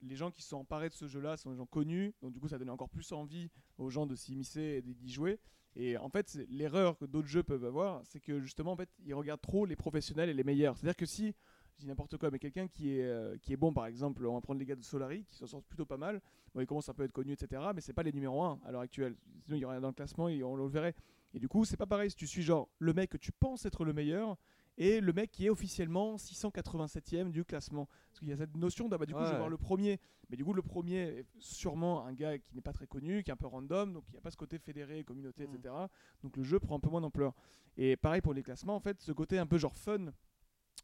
les 0.03 0.15
gens 0.15 0.29
qui 0.29 0.43
sont 0.43 0.57
emparés 0.57 0.89
de 0.89 0.93
ce 0.93 1.07
jeu-là 1.07 1.35
sont 1.35 1.49
des 1.49 1.57
gens 1.57 1.65
connus, 1.65 2.13
donc 2.21 2.31
du 2.31 2.39
coup, 2.39 2.47
ça 2.47 2.59
donne 2.59 2.69
encore 2.69 2.89
plus 2.89 3.11
envie 3.11 3.49
aux 3.79 3.89
gens 3.89 4.05
de 4.05 4.15
s'y 4.15 4.33
immiscer 4.33 4.61
et 4.61 4.81
d'y 4.83 5.11
jouer. 5.11 5.39
Et 5.75 5.97
en 5.97 6.09
fait, 6.09 6.35
l'erreur 6.49 6.95
que 6.99 7.05
d'autres 7.05 7.27
jeux 7.27 7.41
peuvent 7.41 7.65
avoir, 7.65 8.05
c'est 8.05 8.19
que 8.19 8.39
justement, 8.39 8.73
en 8.73 8.77
fait, 8.77 8.89
ils 9.03 9.15
regardent 9.15 9.41
trop 9.41 9.65
les 9.65 9.75
professionnels 9.75 10.29
et 10.29 10.33
les 10.35 10.43
meilleurs. 10.43 10.77
C'est-à-dire 10.77 10.95
que 10.95 11.07
si 11.07 11.33
je 11.75 11.81
dis 11.81 11.87
n'importe 11.87 12.17
quoi, 12.17 12.29
mais 12.31 12.39
quelqu'un 12.39 12.67
qui 12.67 12.97
est, 12.97 13.03
euh, 13.03 13.37
qui 13.41 13.53
est 13.53 13.57
bon, 13.57 13.73
par 13.73 13.85
exemple, 13.87 14.25
on 14.25 14.33
va 14.35 14.41
prendre 14.41 14.59
les 14.59 14.65
gars 14.65 14.75
de 14.75 14.83
Solari, 14.83 15.23
qui 15.25 15.35
s'en 15.35 15.47
sortent 15.47 15.65
plutôt 15.65 15.85
pas 15.85 15.97
mal. 15.97 16.21
Bon, 16.53 16.61
ils 16.61 16.67
commencent 16.67 16.89
un 16.89 16.93
peu 16.93 17.03
à 17.03 17.05
être 17.05 17.11
connus, 17.11 17.33
etc. 17.33 17.61
Mais 17.73 17.81
c'est 17.81 17.93
pas 17.93 18.03
les 18.03 18.11
numéros 18.13 18.43
1 18.43 18.59
à 18.65 18.71
l'heure 18.71 18.81
actuelle. 18.81 19.15
Sinon, 19.43 19.57
il 19.57 19.59
y 19.61 19.65
aurait 19.65 19.81
dans 19.81 19.87
le 19.87 19.93
classement 19.93 20.29
et 20.29 20.43
on 20.43 20.55
le 20.55 20.67
verrait. 20.67 20.93
Et 21.33 21.39
du 21.39 21.47
coup, 21.47 21.65
c'est 21.65 21.77
pas 21.77 21.87
pareil 21.87 22.11
si 22.11 22.15
tu 22.15 22.27
suis 22.27 22.43
genre 22.43 22.69
le 22.79 22.93
mec 22.93 23.09
que 23.09 23.17
tu 23.17 23.31
penses 23.31 23.65
être 23.65 23.83
le 23.85 23.93
meilleur 23.93 24.37
et 24.77 25.01
le 25.01 25.13
mec 25.13 25.31
qui 25.31 25.45
est 25.47 25.49
officiellement 25.49 26.15
687e 26.17 27.31
du 27.31 27.43
classement. 27.43 27.87
Parce 28.09 28.19
qu'il 28.19 28.29
y 28.29 28.33
a 28.33 28.37
cette 28.37 28.55
notion 28.55 28.87
de, 28.87 28.95
bah, 28.97 29.05
du 29.05 29.13
coup, 29.13 29.19
je 29.25 29.31
vais 29.31 29.37
voir 29.37 29.49
le 29.49 29.57
premier. 29.57 29.99
Mais 30.29 30.37
du 30.37 30.45
coup, 30.45 30.53
le 30.53 30.61
premier 30.61 30.97
est 31.01 31.25
sûrement 31.39 32.05
un 32.05 32.13
gars 32.13 32.37
qui 32.37 32.55
n'est 32.55 32.61
pas 32.61 32.73
très 32.73 32.87
connu, 32.87 33.23
qui 33.23 33.29
est 33.29 33.33
un 33.33 33.37
peu 33.37 33.47
random, 33.47 33.93
donc 33.93 34.03
il 34.09 34.13
n'y 34.13 34.17
a 34.17 34.21
pas 34.21 34.31
ce 34.31 34.37
côté 34.37 34.57
fédéré, 34.57 35.03
communauté, 35.03 35.47
Mm. 35.47 35.55
etc. 35.55 35.75
Donc 36.23 36.37
le 36.37 36.43
jeu 36.43 36.59
prend 36.59 36.75
un 36.75 36.79
peu 36.79 36.89
moins 36.89 37.01
d'ampleur. 37.01 37.33
Et 37.77 37.95
pareil 37.97 38.21
pour 38.21 38.33
les 38.33 38.43
classements, 38.43 38.75
en 38.75 38.79
fait, 38.79 38.99
ce 39.01 39.11
côté 39.11 39.37
un 39.37 39.45
peu 39.47 39.57
genre 39.57 39.75
fun, 39.75 40.11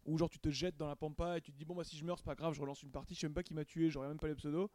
où 0.06 0.18
genre 0.18 0.30
tu 0.30 0.40
te 0.40 0.50
jettes 0.50 0.78
dans 0.78 0.88
la 0.88 0.96
pampa 0.96 1.38
et 1.38 1.42
tu 1.42 1.52
te 1.52 1.58
dis 1.58 1.66
bon 1.66 1.76
bah 1.76 1.84
si 1.84 1.98
je 1.98 2.06
meurs 2.06 2.18
c'est 2.18 2.26
pas 2.26 2.36
grave, 2.36 2.54
je 2.54 2.62
relance 2.62 2.82
une 2.84 2.92
partie, 2.92 3.16
je 3.16 3.20
sais 3.20 3.28
même 3.28 3.34
pas 3.34 3.44
qui 3.44 3.54
m'a 3.54 3.66
tué, 3.66 3.90
j'aurais 3.90 4.08
même 4.08 4.20
pas 4.20 4.28
les 4.28 4.36
pseudos. 4.36 4.70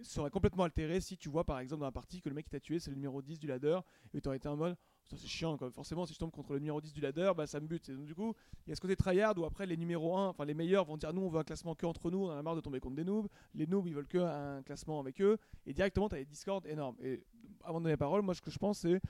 Ça 0.00 0.14
serait 0.14 0.30
complètement 0.30 0.64
altéré 0.64 1.00
si 1.00 1.16
tu 1.16 1.28
vois 1.28 1.44
par 1.44 1.60
exemple 1.60 1.80
dans 1.80 1.86
la 1.86 1.92
partie 1.92 2.20
que 2.20 2.28
le 2.28 2.34
mec 2.34 2.46
qui 2.46 2.50
t'a 2.50 2.60
tué 2.60 2.80
c'est 2.80 2.90
le 2.90 2.96
numéro 2.96 3.22
10 3.22 3.38
du 3.38 3.46
ladder 3.46 3.78
et 4.14 4.20
tu 4.20 4.28
aurais 4.28 4.38
été 4.38 4.48
en 4.48 4.56
mode 4.56 4.76
ça 5.04 5.16
c'est 5.16 5.28
chiant 5.28 5.56
quoi. 5.56 5.70
Forcément 5.70 6.06
si 6.06 6.14
je 6.14 6.18
tombe 6.18 6.30
contre 6.30 6.54
le 6.54 6.58
numéro 6.58 6.80
10 6.80 6.92
du 6.92 7.00
ladder 7.00 7.32
bah 7.36 7.46
ça 7.46 7.60
me 7.60 7.66
bute. 7.66 7.88
Et 7.88 7.94
donc 7.94 8.06
du 8.06 8.14
coup 8.14 8.34
il 8.66 8.70
y 8.70 8.72
a 8.72 8.74
ce 8.74 8.80
côté 8.80 8.96
tryhard 8.96 9.38
où 9.38 9.44
après 9.44 9.66
les 9.66 9.76
numéros 9.76 10.16
1, 10.16 10.28
enfin 10.28 10.44
les 10.44 10.54
meilleurs 10.54 10.84
vont 10.84 10.96
dire 10.96 11.12
nous 11.12 11.22
on 11.22 11.28
veut 11.28 11.38
un 11.38 11.44
classement 11.44 11.74
que 11.74 11.86
entre 11.86 12.10
nous, 12.10 12.18
on 12.18 12.30
en 12.30 12.36
a 12.36 12.42
marre 12.42 12.56
de 12.56 12.60
tomber 12.60 12.80
contre 12.80 12.96
des 12.96 13.04
noobs. 13.04 13.28
Les 13.54 13.66
noobs 13.66 13.86
ils 13.86 13.94
veulent 13.94 14.08
que 14.08 14.18
un 14.18 14.62
classement 14.62 14.98
avec 14.98 15.20
eux 15.20 15.38
et 15.66 15.72
directement 15.72 16.08
tu 16.08 16.16
as 16.16 16.18
des 16.18 16.24
discords 16.26 16.66
énormes. 16.66 16.96
Et 17.00 17.22
avant 17.62 17.78
de 17.78 17.84
donner 17.84 17.92
la 17.92 17.98
parole, 17.98 18.22
moi 18.22 18.34
ce 18.34 18.42
que 18.42 18.50
je 18.50 18.58
pense 18.58 18.80
c'est 18.80 19.00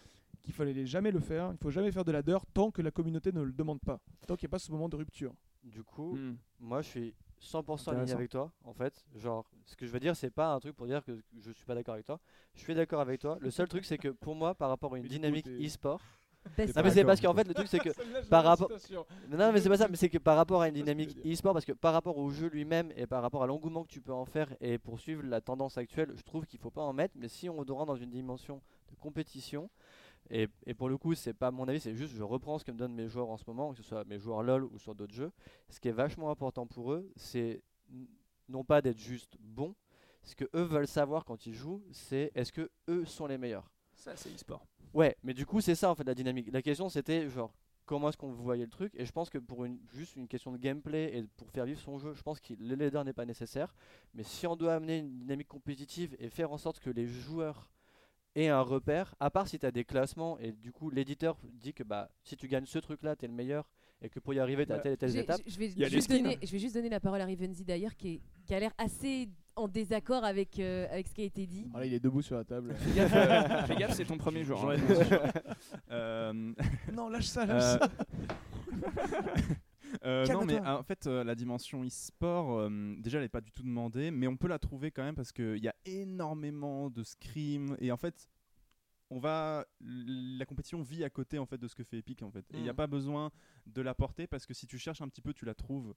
qu'il 0.42 0.52
fallait 0.54 0.86
jamais 0.86 1.10
le 1.10 1.20
faire, 1.20 1.50
il 1.52 1.58
faut 1.58 1.70
jamais 1.70 1.90
faire 1.92 2.04
de 2.04 2.12
ladder 2.12 2.38
tant 2.52 2.70
que 2.70 2.82
la 2.82 2.90
communauté 2.90 3.32
ne 3.32 3.42
le 3.42 3.52
demande 3.52 3.80
pas, 3.80 3.98
tant 4.26 4.36
qu'il 4.36 4.46
n'y 4.46 4.50
a 4.50 4.54
pas 4.54 4.58
ce 4.58 4.70
moment 4.72 4.88
de 4.88 4.96
rupture. 4.96 5.32
Du 5.64 5.82
coup, 5.84 6.16
Hmm. 6.16 6.34
moi 6.58 6.82
je 6.82 6.88
suis 6.88 7.14
100% 7.40 7.92
aligné 7.92 8.12
avec 8.12 8.30
toi 8.30 8.50
en 8.64 8.72
fait. 8.72 9.04
Genre, 9.16 9.44
ce 9.64 9.76
que 9.76 9.86
je 9.86 9.92
veux 9.92 10.00
dire, 10.00 10.16
c'est 10.16 10.30
pas 10.30 10.52
un 10.52 10.60
truc 10.60 10.74
pour 10.76 10.86
dire 10.86 11.04
que 11.04 11.12
je 11.40 11.52
suis 11.52 11.64
pas 11.64 11.74
d'accord 11.74 11.94
avec 11.94 12.06
toi. 12.06 12.18
Je 12.54 12.60
suis 12.60 12.74
d'accord 12.74 13.00
avec 13.00 13.20
toi. 13.20 13.38
Le 13.40 13.50
seul 13.50 13.68
truc, 13.68 13.84
c'est 13.84 13.98
que 13.98 14.08
pour 14.08 14.34
moi, 14.34 14.54
par 14.54 14.68
rapport 14.68 14.94
à 14.94 14.98
une 14.98 15.06
dynamique 15.06 15.46
e-sport. 15.48 16.00
Non, 16.58 16.82
mais 16.82 16.90
c'est 16.90 17.04
parce 17.04 17.20
qu'en 17.20 17.32
fait, 17.34 17.46
le 17.46 17.54
truc, 17.54 17.68
c'est 17.68 17.78
que 17.78 17.90
par 18.28 18.42
la 18.42 18.48
rapport-. 18.50 18.68
Non, 19.30 19.52
mais 19.52 19.60
c'est 19.60 19.68
pas 19.68 19.76
ça, 19.76 19.86
mais 19.86 19.94
c'est 19.94 20.08
que 20.08 20.18
par 20.18 20.36
rapport 20.36 20.60
à 20.60 20.66
une 20.66 20.74
dynamique 20.74 21.16
e-sport, 21.24 21.52
parce 21.52 21.64
que 21.64 21.70
par 21.70 21.92
rapport 21.92 22.18
au 22.18 22.30
jeu 22.30 22.48
lui-même 22.48 22.90
et 22.96 23.06
par 23.06 23.22
rapport 23.22 23.44
à 23.44 23.46
l'engouement 23.46 23.84
que 23.84 23.88
tu 23.92 24.00
peux 24.00 24.12
en 24.12 24.24
faire 24.24 24.52
et 24.60 24.76
poursuivre 24.76 25.22
la 25.22 25.40
tendance 25.40 25.78
actuelle, 25.78 26.10
je 26.16 26.22
trouve 26.24 26.44
qu'il 26.44 26.58
faut 26.58 26.72
pas 26.72 26.82
en 26.82 26.92
mettre. 26.92 27.14
Mais 27.16 27.28
si 27.28 27.48
on 27.48 27.62
doit 27.62 27.84
dans 27.84 27.94
une 27.94 28.10
dimension 28.10 28.60
de 28.90 28.96
compétition, 28.96 29.70
et, 30.30 30.48
et 30.66 30.74
pour 30.74 30.88
le 30.88 30.96
coup, 30.96 31.14
c'est 31.14 31.34
pas 31.34 31.50
mon 31.50 31.68
avis, 31.68 31.80
c'est 31.80 31.94
juste 31.94 32.14
je 32.14 32.22
reprends 32.22 32.58
ce 32.58 32.64
que 32.64 32.72
me 32.72 32.78
donnent 32.78 32.94
mes 32.94 33.08
joueurs 33.08 33.28
en 33.28 33.36
ce 33.36 33.44
moment, 33.46 33.72
que 33.72 33.78
ce 33.78 33.82
soit 33.82 34.04
mes 34.04 34.18
joueurs 34.18 34.42
LoL 34.42 34.64
ou 34.64 34.78
sur 34.78 34.94
d'autres 34.94 35.14
jeux. 35.14 35.32
Ce 35.68 35.80
qui 35.80 35.88
est 35.88 35.92
vachement 35.92 36.30
important 36.30 36.66
pour 36.66 36.92
eux, 36.92 37.10
c'est 37.16 37.62
non 38.48 38.64
pas 38.64 38.82
d'être 38.82 38.98
juste 38.98 39.36
bons. 39.38 39.74
Ce 40.22 40.36
que 40.36 40.44
eux 40.54 40.62
veulent 40.62 40.86
savoir 40.86 41.24
quand 41.24 41.46
ils 41.46 41.54
jouent, 41.54 41.82
c'est 41.90 42.30
est-ce 42.34 42.52
que 42.52 42.70
eux 42.88 43.04
sont 43.04 43.26
les 43.26 43.38
meilleurs. 43.38 43.70
Ça, 43.94 44.16
c'est 44.16 44.32
e-sport. 44.34 44.66
Ouais, 44.94 45.16
mais 45.22 45.34
du 45.34 45.46
coup, 45.46 45.60
c'est 45.60 45.74
ça 45.74 45.90
en 45.90 45.94
fait 45.94 46.04
la 46.04 46.14
dynamique. 46.14 46.48
La 46.52 46.62
question 46.62 46.88
c'était 46.88 47.28
genre 47.28 47.52
comment 47.84 48.08
est-ce 48.08 48.16
qu'on 48.16 48.30
voyait 48.30 48.64
le 48.64 48.70
truc? 48.70 48.92
Et 48.96 49.04
je 49.04 49.12
pense 49.12 49.28
que 49.28 49.38
pour 49.38 49.64
une 49.64 49.78
juste 49.92 50.16
une 50.16 50.28
question 50.28 50.52
de 50.52 50.56
gameplay 50.56 51.16
et 51.16 51.24
pour 51.36 51.50
faire 51.50 51.64
vivre 51.64 51.80
son 51.80 51.98
jeu, 51.98 52.14
je 52.14 52.22
pense 52.22 52.40
que 52.40 52.54
le 52.54 52.74
leader 52.74 53.04
n'est 53.04 53.12
pas 53.12 53.26
nécessaire, 53.26 53.74
mais 54.14 54.22
si 54.22 54.46
on 54.46 54.56
doit 54.56 54.74
amener 54.74 54.98
une 54.98 55.18
dynamique 55.18 55.48
compétitive 55.48 56.16
et 56.18 56.30
faire 56.30 56.52
en 56.52 56.58
sorte 56.58 56.78
que 56.78 56.90
les 56.90 57.06
joueurs 57.06 57.70
et 58.34 58.48
un 58.48 58.60
repère, 58.62 59.14
à 59.20 59.30
part 59.30 59.46
si 59.48 59.58
tu 59.58 59.66
as 59.66 59.70
des 59.70 59.84
classements 59.84 60.38
et 60.38 60.52
du 60.52 60.72
coup 60.72 60.90
l'éditeur 60.90 61.36
dit 61.60 61.74
que 61.74 61.82
bah, 61.82 62.08
si 62.24 62.36
tu 62.36 62.48
gagnes 62.48 62.66
ce 62.66 62.78
truc-là, 62.78 63.14
tu 63.16 63.24
es 63.24 63.28
le 63.28 63.34
meilleur 63.34 63.68
et 64.00 64.08
que 64.08 64.18
pour 64.18 64.34
y 64.34 64.40
arriver, 64.40 64.66
tu 64.66 64.72
as 64.72 64.76
Bah, 64.76 64.82
telle 64.82 64.92
et 64.94 64.96
telle 64.96 65.16
étape. 65.16 65.40
Je 65.46 65.58
vais, 65.58 65.68
juste 65.88 66.10
donner, 66.10 66.38
je 66.42 66.50
vais 66.50 66.58
juste 66.58 66.74
donner 66.74 66.88
la 66.88 66.98
parole 66.98 67.20
à 67.20 67.24
Rivenzi 67.24 67.64
d'ailleurs, 67.64 67.94
qui, 67.94 68.14
est- 68.14 68.20
qui 68.44 68.54
a 68.54 68.58
l'air 68.58 68.72
assez 68.78 69.28
en 69.54 69.68
désaccord 69.68 70.24
avec, 70.24 70.58
euh, 70.58 70.86
avec 70.90 71.06
ce 71.06 71.14
qui 71.14 71.22
a 71.22 71.26
été 71.26 71.46
dit. 71.46 71.68
Ah 71.74 71.78
là, 71.80 71.86
il 71.86 71.92
est 71.94 72.00
debout 72.00 72.22
sur 72.22 72.36
la 72.36 72.42
table. 72.44 72.74
Fais 72.74 72.96
gaffe, 72.96 73.12
euh, 73.14 73.74
gaffe, 73.76 73.92
c'est 73.94 74.04
ton 74.06 74.16
premier 74.16 74.44
jour. 74.44 74.68
Hein. 74.70 74.76
Euh, 75.90 76.32
non, 76.92 77.08
lâche 77.10 77.26
ça, 77.26 77.42
Euh, 77.48 77.78
euh, 80.04 80.26
non, 80.28 80.44
mais 80.44 80.58
euh, 80.60 80.78
en 80.78 80.82
fait, 80.82 81.06
euh, 81.06 81.24
la 81.24 81.34
dimension 81.34 81.84
e-sport, 81.84 82.58
euh, 82.58 82.94
déjà, 82.98 83.18
elle 83.18 83.24
n'est 83.24 83.28
pas 83.28 83.40
du 83.40 83.50
tout 83.50 83.62
demandée, 83.62 84.10
mais 84.10 84.26
on 84.26 84.36
peut 84.36 84.48
la 84.48 84.58
trouver 84.58 84.90
quand 84.90 85.02
même 85.02 85.14
parce 85.14 85.32
qu'il 85.32 85.58
y 85.58 85.68
a 85.68 85.74
énormément 85.84 86.90
de 86.90 87.02
scrims 87.02 87.76
et 87.80 87.92
en 87.92 87.96
fait, 87.96 88.28
on 89.14 89.18
va, 89.18 89.66
la 89.82 90.46
compétition 90.46 90.80
vit 90.80 91.04
à 91.04 91.10
côté 91.10 91.38
en 91.38 91.44
fait 91.44 91.58
de 91.58 91.68
ce 91.68 91.74
que 91.74 91.84
fait 91.84 91.98
Epic 91.98 92.22
en 92.22 92.30
fait. 92.30 92.46
Et 92.54 92.56
il 92.56 92.62
n'y 92.62 92.70
a 92.70 92.72
Mhm. 92.72 92.76
pas 92.76 92.86
besoin 92.86 93.30
de 93.66 93.82
la 93.82 93.92
porter 93.94 94.26
parce 94.26 94.46
que 94.46 94.54
si 94.54 94.66
tu 94.66 94.78
cherches 94.78 95.02
un 95.02 95.08
petit 95.08 95.20
peu, 95.20 95.34
tu 95.34 95.44
la 95.44 95.54
trouves. 95.54 95.94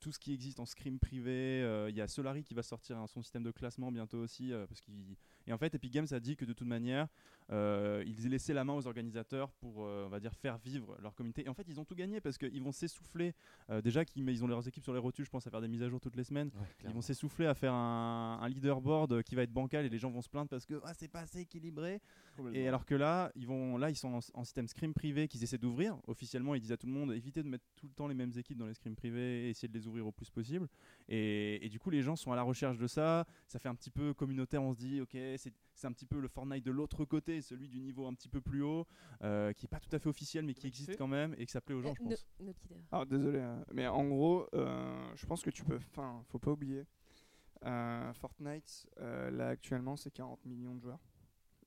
Tout 0.00 0.12
ce 0.12 0.20
qui 0.20 0.32
existe 0.32 0.60
en 0.60 0.64
scrim 0.64 1.00
privé, 1.00 1.58
il 1.88 1.96
y 1.96 2.00
a 2.00 2.06
Solari 2.06 2.44
qui 2.44 2.54
va 2.54 2.62
sortir 2.62 2.98
hein, 2.98 3.08
son 3.08 3.20
système 3.20 3.42
de 3.42 3.50
classement 3.50 3.90
bientôt 3.90 4.18
aussi 4.18 4.52
parce 4.68 4.80
qu'il 4.80 5.16
et 5.48 5.52
en 5.52 5.58
fait, 5.58 5.74
Epic 5.74 5.92
Games 5.92 6.06
a 6.12 6.20
dit 6.20 6.36
que 6.36 6.44
de 6.44 6.52
toute 6.52 6.68
manière, 6.68 7.08
ils 7.50 8.28
laissaient 8.28 8.54
la 8.54 8.64
main 8.64 8.72
aux 8.74 8.86
organisateurs 8.86 9.52
pour, 9.52 9.84
euh, 9.84 10.04
on 10.06 10.08
va 10.08 10.20
dire, 10.20 10.34
faire 10.34 10.56
vivre 10.58 10.96
leur 11.02 11.14
communauté. 11.14 11.44
Et 11.44 11.48
en 11.48 11.54
fait, 11.54 11.66
ils 11.68 11.78
ont 11.78 11.84
tout 11.84 11.94
gagné 11.94 12.20
parce 12.20 12.38
qu'ils 12.38 12.62
vont 12.62 12.72
s'essouffler. 12.72 13.34
euh, 13.70 13.80
déjà 13.82 14.04
qu'ils 14.04 14.28
ils 14.28 14.42
ont 14.42 14.46
leurs 14.46 14.66
équipes 14.66 14.82
sur 14.84 14.92
les 14.94 14.98
rotules, 14.98 15.24
je 15.24 15.30
pense, 15.30 15.46
à 15.46 15.50
faire 15.50 15.60
des 15.60 15.68
mises 15.68 15.82
à 15.82 15.88
jour 15.88 16.00
toutes 16.00 16.16
les 16.16 16.24
semaines. 16.24 16.50
Ils 16.84 16.94
vont 16.94 17.00
s'essouffler 17.02 17.46
à 17.46 17.54
faire 17.54 17.72
un, 17.74 18.38
un 18.40 18.48
leaderboard 18.48 19.22
qui 19.22 19.34
va 19.34 19.42
être 19.42 19.52
bancal 19.52 19.84
et 19.84 19.88
les 19.88 19.98
gens 19.98 20.10
vont 20.10 20.22
se 20.22 20.28
plaindre 20.28 20.48
parce 20.48 20.66
que 20.66 20.80
ah, 20.84 20.92
c'est 20.94 21.08
pas 21.08 21.20
assez 21.20 21.40
équilibré. 21.40 22.00
Et 22.54 22.66
alors 22.66 22.84
que 22.84 22.94
là, 22.94 23.30
ils 23.36 23.46
vont, 23.46 23.76
là, 23.76 23.90
ils 23.90 23.96
sont 23.96 24.08
en, 24.14 24.20
en 24.34 24.44
système 24.44 24.66
scrim 24.66 24.92
privé 24.92 25.28
qu'ils 25.28 25.42
essaient 25.44 25.58
d'ouvrir. 25.58 25.98
Officiellement, 26.06 26.54
ils 26.54 26.60
disent 26.60 26.72
à 26.72 26.76
tout 26.76 26.86
le 26.86 26.92
monde 26.92 27.12
évitez 27.12 27.42
de 27.42 27.48
mettre 27.48 27.64
tout 27.76 27.86
le 27.86 27.92
temps 27.92 28.08
les 28.08 28.14
mêmes 28.14 28.32
équipes 28.36 28.58
dans 28.58 28.66
les 28.66 28.74
scrims 28.74 28.96
privés 28.96 29.46
et 29.46 29.50
essayez 29.50 29.68
de 29.68 29.78
les 29.78 29.86
ouvrir 29.86 30.06
au 30.06 30.12
plus 30.12 30.30
possible. 30.30 30.66
Et, 31.08 31.64
et 31.64 31.68
du 31.68 31.78
coup, 31.78 31.90
les 31.90 32.02
gens 32.02 32.16
sont 32.16 32.32
à 32.32 32.36
la 32.36 32.42
recherche 32.42 32.78
de 32.78 32.86
ça. 32.86 33.24
Ça 33.46 33.58
fait 33.58 33.68
un 33.68 33.74
petit 33.74 33.90
peu 33.90 34.14
communautaire. 34.14 34.62
On 34.62 34.72
se 34.72 34.78
dit 34.78 35.00
ok, 35.00 35.16
c'est 35.36 35.86
un 35.86 35.92
petit 35.92 36.06
peu 36.06 36.20
le 36.20 36.28
Fortnite 36.28 36.64
de 36.64 36.70
l'autre 36.70 37.04
côté, 37.04 37.33
celui 37.40 37.68
du 37.68 37.80
niveau 37.80 38.06
un 38.06 38.14
petit 38.14 38.28
peu 38.28 38.40
plus 38.40 38.62
haut, 38.62 38.86
euh, 39.22 39.52
qui 39.52 39.66
est 39.66 39.68
pas 39.68 39.80
tout 39.80 39.94
à 39.94 39.98
fait 39.98 40.08
officiel 40.08 40.44
mais 40.44 40.54
qui 40.54 40.66
existe 40.66 40.96
quand 40.96 41.06
même 41.08 41.34
et 41.38 41.46
que 41.46 41.52
ça 41.52 41.60
plaît 41.60 41.74
aux 41.74 41.80
gens, 41.82 41.90
Euh, 41.90 41.94
je 41.96 42.02
No- 42.02 42.08
pense. 42.10 42.26
Dog. 42.68 42.78
Alors 42.92 43.06
désolé, 43.06 43.40
hein, 43.40 43.64
mais 43.72 43.86
en 43.86 44.04
gros, 44.06 44.46
euh, 44.54 45.12
je 45.16 45.26
pense 45.26 45.42
que 45.42 45.50
tu 45.50 45.64
peux. 45.64 45.76
Enfin, 45.76 46.22
faut 46.28 46.38
pas 46.38 46.50
oublier. 46.52 46.86
euh, 47.64 48.12
Fortnite, 48.14 48.86
euh, 49.00 49.30
là 49.30 49.48
actuellement, 49.48 49.96
c'est 49.96 50.10
40 50.10 50.44
millions 50.44 50.74
de 50.74 50.80
joueurs. 50.80 51.00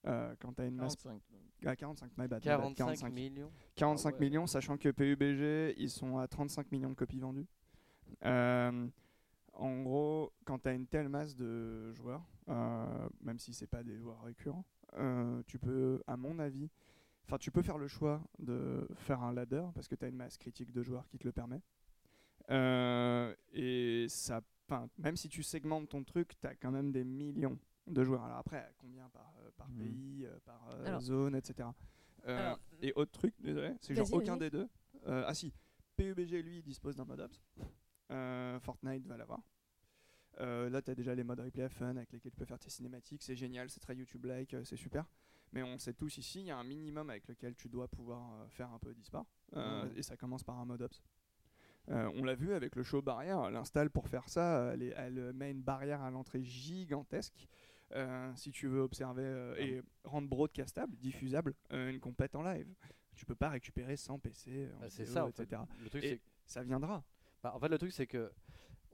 Euh, 0.05 0.35
quand 0.39 0.53
t'as 0.53 0.67
une 0.67 0.75
masse. 0.75 0.95
45. 0.95 1.21
Ah, 1.65 1.75
45, 1.75 2.11
my 2.17 2.27
bad, 2.27 2.41
my 2.43 2.45
bad, 2.49 2.75
45, 2.75 2.75
45. 2.75 3.13
millions. 3.13 3.51
45 3.75 4.09
Ah 4.09 4.13
ouais. 4.13 4.19
millions, 4.25 4.45
sachant 4.47 4.77
que 4.77 4.89
PUBG, 4.89 5.73
ils 5.77 5.89
sont 5.89 6.17
à 6.19 6.27
35 6.27 6.71
millions 6.71 6.89
de 6.91 6.95
copies 6.95 7.19
vendues. 7.19 7.47
Euh, 8.25 8.87
en 9.53 9.81
gros, 9.81 10.31
quand 10.45 10.59
tu 10.59 10.69
as 10.69 10.73
une 10.73 10.85
telle 10.87 11.09
masse 11.09 11.35
de 11.35 11.91
joueurs, 11.93 12.23
euh, 12.49 13.09
même 13.21 13.39
si 13.39 13.53
c'est 13.53 13.67
pas 13.67 13.83
des 13.83 13.97
joueurs 13.97 14.21
récurrents, 14.21 14.65
tu 15.47 15.59
peux, 15.59 16.01
à 16.07 16.17
mon 16.17 16.39
avis, 16.39 16.69
enfin, 17.25 17.37
tu 17.37 17.51
peux 17.51 17.61
faire 17.61 17.77
le 17.77 17.87
choix 17.87 18.21
de 18.39 18.87
faire 18.95 19.21
un 19.21 19.33
ladder 19.33 19.65
parce 19.73 19.87
que 19.87 19.95
tu 19.95 20.05
as 20.05 20.07
une 20.07 20.15
masse 20.15 20.37
critique 20.37 20.71
de 20.71 20.81
joueurs 20.83 21.07
qui 21.07 21.17
te 21.17 21.25
le 21.25 21.31
permet. 21.31 21.61
Euh, 22.49 23.35
et 23.51 24.05
ça, 24.09 24.41
même 24.97 25.17
si 25.17 25.27
tu 25.29 25.43
segmentes 25.43 25.89
ton 25.89 26.03
truc, 26.03 26.39
tu 26.39 26.47
as 26.47 26.55
quand 26.55 26.71
même 26.71 26.91
des 26.91 27.03
millions 27.03 27.57
de 27.87 28.03
joueurs. 28.03 28.23
Alors 28.23 28.37
après, 28.37 28.73
combien 28.77 29.09
par, 29.09 29.33
euh, 29.41 29.49
par 29.57 29.69
Mhm. 29.69 29.77
pays, 29.77 30.25
euh, 30.25 30.37
par 30.45 30.67
euh, 30.71 30.85
Alors- 30.85 31.01
zone, 31.01 31.35
etc. 31.35 31.69
Euh, 32.27 32.37
Alors, 32.37 32.59
et 32.81 32.93
autre 32.95 33.11
truc, 33.11 33.33
désolé, 33.39 33.73
c'est 33.81 33.95
genre 33.95 34.11
aucun 34.13 34.37
des 34.37 34.49
deux. 34.49 34.67
Euh, 35.07 35.23
ah 35.25 35.33
si, 35.33 35.53
PUBG 35.95 36.41
lui 36.41 36.61
dispose 36.63 36.95
d'un 36.95 37.05
mode 37.05 37.21
ops. 37.21 37.41
Euh, 38.11 38.59
Fortnite 38.59 39.05
va 39.05 39.17
l'avoir. 39.17 39.39
Euh, 40.39 40.69
là, 40.69 40.81
tu 40.81 40.91
as 40.91 40.95
déjà 40.95 41.15
les 41.15 41.23
modes 41.23 41.39
replay 41.39 41.67
fun 41.69 41.95
avec 41.97 42.11
lesquels 42.11 42.31
tu 42.31 42.37
peux 42.37 42.45
faire 42.45 42.59
tes 42.59 42.69
cinématiques. 42.69 43.23
C'est 43.23 43.35
génial, 43.35 43.69
c'est 43.69 43.79
très 43.79 43.95
YouTube-like, 43.95 44.53
euh, 44.53 44.63
c'est 44.63 44.75
super. 44.75 45.05
Mais 45.53 45.63
on 45.63 45.79
sait 45.79 45.93
tous 45.93 46.17
ici, 46.17 46.41
il 46.41 46.45
y 46.45 46.51
a 46.51 46.57
un 46.57 46.63
minimum 46.63 47.09
avec 47.09 47.27
lequel 47.27 47.55
tu 47.55 47.69
dois 47.69 47.87
pouvoir 47.87 48.33
euh, 48.33 48.47
faire 48.49 48.71
un 48.71 48.79
peu. 48.79 48.93
Euh, 49.55 49.85
Mhm. 49.85 49.93
Et 49.97 50.03
ça 50.03 50.17
commence 50.17 50.43
par 50.43 50.59
un 50.59 50.65
mode 50.65 50.81
ops. 50.81 51.01
On 51.89 52.23
l'a 52.25 52.35
vu 52.35 52.53
avec 52.53 52.75
le 52.75 52.83
show 52.83 53.01
barrière, 53.01 53.49
l'install 53.49 53.89
pour 53.89 54.09
faire 54.09 54.27
ça, 54.27 54.71
elle, 54.73 54.83
est- 54.83 54.93
elle 54.97 55.31
met 55.33 55.51
une 55.51 55.61
barrière 55.61 56.01
à 56.01 56.11
l'entrée 56.11 56.43
gigantesque. 56.43 57.47
Si 58.35 58.51
tu 58.51 58.67
veux 58.67 58.81
observer 58.81 59.53
et 59.57 59.81
rendre 60.03 60.27
broadcastable, 60.27 60.95
diffusable, 60.97 61.53
une 61.71 61.99
compète 62.01 62.35
en 62.35 62.43
live. 62.43 62.67
Tu 63.15 63.25
peux 63.25 63.35
pas 63.35 63.49
récupérer 63.49 63.95
sans 63.95 64.19
PC, 64.19 64.69
en 64.75 64.79
Bah, 64.81 64.89
c'est 64.89 65.03
vidéo, 65.03 65.13
ça, 65.13 65.25
en 65.25 65.31
fait. 65.31 65.43
etc. 65.43 65.61
Le 65.81 65.89
truc, 65.89 66.03
Et- 66.03 66.21
Ça 66.45 66.61
viendra. 66.63 67.03
Bah, 67.41 67.51
en 67.55 67.59
fait, 67.59 67.67
le 67.69 67.77
truc, 67.77 67.91
c'est 67.91 68.05
que 68.07 68.31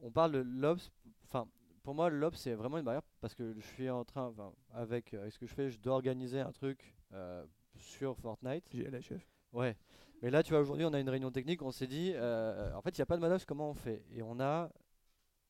on 0.03 0.11
parle 0.11 0.33
de 0.33 0.39
l'Obs. 0.39 0.91
Enfin, 1.25 1.47
pour 1.81 1.95
moi, 1.95 2.09
l'Obs, 2.09 2.35
c'est 2.35 2.53
vraiment 2.53 2.77
une 2.77 2.85
barrière 2.85 3.01
parce 3.21 3.33
que 3.33 3.53
je 3.53 3.65
suis 3.65 3.89
en 3.89 4.03
train, 4.05 4.27
enfin, 4.27 4.53
avec, 4.73 5.13
euh, 5.13 5.21
avec 5.21 5.33
ce 5.33 5.39
que 5.39 5.47
je 5.47 5.53
fais, 5.53 5.69
je 5.69 5.79
dois 5.79 5.95
organiser 5.95 6.39
un 6.39 6.51
truc 6.51 6.93
euh, 7.13 7.43
sur 7.75 8.17
Fortnite. 8.17 8.65
GLHF. 8.71 9.27
Ouais. 9.53 9.75
Mais 10.21 10.29
là, 10.29 10.43
tu 10.43 10.51
vois, 10.51 10.61
aujourd'hui, 10.61 10.85
on 10.85 10.93
a 10.93 10.99
une 10.99 11.09
réunion 11.09 11.31
technique. 11.31 11.61
On 11.61 11.71
s'est 11.71 11.87
dit, 11.87 12.11
euh, 12.15 12.73
en 12.75 12.81
fait, 12.81 12.97
il 12.97 13.01
n'y 13.01 13.03
a 13.03 13.05
pas 13.05 13.17
de 13.17 13.25
Obs, 13.25 13.45
comment 13.45 13.69
on 13.69 13.73
fait? 13.73 14.03
Et 14.11 14.21
on 14.21 14.39
a, 14.39 14.69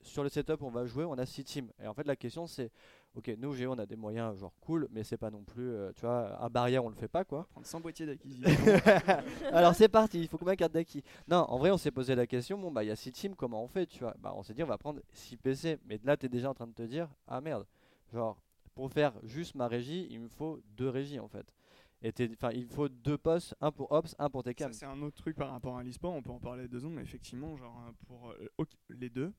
sur 0.02 0.24
le 0.24 0.30
setup, 0.30 0.62
on 0.62 0.70
va 0.70 0.86
jouer, 0.86 1.04
on 1.04 1.14
a 1.14 1.26
six 1.26 1.44
teams. 1.44 1.72
Et 1.82 1.88
en 1.88 1.94
fait, 1.94 2.06
la 2.06 2.16
question, 2.16 2.48
c'est, 2.48 2.72
ok, 3.16 3.36
nous, 3.38 3.54
Géo, 3.54 3.74
on 3.74 3.78
a 3.80 3.86
des 3.86 3.96
moyens, 3.96 4.38
genre 4.40 4.54
cool, 4.62 4.88
mais 4.92 5.04
c'est 5.04 5.18
pas 5.18 5.30
non 5.30 5.44
plus, 5.44 5.70
euh, 5.70 5.92
tu 5.94 6.02
vois, 6.02 6.42
un 6.44 6.50
barrière, 6.50 6.84
on 6.84 6.90
le 6.90 6.96
fait 6.96 7.08
pas, 7.08 7.24
quoi. 7.24 7.48
Prendre 7.52 7.66
100 7.68 7.80
boîtiers 7.80 8.06
d'acquisition. 8.06 8.50
Alors 9.52 9.76
c'est 9.76 9.90
parti, 9.90 10.20
il 10.22 10.28
faut 10.28 10.38
combien 10.38 10.54
de 10.54 10.60
cartes 10.60 10.74
d'acquis 10.74 11.04
Non, 11.28 11.46
en 11.50 11.58
vrai, 11.58 11.72
on 11.72 11.78
s'est 11.78 11.92
posé 11.92 12.16
la 12.16 12.28
question, 12.28 12.58
bon, 12.58 12.72
bah 12.72 12.84
il 12.84 12.88
y 12.88 12.92
a 12.92 12.96
6 12.96 13.12
teams, 13.12 13.36
comment 13.36 13.64
on 13.64 13.68
fait, 13.68 13.86
tu 13.86 14.00
vois? 14.00 14.16
Bah 14.20 14.34
on 14.36 14.44
s'est 14.44 14.54
dit, 14.54 14.64
on 14.64 14.68
va 14.68 14.78
prendre 14.78 15.02
6 15.12 15.38
PC. 15.38 15.78
Mais 15.86 16.00
là, 16.04 16.18
tu 16.18 16.26
es 16.26 16.30
déjà 16.30 16.50
en 16.50 16.54
train 16.54 16.68
de 16.68 16.74
te 16.74 16.84
dire, 16.84 17.08
ah 17.28 17.42
merde, 17.42 17.66
genre, 18.12 18.38
pour 18.76 18.92
faire 18.92 19.14
juste 19.24 19.56
ma 19.56 19.68
régie, 19.68 20.08
il 20.10 20.20
me 20.22 20.28
faut 20.30 20.60
deux 20.78 20.90
régies 20.90 21.20
en 21.20 21.28
fait. 21.28 21.46
Et 22.06 22.12
t'es- 22.12 22.30
enfin, 22.34 22.50
il 22.54 22.68
faut 22.68 22.90
deux 22.90 23.18
postes, 23.18 23.56
un 23.62 23.72
pour 23.72 23.90
Ops, 23.94 24.14
un 24.20 24.30
pour 24.30 24.44
tes 24.44 24.54
Ça, 24.58 24.74
c'est 24.74 24.86
un 24.86 25.02
autre 25.02 25.16
truc 25.16 25.38
par 25.38 25.52
rapport 25.52 25.78
à 25.78 25.84
l'e-sport. 25.84 26.14
On 26.14 26.22
peut 26.22 26.32
en 26.32 26.40
parler 26.40 26.68
deux 26.68 26.80
secondes, 26.80 26.96
mais 26.96 27.02
effectivement, 27.02 27.56
genre, 27.56 27.82
euh, 27.88 27.92
pour 28.08 28.32
euh, 28.32 28.66
les 28.90 29.10
deux, 29.10 29.32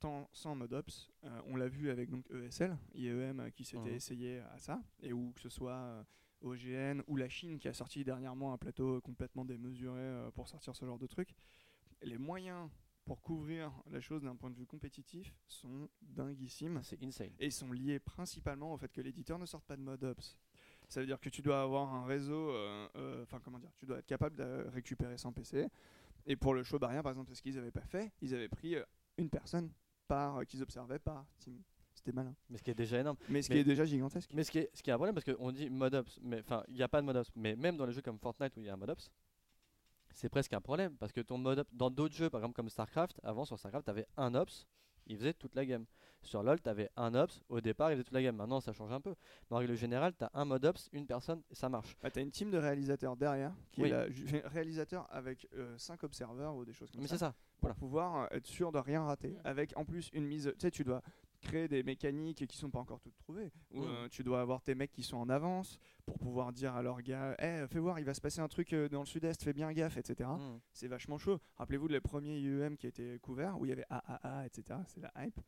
tant 0.00 0.28
sans 0.32 0.54
mode 0.54 0.72
ops, 0.72 1.10
euh, 1.24 1.42
on 1.46 1.56
l'a 1.56 1.68
vu 1.68 1.90
avec 1.90 2.10
donc 2.10 2.24
ESL, 2.30 2.76
IEM 2.94 3.40
euh, 3.40 3.50
qui 3.50 3.64
s'était 3.64 3.90
Mhm. 3.90 3.94
essayé 3.94 4.38
à 4.40 4.58
ça, 4.58 4.82
et 5.02 5.12
où 5.12 5.32
que 5.32 5.40
ce 5.40 5.48
soit 5.48 5.72
euh, 5.74 6.02
OGN 6.42 7.02
ou 7.06 7.16
la 7.16 7.28
Chine 7.28 7.58
qui 7.58 7.68
a 7.68 7.72
sorti 7.74 8.02
dernièrement 8.02 8.52
un 8.52 8.58
plateau 8.58 9.00
complètement 9.02 9.44
démesuré 9.44 10.00
euh, 10.00 10.30
pour 10.30 10.48
sortir 10.48 10.74
ce 10.74 10.84
genre 10.86 10.98
de 10.98 11.06
truc. 11.06 11.34
Les 12.02 12.18
moyens 12.18 12.68
pour 13.04 13.20
couvrir 13.22 13.72
la 13.90 14.00
chose 14.00 14.22
d'un 14.22 14.36
point 14.36 14.50
de 14.50 14.56
vue 14.56 14.66
compétitif 14.66 15.34
sont 15.48 15.88
dinguissimes. 16.02 16.80
C'est 16.82 17.02
insane. 17.02 17.32
et 17.38 17.50
sont 17.50 17.72
liés 17.72 17.98
principalement 17.98 18.72
au 18.72 18.76
fait 18.78 18.92
que 18.92 19.00
l'éditeur 19.00 19.38
ne 19.38 19.46
sorte 19.46 19.64
pas 19.66 19.76
de 19.76 19.82
mode 19.82 20.02
ops. 20.04 20.38
Ça 20.88 21.00
veut 21.00 21.06
dire 21.06 21.20
que 21.20 21.28
tu 21.28 21.42
dois 21.42 21.60
avoir 21.62 21.92
un 21.94 22.04
réseau, 22.04 22.50
euh, 22.50 22.88
euh, 22.96 23.22
enfin 23.22 23.38
comment 23.40 23.58
dire, 23.58 23.72
tu 23.76 23.86
dois 23.86 23.98
être 23.98 24.06
capable 24.06 24.36
de 24.36 24.66
récupérer 24.70 25.18
100 25.18 25.32
PC. 25.32 25.68
Et 26.26 26.36
pour 26.36 26.52
le 26.54 26.62
show 26.62 26.78
barrière, 26.78 27.02
par 27.02 27.12
exemple, 27.12 27.34
ce 27.34 27.42
qu'ils 27.42 27.54
n'avaient 27.56 27.70
pas 27.70 27.84
fait, 27.84 28.12
ils 28.22 28.34
avaient 28.34 28.48
pris 28.48 28.76
euh, 28.76 28.84
une 29.18 29.30
personne 29.30 29.70
par 30.10 30.38
euh, 30.38 30.44
qu'ils 30.44 30.60
observaient 30.62 30.98
par 30.98 31.24
team. 31.38 31.62
C'était 31.94 32.12
malin. 32.12 32.34
Mais 32.48 32.58
ce 32.58 32.62
qui 32.64 32.70
est 32.70 32.74
déjà 32.74 32.98
énorme. 32.98 33.16
Mais 33.28 33.42
ce 33.42 33.48
Mais- 33.48 33.54
qui 33.56 33.60
est 33.60 33.64
déjà 33.64 33.84
gigantesque. 33.84 34.30
Mais 34.34 34.42
ce 34.42 34.50
qui 34.50 34.58
est, 34.58 34.70
ce 34.74 34.82
qui 34.82 34.90
est 34.90 34.92
un 34.92 34.96
problème, 34.96 35.14
parce 35.14 35.24
qu'on 35.24 35.52
dit 35.52 35.70
mode 35.70 35.94
Ops, 35.94 36.18
mais 36.22 36.40
enfin, 36.40 36.64
il 36.68 36.74
n'y 36.74 36.82
a 36.82 36.88
pas 36.88 37.00
de 37.00 37.06
mode 37.06 37.16
Ops. 37.16 37.30
Mais 37.36 37.54
même 37.56 37.76
dans 37.76 37.86
les 37.86 37.92
jeux 37.92 38.02
comme 38.02 38.18
Fortnite 38.18 38.56
où 38.56 38.60
il 38.60 38.66
y 38.66 38.70
a 38.70 38.74
un 38.74 38.76
mode 38.76 38.90
Ops, 38.90 39.08
c'est 40.12 40.28
presque 40.28 40.52
un 40.52 40.60
problème. 40.60 40.96
Parce 40.96 41.12
que 41.12 41.20
ton 41.20 41.38
mode 41.38 41.60
Ops, 41.60 41.70
dans 41.74 41.90
d'autres 41.90 42.14
jeux, 42.16 42.28
par 42.30 42.40
exemple 42.40 42.56
comme 42.56 42.68
StarCraft, 42.70 43.20
avant 43.22 43.44
sur 43.44 43.56
StarCraft, 43.58 43.84
tu 43.84 43.90
avais 43.90 44.06
un 44.16 44.34
Ops, 44.34 44.66
il 45.10 45.18
faisait 45.18 45.34
toute 45.34 45.54
la 45.54 45.64
game. 45.66 45.84
Sur 46.22 46.42
LoL, 46.42 46.60
tu 46.60 46.68
avais 46.68 46.90
un 46.96 47.14
Ops, 47.14 47.42
au 47.48 47.60
départ, 47.62 47.90
il 47.90 47.94
faisait 47.94 48.04
toute 48.04 48.12
la 48.14 48.22
game. 48.22 48.36
Maintenant, 48.36 48.60
ça 48.60 48.72
change 48.72 48.92
un 48.92 49.00
peu. 49.00 49.14
Mais 49.50 49.56
en 49.56 49.58
règle 49.60 49.74
générale, 49.74 50.14
tu 50.16 50.22
as 50.24 50.30
un 50.34 50.44
mode 50.44 50.64
Ops, 50.66 50.88
une 50.92 51.06
personne, 51.06 51.42
et 51.50 51.54
ça 51.54 51.68
marche. 51.70 51.96
Bah, 52.02 52.10
t'as 52.10 52.20
une 52.20 52.30
team 52.30 52.50
de 52.50 52.58
réalisateurs 52.58 53.16
derrière, 53.16 53.52
qui 53.72 53.82
Oui. 53.82 53.90
est 53.90 54.06
réalisateur 54.46 55.06
avec 55.10 55.48
5 55.78 56.02
observeurs 56.04 56.54
ou 56.56 56.64
des 56.64 56.72
choses 56.74 56.90
comme 56.90 57.00
Mais 57.00 57.06
ça. 57.08 57.14
c'est 57.14 57.18
ça. 57.24 57.30
pour 57.32 57.40
Voilà. 57.62 57.74
pouvoir 57.74 58.16
euh, 58.24 58.36
être 58.36 58.46
sûr 58.46 58.70
de 58.70 58.78
rien 58.78 59.02
rater. 59.02 59.30
Mm. 59.30 59.40
Avec 59.44 59.72
en 59.76 59.84
plus 59.86 60.10
une 60.12 60.26
mise, 60.26 60.52
tu 60.54 60.60
sais, 60.60 60.70
tu 60.70 60.84
dois 60.84 61.02
créer 61.40 61.68
des 61.68 61.82
mécaniques 61.82 62.46
qui 62.46 62.56
sont 62.56 62.70
pas 62.70 62.78
encore 62.78 63.00
toutes 63.00 63.16
trouvées. 63.16 63.52
Ou 63.72 63.82
euh, 63.82 64.08
tu 64.08 64.22
dois 64.22 64.40
avoir 64.40 64.62
tes 64.62 64.74
mecs 64.74 64.92
qui 64.92 65.02
sont 65.02 65.16
en 65.16 65.28
avance 65.28 65.78
pour 66.06 66.18
pouvoir 66.18 66.52
dire 66.52 66.74
à 66.74 66.82
leurs 66.82 67.02
gars, 67.02 67.34
Eh, 67.38 67.66
fais 67.68 67.78
voir, 67.78 67.98
il 67.98 68.04
va 68.04 68.14
se 68.14 68.20
passer 68.20 68.40
un 68.40 68.48
truc 68.48 68.72
euh, 68.72 68.88
dans 68.88 69.00
le 69.00 69.06
sud-est, 69.06 69.42
fais 69.42 69.52
bien 69.52 69.72
gaffe, 69.72 69.96
etc. 69.96 70.28
Mm. 70.30 70.60
C'est 70.72 70.88
vachement 70.88 71.18
chaud. 71.18 71.40
Rappelez-vous 71.56 71.88
les 71.88 72.00
premiers 72.00 72.38
IEM 72.38 72.76
qui 72.76 72.86
étaient 72.86 73.18
couverts, 73.18 73.58
où 73.58 73.64
il 73.64 73.68
y 73.68 73.72
avait 73.72 73.86
AAA, 73.90 74.46
etc. 74.46 74.80
C'est 74.86 75.00
la 75.00 75.12
hype. 75.24 75.40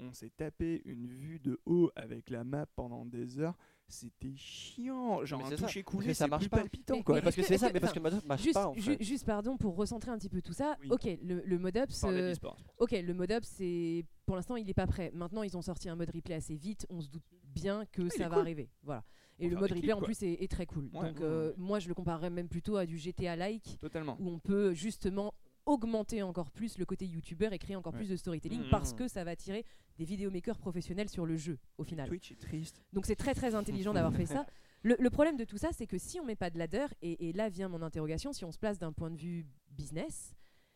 On 0.00 0.12
s'est 0.12 0.30
tapé 0.30 0.82
une 0.84 1.06
vue 1.06 1.40
de 1.40 1.60
haut 1.66 1.90
avec 1.96 2.30
la 2.30 2.44
map 2.44 2.66
pendant 2.76 3.04
des 3.04 3.38
heures. 3.40 3.56
C'était 3.88 4.36
chiant. 4.36 5.24
Genre 5.24 5.40
Mais 5.48 5.54
un 5.54 5.56
toucher 5.56 5.82
coulé, 5.82 6.12
ça 6.14 6.24
c'est 6.26 6.30
marche 6.30 6.42
plus 6.44 6.50
pas. 6.50 6.58
palpitant 6.58 6.96
Mais- 6.96 7.02
quoi. 7.02 7.14
Mais 7.16 7.22
parce 7.22 7.34
que 7.36 7.42
c'est 7.42 7.58
ça, 7.58 7.70
mais 7.72 7.80
parce 7.80 7.92
que 7.92 7.98
le 7.98 8.02
mode 8.02 8.14
Ops 8.14 8.24
marche 8.26 8.42
Juste, 8.42 8.54
pas 8.54 8.68
en 8.68 8.74
ju- 8.74 8.82
fait. 8.96 9.02
juste 9.02 9.24
pardon 9.24 9.56
pour 9.56 9.76
recentrer 9.76 10.10
un 10.10 10.18
petit 10.18 10.28
peu 10.28 10.42
tout 10.42 10.52
ça. 10.52 10.76
Oui. 10.82 10.88
Ok, 10.90 11.04
le, 11.22 11.42
le 11.44 11.58
Parler 12.02 12.20
euh, 12.20 12.34
ok, 12.78 12.90
le 12.92 13.14
c'est 13.46 14.04
pour 14.26 14.36
l'instant 14.36 14.56
il 14.56 14.68
est 14.68 14.74
pas 14.74 14.86
prêt. 14.86 15.10
Maintenant 15.14 15.42
ils 15.42 15.56
ont 15.56 15.62
sorti 15.62 15.88
un 15.88 15.96
mode 15.96 16.10
replay 16.14 16.34
assez 16.34 16.54
vite. 16.54 16.86
On 16.90 17.00
se 17.00 17.08
doute 17.08 17.24
bien 17.44 17.86
que 17.86 18.02
il 18.02 18.12
ça 18.12 18.24
va 18.28 18.36
cool. 18.36 18.38
arriver. 18.42 18.70
Voilà. 18.82 19.04
Et 19.40 19.48
le 19.48 19.54
mode 19.56 19.70
replay 19.70 19.80
clips, 19.80 19.94
en 19.94 20.02
plus 20.02 20.22
est, 20.22 20.42
est 20.44 20.50
très 20.50 20.66
cool. 20.66 20.90
Ouais, 20.92 21.08
Donc 21.08 21.18
ouais, 21.20 21.24
euh, 21.24 21.48
ouais. 21.50 21.54
moi 21.56 21.78
je 21.78 21.88
le 21.88 21.94
comparerais 21.94 22.28
même 22.30 22.48
plutôt 22.48 22.76
à 22.76 22.84
du 22.86 22.98
GTA 22.98 23.36
like 23.36 23.78
Totalement. 23.80 24.16
où 24.20 24.28
on 24.28 24.38
peut 24.38 24.74
justement 24.74 25.32
augmenter 25.68 26.22
encore 26.22 26.50
plus 26.50 26.78
le 26.78 26.84
côté 26.86 27.06
youtubeur 27.06 27.52
et 27.52 27.58
créer 27.58 27.76
encore 27.76 27.92
Ouais. 27.92 28.00
plus 28.00 28.08
de 28.08 28.16
storytelling 28.16 28.62
Mhm. 28.62 28.70
parce 28.70 28.92
que 28.94 29.06
ça 29.08 29.22
va 29.24 29.32
attirer 29.32 29.64
des 29.96 30.04
vidéomakers 30.04 30.58
professionnels 30.58 31.08
sur 31.08 31.26
le 31.26 31.36
jeu 31.36 31.58
au 31.76 31.84
final. 31.84 32.08
Twitch 32.08 32.32
est 32.32 32.40
triste. 32.40 32.82
Donc 32.92 33.06
c'est 33.06 33.16
très 33.16 33.34
très 33.34 33.54
intelligent 33.54 33.92
d'avoir 33.92 34.14
fait 34.14 34.26
ça. 34.26 34.44
Le, 34.84 34.94
le 35.00 35.10
problème 35.10 35.36
de 35.36 35.44
tout 35.44 35.58
ça, 35.58 35.70
c'est 35.72 35.88
que 35.88 35.98
si 35.98 36.20
on 36.20 36.24
met 36.24 36.36
pas 36.36 36.50
de 36.50 36.58
ladder, 36.58 36.86
et, 37.02 37.28
et 37.28 37.32
là 37.32 37.48
vient 37.48 37.68
mon 37.68 37.82
interrogation, 37.82 38.32
si 38.32 38.44
on 38.44 38.52
se 38.52 38.58
place 38.60 38.78
d'un 38.78 38.92
point 38.92 39.10
de 39.10 39.16
vue 39.16 39.44
business, 39.72 40.32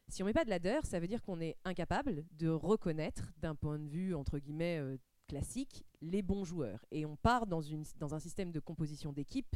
si 0.08 0.24
on 0.24 0.26
met 0.26 0.32
pas 0.32 0.44
de 0.44 0.50
ladder, 0.50 0.80
ça 0.82 0.98
veut 0.98 1.06
dire 1.06 1.22
qu'on 1.22 1.40
est 1.40 1.56
incapable 1.64 2.24
de 2.32 2.48
reconnaître 2.48 3.32
d'un 3.38 3.54
point 3.54 3.78
de 3.78 3.86
vue 3.88 4.12
entre 4.16 4.40
guillemets 4.40 4.78
euh, 4.80 4.96
classique 5.28 5.84
les 6.00 6.20
bons 6.20 6.44
joueurs. 6.44 6.84
Et 6.90 7.06
on 7.06 7.14
part 7.16 7.46
dans, 7.46 7.60
une, 7.62 7.84
dans 8.00 8.12
un 8.12 8.18
système 8.18 8.50
de 8.50 8.58
composition 8.58 9.12
d'équipe 9.12 9.54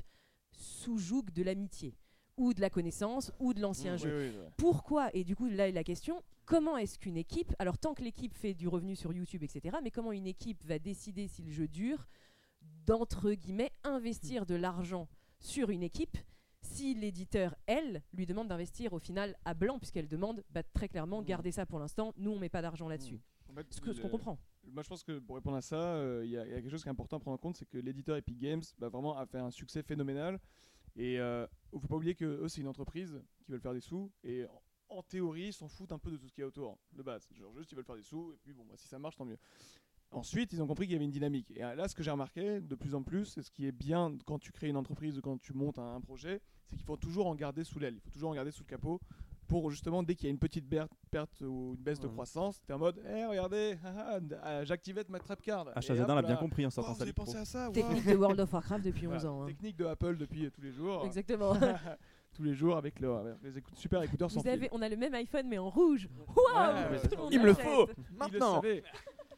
sous 0.52 0.96
joug 0.96 1.24
de 1.34 1.42
l'amitié 1.42 1.96
ou 2.36 2.54
de 2.54 2.60
la 2.60 2.70
connaissance 2.70 3.32
ou 3.38 3.54
de 3.54 3.60
l'ancien 3.60 3.94
Mmh, 3.94 3.98
jeu. 3.98 4.32
Pourquoi 4.56 5.10
Et 5.14 5.24
du 5.24 5.36
coup, 5.36 5.48
là 5.48 5.68
est 5.68 5.72
la 5.72 5.84
question 5.84 6.22
comment 6.44 6.76
est-ce 6.76 6.98
qu'une 6.98 7.16
équipe, 7.16 7.54
alors 7.58 7.76
tant 7.76 7.92
que 7.92 8.02
l'équipe 8.02 8.34
fait 8.34 8.54
du 8.54 8.68
revenu 8.68 8.94
sur 8.94 9.12
YouTube, 9.12 9.42
etc., 9.42 9.76
mais 9.82 9.90
comment 9.90 10.12
une 10.12 10.26
équipe 10.26 10.64
va 10.64 10.78
décider 10.78 11.26
si 11.28 11.42
le 11.42 11.50
jeu 11.50 11.68
dure, 11.68 12.06
d'entre 12.86 13.32
guillemets 13.32 13.72
investir 13.84 14.46
de 14.46 14.54
l'argent 14.54 15.08
sur 15.40 15.70
une 15.70 15.82
équipe 15.82 16.16
si 16.62 16.94
l'éditeur, 16.94 17.54
elle, 17.66 18.02
lui 18.12 18.26
demande 18.26 18.48
d'investir 18.48 18.92
au 18.92 18.98
final 18.98 19.36
à 19.44 19.54
blanc, 19.54 19.78
puisqu'elle 19.78 20.08
demande 20.08 20.42
bah, 20.50 20.62
très 20.62 20.88
clairement, 20.88 21.22
gardez 21.22 21.52
ça 21.52 21.64
pour 21.64 21.78
l'instant, 21.78 22.12
nous 22.16 22.32
on 22.32 22.38
met 22.38 22.48
pas 22.48 22.62
d'argent 22.62 22.88
là-dessus. 22.88 23.20
En 23.48 23.54
fait, 23.54 23.66
Ce 23.72 23.80
qu'on 23.80 24.08
comprend. 24.08 24.38
Moi, 24.64 24.82
je 24.82 24.88
pense 24.88 25.04
que 25.04 25.20
pour 25.20 25.36
répondre 25.36 25.56
à 25.56 25.62
ça, 25.62 25.76
euh, 25.76 26.22
il 26.24 26.32
y, 26.32 26.36
a 26.36 26.44
il 26.44 26.50
y 26.50 26.54
a 26.54 26.56
quelque 26.60 26.70
chose 26.70 26.82
qui 26.82 26.88
est 26.88 26.90
important 26.90 27.18
à 27.18 27.20
prendre 27.20 27.36
en 27.36 27.38
compte, 27.38 27.56
c'est 27.56 27.66
que 27.66 27.78
l'éditeur 27.78 28.16
Epic 28.16 28.36
Games 28.36 28.62
bah, 28.78 28.88
vraiment 28.88 29.16
a 29.16 29.24
fait 29.26 29.38
un 29.38 29.52
succès 29.52 29.82
phénoménal. 29.82 30.40
Et 30.96 31.14
il 31.14 31.20
ne 31.20 31.78
faut 31.78 31.88
pas 31.88 31.96
oublier 31.96 32.14
que 32.14 32.24
eux, 32.24 32.48
c'est 32.48 32.60
une 32.60 32.68
entreprise 32.68 33.20
qui 33.44 33.52
veulent 33.52 33.60
faire 33.60 33.74
des 33.74 33.80
sous. 33.80 34.10
Et 34.24 34.44
en, 34.88 35.02
théorie, 35.02 35.48
ils 35.48 35.52
s'en 35.52 35.68
foutent 35.68 35.92
un 35.92 35.98
peu 35.98 36.10
de 36.10 36.16
tout 36.16 36.26
ce 36.26 36.32
qu'il 36.32 36.42
y 36.42 36.44
a 36.44 36.48
autour, 36.48 36.78
de 36.92 37.02
base. 37.02 37.28
Genre 37.34 37.52
juste, 37.54 37.72
ils 37.72 37.74
veulent 37.74 37.84
faire 37.84 37.96
des 37.96 38.02
sous. 38.02 38.32
Et 38.32 38.38
puis, 38.42 38.52
bon, 38.52 38.64
bah, 38.64 38.74
si 38.76 38.88
ça 38.88 38.98
marche, 38.98 39.16
tant 39.16 39.24
mieux. 39.24 39.38
Ensuite, 40.12 40.52
ils 40.52 40.62
ont 40.62 40.66
compris 40.66 40.86
qu'il 40.86 40.92
y 40.92 40.96
avait 40.96 41.04
une 41.04 41.10
dynamique. 41.10 41.50
Et 41.50 41.64
euh, 41.64 41.74
là, 41.74 41.88
ce 41.88 41.94
que 41.94 42.02
j'ai 42.02 42.10
remarqué 42.10 42.60
de 42.60 42.74
plus 42.74 42.94
en 42.94 43.02
plus, 43.02 43.26
c'est 43.26 43.42
ce 43.42 43.50
qui 43.50 43.66
est 43.66 43.72
bien 43.72 44.16
quand 44.24 44.38
tu 44.38 44.52
crées 44.52 44.68
une 44.68 44.76
entreprise 44.76 45.18
ou 45.18 45.20
quand 45.20 45.38
tu 45.38 45.52
montes 45.52 45.78
un 45.78 46.00
projet, 46.00 46.40
c'est 46.66 46.76
qu'il 46.76 46.84
faut 46.84 46.96
toujours 46.96 47.26
en 47.26 47.34
garder 47.34 47.64
sous 47.64 47.78
l'aile. 47.78 47.94
Il 47.94 48.00
faut 48.00 48.10
toujours 48.10 48.30
en 48.30 48.34
garder 48.34 48.52
sous 48.52 48.62
le 48.62 48.68
capot 48.68 49.00
pour 49.46 49.70
justement, 49.70 50.02
dès 50.02 50.14
qu'il 50.14 50.26
y 50.26 50.28
a 50.28 50.30
une 50.30 50.38
petite 50.38 50.66
perte 51.10 51.40
ou 51.40 51.74
une 51.76 51.82
baisse 51.82 52.00
de 52.00 52.08
croissance, 52.08 52.60
t'es 52.66 52.72
en 52.72 52.78
mode, 52.78 52.98
hé, 53.08 53.24
regardez, 53.26 53.78
haha, 53.84 54.18
euh, 54.44 54.64
j'activais 54.64 55.04
ma 55.08 55.18
trap 55.18 55.40
card. 55.42 55.68
Et 55.74 55.78
H1Z1 55.78 56.02
hop 56.02 56.08
l'a 56.08 56.22
bien 56.22 56.36
compris 56.36 56.64
en 56.64 56.68
Oh, 56.68 56.70
sortant 56.70 57.04
Ligue 57.04 57.14
Pro. 57.14 57.24
pensé 57.24 57.38
à 57.38 57.44
ça 57.44 57.70
Technique 57.72 58.06
de 58.06 58.14
World 58.16 58.40
of 58.40 58.52
Warcraft 58.52 58.84
depuis 58.84 59.06
11 59.06 59.14
Voilà, 59.22 59.30
ans. 59.32 59.42
hein. 59.42 59.46
Technique 59.46 59.76
de 59.76 59.84
Apple 59.86 60.16
depuis 60.16 60.46
euh, 60.46 60.50
tous 60.50 60.60
les 60.62 60.72
jours. 60.72 61.04
Exactement. 61.04 61.54
tous 62.34 62.42
les 62.42 62.54
jours 62.54 62.76
avec, 62.76 63.00
le- 63.00 63.14
avec 63.14 63.36
les 63.42 63.58
écoute- 63.58 63.76
super 63.76 64.02
écouteurs 64.02 64.30
sans 64.30 64.40
avez, 64.46 64.58
fil. 64.58 64.68
on 64.72 64.82
a 64.82 64.88
le 64.90 64.96
même 64.96 65.14
iPhone 65.14 65.46
mais 65.48 65.56
en 65.58 65.70
rouge. 65.70 66.06
Waouh 66.28 66.74
ouais, 66.74 67.00
Il 67.30 67.40
me 67.40 67.46
le 67.46 67.54
faut 67.54 67.88
Il 67.88 67.96
le 68.12 68.16
Maintenant 68.18 68.54
savait. 68.56 68.82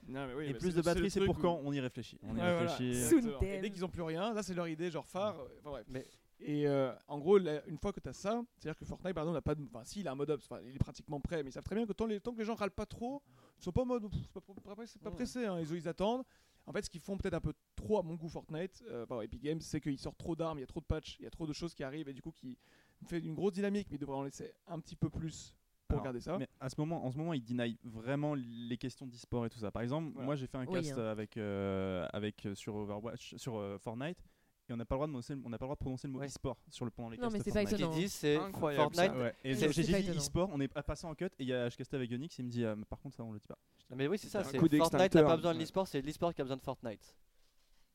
Non, 0.09 0.27
mais 0.27 0.35
oui, 0.35 0.47
Et 0.47 0.53
bah, 0.55 0.59
plus 0.59 0.75
de 0.75 0.81
batterie, 0.83 1.11
c'est 1.11 1.25
pour 1.25 1.39
quand 1.39 1.61
On 1.63 1.73
y 1.73 1.81
réfléchit. 1.81 2.19
On 2.23 2.29
y 2.29 2.33
Ouais, 2.33 2.37
voilà. 2.39 2.59
réfléchit. 2.73 2.91
Et 2.99 3.05
Soon 3.05 3.21
dès 3.41 3.71
qu'ils 3.71 3.85
ont 3.85 3.89
plus 3.91 4.03
rien, 4.03 4.33
là 4.33 4.43
c'est 4.43 4.55
leur 4.55 4.67
idée, 4.67 4.91
genre 4.91 5.07
phare. 5.07 5.39
euh, 5.39 5.45
Enfin 5.61 5.71
bref. 5.71 5.85
Mais- 5.89 6.07
Et 6.41 6.69
euh, 6.69 6.93
en 7.09 7.19
gros, 7.19 7.39
là, 7.39 7.63
une 7.67 7.79
fois 7.79 7.93
que 7.93 8.01
tu 8.01 8.09
as 8.09 8.13
ça, 8.13 8.43
c'est-à-dire 8.57 8.79
que 8.79 8.85
Fortnite, 8.85 9.15
par 9.15 9.25
exemple, 9.25 9.35
n'a 9.37 9.43
pas 9.43 9.55
de. 9.55 9.65
Enfin, 9.67 9.85
si, 9.85 10.01
il 10.01 10.09
a 10.09 10.13
un 10.13 10.15
mode 10.15 10.31
ops, 10.31 10.49
il 10.65 10.75
est 10.75 10.79
pratiquement 10.79 11.21
prêt, 11.21 11.43
mais 11.43 11.51
ils 11.51 11.53
savent 11.53 11.65
très 11.65 11.75
bien 11.75 11.85
que 11.87 11.93
tant, 11.93 12.07
les, 12.07 12.21
tant 12.21 12.33
que 12.33 12.39
les 12.39 12.45
gens 12.45 12.55
râlent 12.55 12.71
pas 12.71 12.87
trop, 12.87 13.23
ils 13.59 13.65
sont 13.65 13.73
pas 13.73 13.83
en 13.83 13.87
mode. 13.87 14.09
C'est 14.13 14.33
pas, 14.33 14.41
pas, 14.41 14.55
pas- 15.01 15.11
pressé, 15.11 15.47
hein, 15.47 15.59
ils, 15.61 15.73
ils 15.75 15.89
attendent. 15.89 16.25
En 16.67 16.73
fait, 16.73 16.85
ce 16.85 16.91
qu'ils 16.91 17.01
font 17.01 17.17
peut-être 17.17 17.35
un 17.35 17.41
peu 17.41 17.55
trop 17.75 17.99
à 17.99 18.03
mon 18.03 18.15
goût 18.15 18.29
Fortnite, 18.29 18.85
euh, 18.89 19.21
Epic 19.23 19.41
Games, 19.43 19.61
c'est 19.61 19.81
qu'ils 19.81 19.99
sortent 19.99 20.19
trop 20.19 20.37
d'armes, 20.37 20.59
il 20.59 20.61
y 20.61 20.65
a 20.65 20.67
trop 20.67 20.81
de 20.81 20.85
patchs, 20.85 21.17
il 21.19 21.25
y 21.25 21.27
a 21.27 21.31
trop 21.31 21.47
de 21.47 21.53
choses 21.55 21.73
qui 21.75 21.83
arrivent, 21.83 22.09
et 22.11 22.13
du 22.13 22.21
coup, 22.21 22.31
qui 22.31 22.59
fait 23.07 23.21
une 23.21 23.35
grosse 23.35 23.55
dynamique, 23.55 23.89
mais 23.91 23.97
ils 23.97 24.01
devraient 24.01 24.19
en 24.19 24.23
laisser 24.25 24.53
un 24.67 24.79
petit 24.79 24.95
peu 24.97 25.09
plus 25.09 25.57
pour 25.89 25.95
Alors, 25.95 26.03
regarder 26.03 26.21
ça. 26.21 26.37
Mais 26.37 26.47
à 26.61 26.69
ce 26.69 26.75
moment, 26.79 27.07
en 27.07 27.11
ce 27.11 27.17
moment, 27.17 27.33
ils 27.33 27.43
deny 27.43 27.79
vraiment 27.85 28.35
les 28.35 28.77
questions 28.77 29.07
d'e-sport 29.07 29.47
et 29.47 29.51
tout 29.51 29.59
ça. 29.61 29.71
Par 29.71 29.81
exemple, 29.81 30.11
Voilà. 30.13 30.27
moi 30.27 30.37
j'ai 30.37 30.47
fait 30.47 30.59
un 30.59 30.67
Oui, 30.67 30.75
cast 30.75 30.93
hein. 30.99 31.07
avec, 31.07 31.39
euh, 31.39 32.07
avec 32.13 32.45
euh, 32.45 32.55
sur 32.55 32.75
Overwatch, 32.77 33.37
sur 33.37 33.57
euh, 33.57 33.79
Fortnite, 33.79 34.19
et 34.69 34.73
on 34.73 34.77
n'a 34.77 34.85
pas 34.85 34.95
le 34.95 34.99
droit 34.99 35.07
de 35.07 35.13
prononcer, 35.13 35.35
le- 35.35 35.43
on 35.45 35.49
n'a 35.49 35.59
pas 35.59 35.65
le 35.65 35.69
droit 35.69 35.75
de 35.77 35.81
prononcer 35.81 36.07
le 36.09 36.13
mot 36.13 36.19
Ouais. 36.21 36.27
e-sport 36.27 36.57
sur 36.69 36.85
le 36.85 36.91
pendant 36.91 37.09
les 37.11 37.17
Non, 37.17 37.31
mais 37.31 37.39
c'est 37.41 37.53
pas. 37.53 37.65
Ce 37.67 37.75
étonnant. 37.75 37.91
disent, 37.93 38.13
c'est 38.13 38.37
Incroyable, 38.37 38.83
Fortnite. 38.95 39.13
ça. 39.13 39.19
Ouais. 39.19 39.35
Et 39.45 39.55
j'ai 39.55 39.83
dit 40.03 40.11
e-sport, 40.11 40.51
on 40.53 40.61
est 40.61 40.69
passé 40.69 41.07
en 41.07 41.15
cut 41.15 41.25
et 41.27 41.31
il 41.41 41.47
y 41.49 41.53
a, 41.55 41.69
je 41.69 41.77
castais 41.77 41.97
avec 41.97 42.11
Onyx, 42.13 42.39
il 42.39 42.45
me 42.45 42.51
dit 42.51 42.65
euh, 42.65 42.77
par 42.89 43.01
contre 43.01 43.17
ça 43.17 43.25
on 43.25 43.33
le 43.33 43.39
dit 43.39 43.47
pas. 43.49 43.59
Non, 43.91 43.97
Mais 43.97 44.07
oui, 44.09 44.19
c'est 44.19 44.29
ça. 44.29 44.45
C'est 44.45 44.59
coup 44.59 44.69
Fortnite 44.69 45.15
n'a 45.15 45.23
pas 45.23 45.37
besoin 45.37 45.55
de 45.55 45.59
l'e-sport, 45.59 45.87
c'est 45.89 46.01
l'e-sport 46.03 46.35
qui 46.35 46.41
a 46.41 46.45
besoin 46.45 46.57
de 46.57 46.63
Fortnite. 46.63 47.17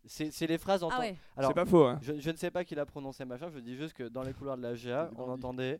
C'est 0.05 0.31
c'est 0.31 0.47
les 0.47 0.57
phrases 0.57 0.83
en 0.83 0.89
Ah 0.89 0.99
ouais. 0.99 1.15
Alors, 1.37 1.51
C'est 1.51 1.55
pas 1.55 1.65
faux, 1.65 1.85
hein. 1.85 1.97
je, 2.01 2.19
je 2.19 2.29
ne 2.31 2.35
sais 2.35 2.51
pas 2.51 2.65
qui 2.65 2.75
l'a 2.75 2.85
prononcé 2.85 3.23
machin, 3.23 3.49
je 3.53 3.59
dis 3.59 3.75
juste 3.77 3.93
que 3.93 4.03
dans 4.03 4.23
les 4.23 4.33
couloirs 4.33 4.57
de 4.57 4.63
la 4.63 4.73
GA, 4.75 5.09
on 5.15 5.29
entendait 5.31 5.79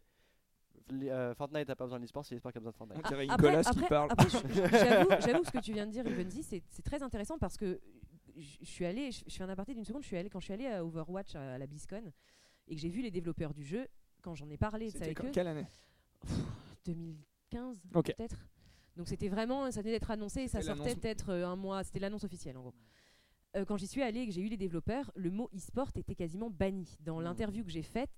euh, 0.91 1.34
Fortnite 1.36 1.67
n'a 1.67 1.75
pas 1.75 1.86
besoin 1.86 1.97
de 1.99 2.03
l'e-sport, 2.03 2.23
c'est 2.25 2.36
l'e-sport 2.36 2.51
qui 2.51 2.58
a 2.58 2.62
besoin 2.62 2.71
de 2.71 2.77
Fortnite. 2.77 3.06
Dirait 3.08 3.27
Après- 3.29 3.47
Nicolas 3.49 3.63
qui 3.63 3.69
après- 3.69 3.88
parle. 3.89 4.10
J'avoue, 5.25 5.43
ce 5.43 5.51
que 5.51 5.60
tu 5.60 5.73
viens 5.73 5.86
de 5.88 5.91
dire, 5.91 6.03
c'est 6.43 6.63
c'est 6.69 6.82
très 6.84 7.01
intéressant 7.03 7.38
parce 7.38 7.58
que 7.58 7.79
je 8.37 8.65
suis 8.65 8.85
allé, 8.85 9.11
je 9.11 9.23
fais 9.29 9.43
un 9.43 9.49
aparté 9.49 9.73
d'une 9.73 9.83
seconde, 9.85 10.01
je 10.03 10.07
suis 10.07 10.17
allé 10.17 10.29
quand 10.29 10.39
je 10.39 10.45
suis 10.45 10.53
allé 10.53 10.67
à 10.67 10.83
Overwatch 10.85 11.35
à 11.35 11.57
la 11.57 11.67
BlizzCon 11.67 12.11
et 12.67 12.75
que 12.75 12.81
j'ai 12.81 12.89
vu 12.89 13.01
les 13.01 13.11
développeurs 13.11 13.53
du 13.53 13.63
jeu, 13.63 13.87
quand 14.21 14.35
j'en 14.35 14.49
ai 14.49 14.57
parlé 14.57 14.89
ça 14.89 15.03
avec 15.03 15.17
quand- 15.17 15.27
eux, 15.27 15.31
quelle 15.31 15.47
année? 15.47 15.65
2015 16.85 17.77
Ok. 17.93 18.13
peut-être. 18.15 18.37
Donc 18.95 19.07
c'était 19.07 19.29
vraiment, 19.29 19.69
ça 19.71 19.81
venait 19.81 19.93
d'être 19.93 20.11
annoncé 20.11 20.41
et 20.41 20.47
ça 20.47 20.61
sortait 20.61 20.95
peut-être 20.95 21.29
euh, 21.29 21.47
un 21.47 21.55
mois, 21.55 21.83
c'était 21.83 21.99
l'annonce 21.99 22.23
officielle 22.23 22.57
en 22.57 22.61
gros. 22.61 22.73
Euh, 23.55 23.65
quand 23.65 23.77
j'y 23.77 23.87
suis 23.87 24.01
allé 24.01 24.21
et 24.21 24.25
que 24.27 24.31
j'ai 24.31 24.41
eu 24.41 24.47
les 24.49 24.57
développeurs, 24.57 25.11
le 25.15 25.29
mot 25.31 25.49
e-sport 25.55 25.89
était 25.95 26.15
quasiment 26.15 26.49
banni. 26.49 26.95
Dans 26.99 27.19
Hmm. 27.19 27.23
l'interview 27.23 27.63
que 27.63 27.71
j'ai 27.71 27.83
faite 27.83 28.09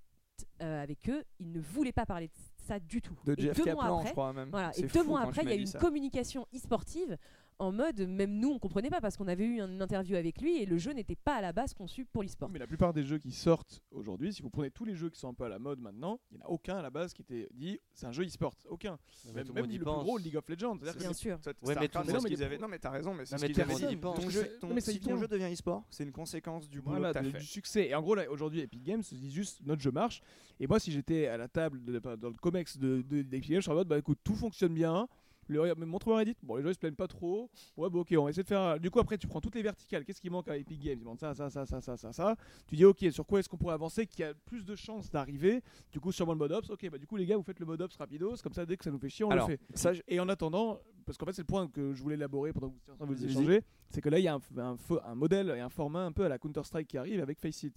euh, 0.62 0.82
avec 0.84 1.10
eux, 1.10 1.24
ils 1.40 1.52
ne 1.52 1.60
voulaient 1.62 1.92
pas 1.94 2.06
parler 2.06 2.28
de 2.28 2.34
ça 2.66 2.80
du 2.80 3.02
tout. 3.02 3.18
De 3.26 3.34
et 3.34 3.36
deux 3.36 3.46
mois 3.46 3.54
Kaplan, 3.84 3.96
après, 3.98 4.08
je 4.08 4.12
crois 4.14 4.34
même. 4.34 4.50
voilà, 4.50 4.72
et 4.78 4.82
deux 4.82 4.88
fou 4.90 5.04
mois 5.06 5.22
après, 5.22 5.44
il 5.44 5.50
y 5.50 5.54
a 5.54 5.56
eu 5.56 5.60
une 5.62 5.66
ça. 5.66 5.80
communication 5.80 6.46
e-sportive 6.54 7.18
en 7.60 7.72
mode, 7.72 8.02
même 8.08 8.38
nous, 8.40 8.50
on 8.50 8.60
comprenait 8.60 8.90
pas 8.90 9.00
parce 9.00 9.16
qu'on 9.16 9.28
avait 9.28 9.46
eu 9.46 9.62
une 9.62 9.82
interview 9.82 10.16
avec 10.16 10.42
lui 10.42 10.62
et 10.62 10.66
le 10.66 10.78
jeu 10.78 10.92
n'était 10.92 11.16
pas 11.16 11.36
à 11.36 11.42
la 11.42 11.54
base 11.54 11.74
conçu 11.74 12.04
pour 12.06 12.22
l'e-sport. 12.22 12.50
Mais 12.50 12.60
la 12.60 12.68
plupart 12.68 12.92
des 12.94 13.04
jeux 13.04 13.18
qui 13.18 13.32
sortent 13.32 13.82
aujourd'hui, 13.92 14.34
si 14.34 14.42
vous 14.42 14.50
prenez 14.50 14.72
tous 14.72 14.84
les 14.84 14.96
jeux 14.96 15.10
qui 15.10 15.20
sont 15.20 15.30
un 15.30 15.34
peu 15.34 15.46
à 15.46 15.50
la 15.50 15.58
mode 15.60 15.80
maintenant, 15.80 16.20
il 16.32 16.38
n'y 16.38 16.44
en 16.44 16.48
a 16.48 16.50
aucun 16.50 16.78
à 16.78 16.82
la 16.82 16.90
base 16.90 17.14
qui 17.14 17.22
était 17.22 17.48
dit 17.54 17.80
c'est 17.94 18.06
un 18.08 18.12
jeu 18.12 18.26
e-sport. 18.26 18.56
Aucun. 18.70 18.98
Mais 19.28 19.32
Même, 19.44 19.54
même 19.54 19.66
le 19.72 19.84
pense. 19.84 19.96
plus 20.00 20.04
gros, 20.06 20.18
League 20.18 20.36
of 20.36 20.50
Legends. 20.50 20.76
Bien 20.76 20.92
c'est- 20.98 21.14
sûr. 21.14 21.40
Ouais, 21.64 21.76
mais 21.76 21.88
qu'ils 21.88 21.90
pense. 21.92 22.42
avaient- 22.42 22.58
Non, 22.58 22.68
mais 22.68 22.80
t'as 22.80 22.90
raison, 22.90 23.14
mais 23.14 23.26
c'est 23.26 23.36
Non, 23.36 23.40
ce 23.40 23.46
mais 23.46 23.52
qu'ils 23.54 23.62
avaient. 23.62 23.96
Ton 24.02 24.30
jeu, 24.30 24.58
ton- 24.60 24.68
non, 24.68 24.74
mais 24.76 24.82
si 24.82 25.00
ton 25.00 25.18
jeu 25.18 25.28
devient 25.28 25.52
e-sport, 25.54 25.86
c'est 25.90 26.04
une 26.04 26.12
conséquence 26.12 26.70
du 26.70 26.82
boulot 26.82 26.98
Voilà, 26.98 27.14
que 27.14 27.20
t'as 27.20 27.24
de- 27.24 27.32
fait. 27.32 27.40
du 27.40 27.46
succès. 27.46 27.88
Et 27.88 27.96
en 27.96 28.02
gros, 28.02 28.16
là, 28.16 28.30
aujourd'hui, 28.30 28.60
Epic 28.60 28.84
Games 28.84 29.02
se 29.04 29.16
dit 29.16 29.32
juste 29.32 29.62
notre 29.66 29.82
jeu 29.82 29.92
marche. 29.92 30.22
Et 30.60 30.68
moi, 30.68 30.80
si 30.80 30.92
j'étais 30.92 31.28
à 31.28 31.38
la 31.38 31.48
table, 31.48 31.84
de- 31.84 32.00
dans 32.00 32.30
le 32.30 32.36
COMEX 32.36 32.78
de, 32.78 33.02
de, 33.02 33.22
d'Epic 33.22 33.50
Games, 33.52 33.62
je 33.62 33.66
serais 33.66 33.74
en 33.74 33.78
mode 33.80 33.88
bah 33.88 33.98
écoute, 33.98 34.20
tout 34.24 34.36
fonctionne 34.36 34.74
bien. 34.74 35.08
Le, 35.48 35.74
montre-moi 35.86 36.18
Reddit. 36.18 36.36
Bon, 36.44 36.56
les 36.56 36.64
gens 36.64 36.70
ils 36.70 36.74
se 36.74 36.80
plaignent 36.80 36.96
pas 36.96 37.08
trop. 37.08 37.50
Ouais, 37.78 37.90
bah 37.90 38.00
ok, 38.00 38.14
on 38.18 38.24
va 38.24 38.30
essayer 38.30 38.44
de 38.44 38.48
faire. 38.48 38.80
Du 38.80 38.90
coup, 38.90 39.00
après, 39.00 39.18
tu 39.18 39.28
prends 39.28 39.42
toutes 39.42 39.56
les 39.56 39.62
verticales. 39.62 40.04
Qu'est-ce 40.06 40.22
qui 40.22 40.30
manque 40.30 40.48
à 40.48 40.58
Epic 40.58 40.80
Games? 40.80 40.94
Ils 40.98 41.00
demandent 41.00 41.20
ça, 41.20 41.34
ça, 41.34 41.50
ça, 41.50 41.66
ça, 41.66 41.82
ça, 41.82 41.98
ça, 41.98 42.12
ça. 42.14 42.36
Tu 42.68 42.76
dis 42.76 42.86
ok, 42.86 43.06
sur 43.12 43.26
quoi 43.26 43.40
est-ce 43.40 43.50
qu'on 43.50 43.58
pourrait 43.58 43.74
avancer 43.74 44.06
qui 44.08 44.24
a 44.24 44.34
plus 44.34 44.66
de 44.66 44.76
chances 44.76 45.10
d'arriver? 45.12 45.62
Du 45.92 46.00
coup, 46.00 46.12
sûrement 46.12 46.34
le 46.34 46.40
mode 46.40 46.52
ops. 46.52 46.70
Ok, 46.70 46.90
bah 46.90 46.98
du 46.98 47.06
coup, 47.08 47.16
les 47.18 47.26
gars, 47.26 47.38
vous 47.38 47.44
faites 47.44 47.60
le 47.60 47.66
mode 47.66 47.82
ops 47.82 47.96
rapidos. 47.98 48.36
Comme 48.44 48.54
ça, 48.54 48.66
dès 48.66 48.78
que 48.78 48.84
ça 48.84 48.92
nous 48.92 49.00
fait 49.00 49.10
chier, 49.10 49.26
on 49.26 49.30
Alors, 49.32 49.48
le 49.50 49.56
fait. 49.58 49.62
ça, 49.74 49.94
je- 49.94 50.02
Et 50.08 50.20
en 50.20 50.30
attendant, 50.30 50.80
parce 51.06 51.18
qu'en 51.18 51.26
fait, 51.26 51.34
c'est 51.34 51.42
le 51.42 51.48
point 51.48 51.68
que 51.68 51.94
je 51.94 52.02
voulais 52.02 52.16
élaborer 52.16 52.52
pendant 52.54 52.70
que 52.70 52.74
vous 52.74 52.80
étiez 52.80 52.94
en 52.94 52.96
train 52.96 53.06
de 53.06 53.14
vous 53.14 53.26
échanger, 53.26 53.62
c'est 53.90 54.02
que 54.02 54.10
là, 54.10 54.20
il 54.20 54.24
y 54.24 54.28
a 54.28 54.34
un, 54.36 54.42
un 54.58 54.76
fo- 54.76 55.00
un 55.06 55.16
modèle 55.16 55.50
et 55.56 55.60
un 55.60 55.70
format 55.70 56.04
un 56.06 56.12
peu 56.12 56.26
à 56.26 56.30
la 56.30 56.38
Counter-Strike 56.40 56.88
qui 56.88 56.98
arrive 56.98 57.20
avec 57.22 57.40
Faceit. 57.40 57.72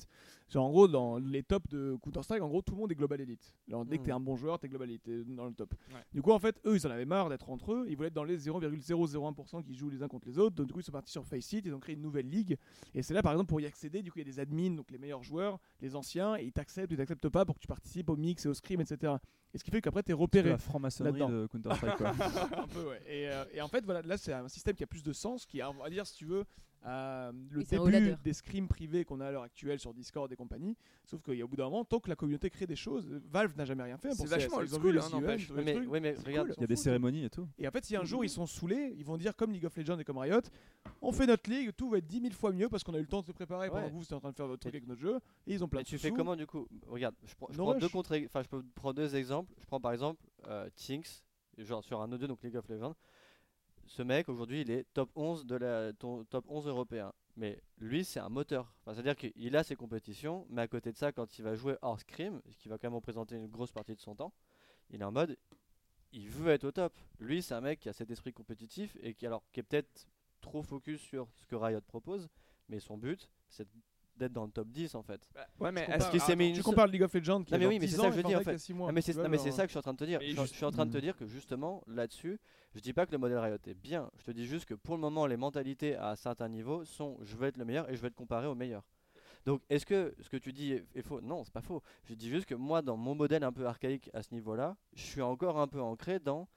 Genre, 0.48 0.64
en 0.64 0.70
gros, 0.70 0.88
dans 0.88 1.18
les 1.18 1.42
tops 1.42 1.68
de 1.68 1.96
Counter-Strike, 2.02 2.42
en 2.42 2.48
gros, 2.48 2.62
tout 2.62 2.72
le 2.74 2.78
monde 2.80 2.90
est 2.92 2.94
Global 2.94 3.20
Elite. 3.20 3.54
Alors, 3.68 3.84
dès 3.84 3.96
que 3.98 4.02
Mm. 4.02 4.06
t'es 4.06 4.12
un 4.12 4.20
bon 4.20 4.36
joueur, 4.36 4.58
t'es 4.58 4.68
Global 4.68 4.88
Elite, 4.88 5.02
t'es 5.02 5.22
dans 5.24 5.44
le 5.46 5.52
top. 5.52 5.74
Ouais. 5.92 6.00
Du 6.12 6.22
coup, 6.22 6.32
en 6.32 6.38
fait, 6.38 6.58
eux, 6.66 6.74
ils 6.76 6.86
en 6.86 6.90
avaient 6.90 7.04
marre 7.04 7.28
d'être 7.28 7.50
entre 7.50 7.72
eux. 7.74 7.86
Ils 7.88 7.96
voulaient 7.96 8.08
être 8.08 8.14
dans 8.14 8.24
les 8.24 8.38
0,001% 8.38 9.62
qui 9.62 9.74
jouent 9.74 9.90
les 9.90 10.02
uns 10.02 10.08
contre 10.08 10.26
les 10.28 10.38
autres. 10.38 10.56
Donc, 10.56 10.66
du 10.66 10.72
coup, 10.72 10.80
ils 10.80 10.84
sont 10.84 10.92
partis 10.92 11.12
sur 11.12 11.24
Faceit. 11.24 11.62
Ils 11.64 11.74
ont 11.74 11.80
créé 11.80 11.94
une 11.94 12.02
nouvelle 12.02 12.28
ligue. 12.28 12.56
Et 12.94 13.02
c'est 13.02 13.14
là, 13.14 13.22
par 13.22 13.32
exemple, 13.32 13.48
pour 13.48 13.60
y 13.60 13.66
accéder, 13.66 14.02
du 14.02 14.10
coup, 14.10 14.18
il 14.18 14.26
y 14.26 14.28
a 14.28 14.32
des 14.32 14.40
admins, 14.40 14.70
donc 14.74 14.90
les 14.90 14.98
meilleurs 14.98 15.22
joueurs, 15.22 15.58
les 15.80 15.94
anciens, 15.94 16.36
et 16.36 16.44
ils 16.44 16.52
t'acceptent 16.52 16.90
ou 16.90 16.94
ils 16.94 16.98
t'acceptent 16.98 17.28
pas 17.28 17.44
pour 17.44 17.56
que 17.56 17.60
tu 17.60 17.68
participes 17.68 18.08
au 18.10 18.16
mix 18.16 18.46
et 18.46 18.48
au 18.48 18.54
scrim, 18.54 18.80
etc. 18.80 19.14
Et 19.54 19.58
ce 19.58 19.64
qui 19.64 19.70
fait 19.70 19.80
qu'après, 19.80 20.02
t'es 20.02 20.12
C'est 20.12 20.18
repéré. 20.18 20.50
la 20.50 20.58
franc-maçonnerie 20.58 21.20
de 21.20 21.46
Counter-Strike 21.46 21.96
quoi. 21.96 22.10
un 22.58 22.66
peu, 22.68 22.88
ouais. 22.88 23.00
Et, 23.06 23.28
euh, 23.30 23.44
et 23.54 23.60
en 23.62 23.68
fait, 23.68 23.84
voilà, 23.84 24.02
là, 24.02 24.18
c'est 24.18 24.32
un 24.32 24.48
système 24.48 24.74
qui 24.76 24.84
a 24.84 24.86
plus 24.86 25.02
de 25.02 25.12
sens, 25.12 25.46
qui 25.46 25.60
a, 25.62 25.70
on 25.70 25.74
va 25.82 25.88
dire, 25.88 26.06
si 26.06 26.16
tu 26.16 26.26
veux, 26.26 26.44
euh, 26.86 27.32
le 27.50 27.64
début 27.64 28.14
des 28.22 28.32
scrims 28.32 28.68
privés 28.68 29.04
qu'on 29.04 29.20
a 29.20 29.26
à 29.26 29.30
l'heure 29.32 29.42
actuelle 29.42 29.78
sur 29.80 29.92
Discord 29.92 30.30
et 30.32 30.36
compagnie. 30.36 30.76
Sauf 31.04 31.22
qu'il 31.22 31.34
y 31.34 31.42
a 31.42 31.44
au 31.44 31.48
bout 31.48 31.56
d'un 31.56 31.64
moment, 31.64 31.84
tant 31.84 31.98
que 31.98 32.08
la 32.08 32.16
communauté 32.16 32.50
crée 32.50 32.66
des 32.66 32.76
choses, 32.76 33.08
Valve 33.30 33.56
n'a 33.56 33.64
jamais 33.64 33.82
rien 33.82 33.98
fait. 33.98 34.12
C'est 34.14 34.26
vachement 34.26 34.62
Ils 34.62 34.74
ont 34.74 34.78
vu 34.78 34.98
hein, 34.98 35.20
mais, 35.56 36.14
regarde, 36.24 36.48
cool. 36.48 36.54
Il 36.56 36.60
y 36.60 36.64
a 36.64 36.66
des 36.66 36.76
cérémonies 36.76 37.24
et 37.24 37.30
tout. 37.30 37.48
Et 37.58 37.66
en 37.66 37.70
fait, 37.70 37.84
si 37.84 37.96
un 37.96 38.04
jour 38.04 38.24
ils 38.24 38.30
sont 38.30 38.46
saoulés, 38.46 38.94
ils 38.96 39.04
vont 39.04 39.16
dire 39.16 39.34
comme 39.34 39.52
League 39.52 39.64
of 39.64 39.76
Legends 39.76 39.98
et 39.98 40.04
comme 40.04 40.18
Riot, 40.18 40.40
on 41.02 41.12
fait 41.12 41.26
notre 41.26 41.50
ligue, 41.50 41.72
tout 41.76 41.88
va 41.90 41.98
être 41.98 42.06
10 42.06 42.20
000 42.20 42.32
fois 42.34 42.52
mieux 42.52 42.68
parce 42.68 42.84
qu'on 42.84 42.94
a 42.94 42.98
eu 42.98 43.02
le 43.02 43.06
temps 43.08 43.20
de 43.20 43.26
se 43.26 43.32
préparer 43.32 43.68
pendant 43.68 43.86
que 43.86 43.92
vous, 43.92 43.98
vous 43.98 44.04
êtes 44.04 44.12
en 44.12 44.20
train 44.20 44.30
de 44.30 44.36
faire 44.36 44.46
votre 44.46 44.60
truc 44.60 44.74
Et- 44.74 44.76
avec 44.76 44.88
notre 44.88 45.00
jeu. 45.00 45.16
Et 45.46 45.54
ils 45.54 45.64
ont 45.64 45.68
plein 45.68 45.80
de 45.80 45.86
tu 45.86 45.98
fais 45.98 46.10
comment 46.10 46.36
du 46.36 46.46
coup? 46.46 46.68
Regarde, 46.86 47.14
je 47.24 47.34
prends, 47.34 47.48
je 47.50 47.58
No 47.58 47.64
prends 47.64 47.78
deux 47.78 47.88
contre, 47.88 48.16
enfin 48.24 48.42
je 48.42 48.48
peux 48.48 48.62
prendre 48.74 48.94
deux 48.94 49.16
exemples. 49.16 49.52
Je 49.58 49.66
prends 49.66 49.80
par 49.80 49.92
exemple 49.92 50.22
euh, 50.46 50.68
Tinks, 50.76 51.24
genre 51.58 51.82
sur 51.82 52.00
un 52.00 52.12
audio 52.12 52.26
donc 52.26 52.42
League 52.42 52.56
of 52.56 52.68
Legends. 52.68 52.94
Ce 53.88 54.02
mec 54.02 54.28
aujourd'hui 54.28 54.60
il 54.62 54.70
est 54.70 54.84
top 54.94 55.10
11 55.16 55.46
de 55.46 55.56
la 55.56 55.92
ton- 55.92 56.24
top 56.24 56.44
11 56.48 56.66
européen. 56.68 57.12
Mais 57.36 57.62
lui 57.78 58.04
c'est 58.04 58.20
un 58.20 58.28
moteur. 58.28 58.72
Enfin, 58.82 58.94
C'est-à-dire 58.94 59.16
qu'il 59.16 59.56
a 59.56 59.62
ses 59.64 59.76
compétitions, 59.76 60.46
mais 60.50 60.62
à 60.62 60.68
côté 60.68 60.92
de 60.92 60.96
ça, 60.96 61.12
quand 61.12 61.38
il 61.38 61.42
va 61.42 61.54
jouer 61.54 61.76
hors 61.82 61.98
scrim, 62.00 62.40
ce 62.50 62.56
qui 62.58 62.68
va 62.68 62.78
quand 62.78 62.88
même 62.88 62.94
représenter 62.96 63.36
une 63.36 63.46
grosse 63.48 63.72
partie 63.72 63.94
de 63.94 64.00
son 64.00 64.14
temps, 64.14 64.32
il 64.90 65.00
est 65.00 65.04
en 65.04 65.12
mode 65.12 65.36
il 66.12 66.28
veut 66.30 66.50
être 66.52 66.64
au 66.64 66.72
top. 66.72 66.96
Lui 67.20 67.42
c'est 67.42 67.54
un 67.54 67.60
mec 67.60 67.80
qui 67.80 67.88
a 67.88 67.92
cet 67.92 68.10
esprit 68.10 68.32
compétitif 68.32 68.96
et 69.02 69.14
qui 69.14 69.26
alors 69.26 69.42
est 69.54 69.62
peut-être 69.62 70.06
trop 70.40 70.62
focus 70.62 71.00
sur 71.00 71.28
ce 71.34 71.46
que 71.46 71.56
Riot 71.56 71.80
propose, 71.82 72.28
mais 72.68 72.80
son 72.80 72.96
but 72.96 73.28
c'est 73.48 73.68
d'être 74.18 74.32
dans 74.32 74.44
le 74.44 74.50
top 74.50 74.68
10 74.68 74.94
en 74.94 75.02
fait. 75.02 75.28
Ouais, 75.60 75.72
mais 75.72 75.84
Tu 75.84 75.90
est-ce 75.90 75.96
compares- 75.98 76.10
qu'il 76.10 76.20
s'est 76.20 76.36
mis 76.36 76.44
attends, 76.44 76.50
une 76.50 76.56
Tu 76.56 76.62
compares 76.62 76.86
League 76.88 77.02
of 77.02 77.14
Legends 77.14 77.42
qui 77.44 77.52
Non, 77.52 77.56
a 77.56 77.58
mais 77.58 77.66
oui, 77.66 77.78
mais 77.78 77.86
10 77.86 77.92
c'est 77.92 78.00
ans 78.00 78.02
ça 78.02 78.08
que 78.08 78.12
je 78.12 78.16
veux 78.18 78.22
dire, 78.24 78.42
Fortnite 78.42 78.48
en 78.54 78.74
fait. 78.74 78.82
Non 78.82 78.92
mais 78.92 79.00
c'est 79.02 79.12
genre, 79.48 79.54
ça 79.56 79.62
que 79.62 79.68
je 79.68 79.70
suis 79.72 79.78
en 79.78 79.82
train 79.82 79.92
de 79.94 79.98
te 79.98 80.04
dire. 80.04 80.20
Je, 80.20 80.44
suis 80.46 80.64
en 80.64 80.70
train 80.70 80.86
de 80.86 80.92
te 80.92 80.98
dire 80.98 81.16
que 81.16 81.26
justement 81.26 81.82
là-dessus, 81.86 82.38
je 82.74 82.80
dis 82.80 82.92
pas 82.92 83.06
que 83.06 83.12
le 83.12 83.18
modèle 83.18 83.38
Riot 83.38 83.56
est 83.66 83.74
bien. 83.74 84.10
Je 84.18 84.24
te 84.24 84.30
dis 84.30 84.46
juste 84.46 84.66
que 84.66 84.74
pour 84.74 84.96
le 84.96 85.00
moment, 85.00 85.26
les 85.26 85.36
mentalités 85.36 85.96
à 85.96 86.16
certains 86.16 86.48
niveaux 86.48 86.84
sont 86.84 87.16
je 87.22 87.36
veux 87.36 87.46
être 87.46 87.56
le 87.56 87.64
meilleur 87.64 87.88
et 87.90 87.96
je 87.96 88.00
veux 88.00 88.08
être 88.08 88.14
comparé 88.14 88.46
au 88.46 88.54
meilleur. 88.54 88.82
Donc 89.46 89.62
est-ce 89.70 89.86
que 89.86 90.14
ce 90.20 90.28
que 90.28 90.36
tu 90.36 90.52
dis 90.52 90.72
est, 90.72 90.84
est 90.94 91.02
faux? 91.02 91.20
Non, 91.20 91.44
c'est 91.44 91.52
pas 91.52 91.62
faux. 91.62 91.82
Je 92.04 92.14
dis 92.14 92.28
juste 92.28 92.46
que 92.46 92.54
moi, 92.54 92.82
dans 92.82 92.96
mon 92.96 93.14
modèle 93.14 93.44
un 93.44 93.52
peu 93.52 93.66
archaïque 93.66 94.10
à 94.12 94.22
ce 94.22 94.34
niveau-là, 94.34 94.76
je 94.94 95.02
suis 95.02 95.22
encore 95.22 95.58
un 95.58 95.68
peu 95.68 95.80
ancré 95.80 96.18
dans. 96.18 96.48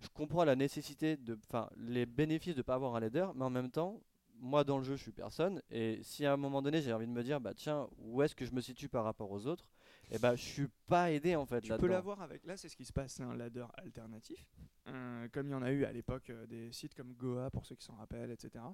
Je 0.00 0.08
comprends 0.12 0.44
la 0.44 0.56
nécessité 0.56 1.16
de, 1.16 1.38
enfin, 1.48 1.70
les 1.76 2.04
bénéfices 2.06 2.56
de 2.56 2.62
pas 2.62 2.74
avoir 2.74 2.96
un 2.96 3.00
leader, 3.00 3.34
mais 3.34 3.44
en 3.44 3.50
même 3.50 3.70
temps, 3.70 4.00
moi 4.40 4.64
dans 4.64 4.78
le 4.78 4.84
jeu, 4.84 4.96
je 4.96 5.02
suis 5.02 5.12
personne. 5.12 5.62
Et 5.70 6.02
si 6.02 6.26
à 6.26 6.32
un 6.32 6.36
moment 6.36 6.62
donné, 6.62 6.80
j'ai 6.82 6.92
envie 6.92 7.06
de 7.06 7.12
me 7.12 7.22
dire, 7.22 7.40
bah 7.40 7.54
tiens, 7.54 7.88
où 7.98 8.22
est-ce 8.22 8.34
que 8.34 8.44
je 8.44 8.52
me 8.52 8.60
situe 8.60 8.88
par 8.88 9.04
rapport 9.04 9.30
aux 9.30 9.46
autres 9.46 9.68
Et 10.10 10.18
bah, 10.18 10.36
je 10.36 10.42
suis 10.42 10.68
pas 10.86 11.10
aidé 11.10 11.36
en 11.36 11.46
fait 11.46 11.60
Tu 11.60 11.72
peux 11.76 11.86
l'avoir 11.86 12.22
avec. 12.22 12.44
Là, 12.44 12.56
c'est 12.56 12.68
ce 12.68 12.76
qui 12.76 12.84
se 12.84 12.92
passe, 12.92 13.14
c'est 13.14 13.22
un 13.22 13.34
ladder 13.34 13.66
alternatif. 13.76 14.46
Euh, 14.86 15.28
comme 15.32 15.48
il 15.48 15.52
y 15.52 15.54
en 15.54 15.62
a 15.62 15.72
eu 15.72 15.84
à 15.84 15.92
l'époque 15.92 16.28
euh, 16.30 16.46
des 16.46 16.70
sites 16.72 16.94
comme 16.94 17.14
Goa, 17.14 17.50
pour 17.50 17.64
ceux 17.64 17.74
qui 17.74 17.84
s'en 17.84 17.94
rappellent, 17.94 18.30
etc. 18.30 18.64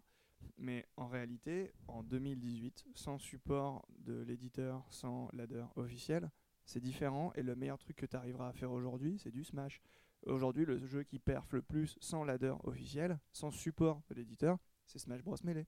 Mais 0.58 0.86
en 0.96 1.06
réalité, 1.06 1.72
en 1.86 2.02
2018, 2.02 2.86
sans 2.94 3.18
support 3.18 3.86
de 3.98 4.22
l'éditeur, 4.22 4.84
sans 4.90 5.28
ladder 5.32 5.64
officiel, 5.76 6.30
c'est 6.64 6.80
différent. 6.80 7.32
Et 7.34 7.42
le 7.42 7.54
meilleur 7.54 7.78
truc 7.78 7.96
que 7.96 8.06
tu 8.06 8.16
arriveras 8.16 8.48
à 8.48 8.52
faire 8.52 8.72
aujourd'hui, 8.72 9.18
c'est 9.18 9.30
du 9.30 9.44
Smash. 9.44 9.80
Aujourd'hui, 10.26 10.64
le 10.66 10.78
jeu 10.86 11.02
qui 11.02 11.18
perf 11.18 11.52
le 11.52 11.62
plus 11.62 11.96
sans 12.00 12.24
ladder 12.24 12.54
officiel, 12.64 13.18
sans 13.32 13.50
support 13.50 14.02
de 14.08 14.14
l'éditeur, 14.14 14.58
c'est 14.90 14.98
Smash 14.98 15.22
Bros. 15.22 15.36
Melee. 15.44 15.66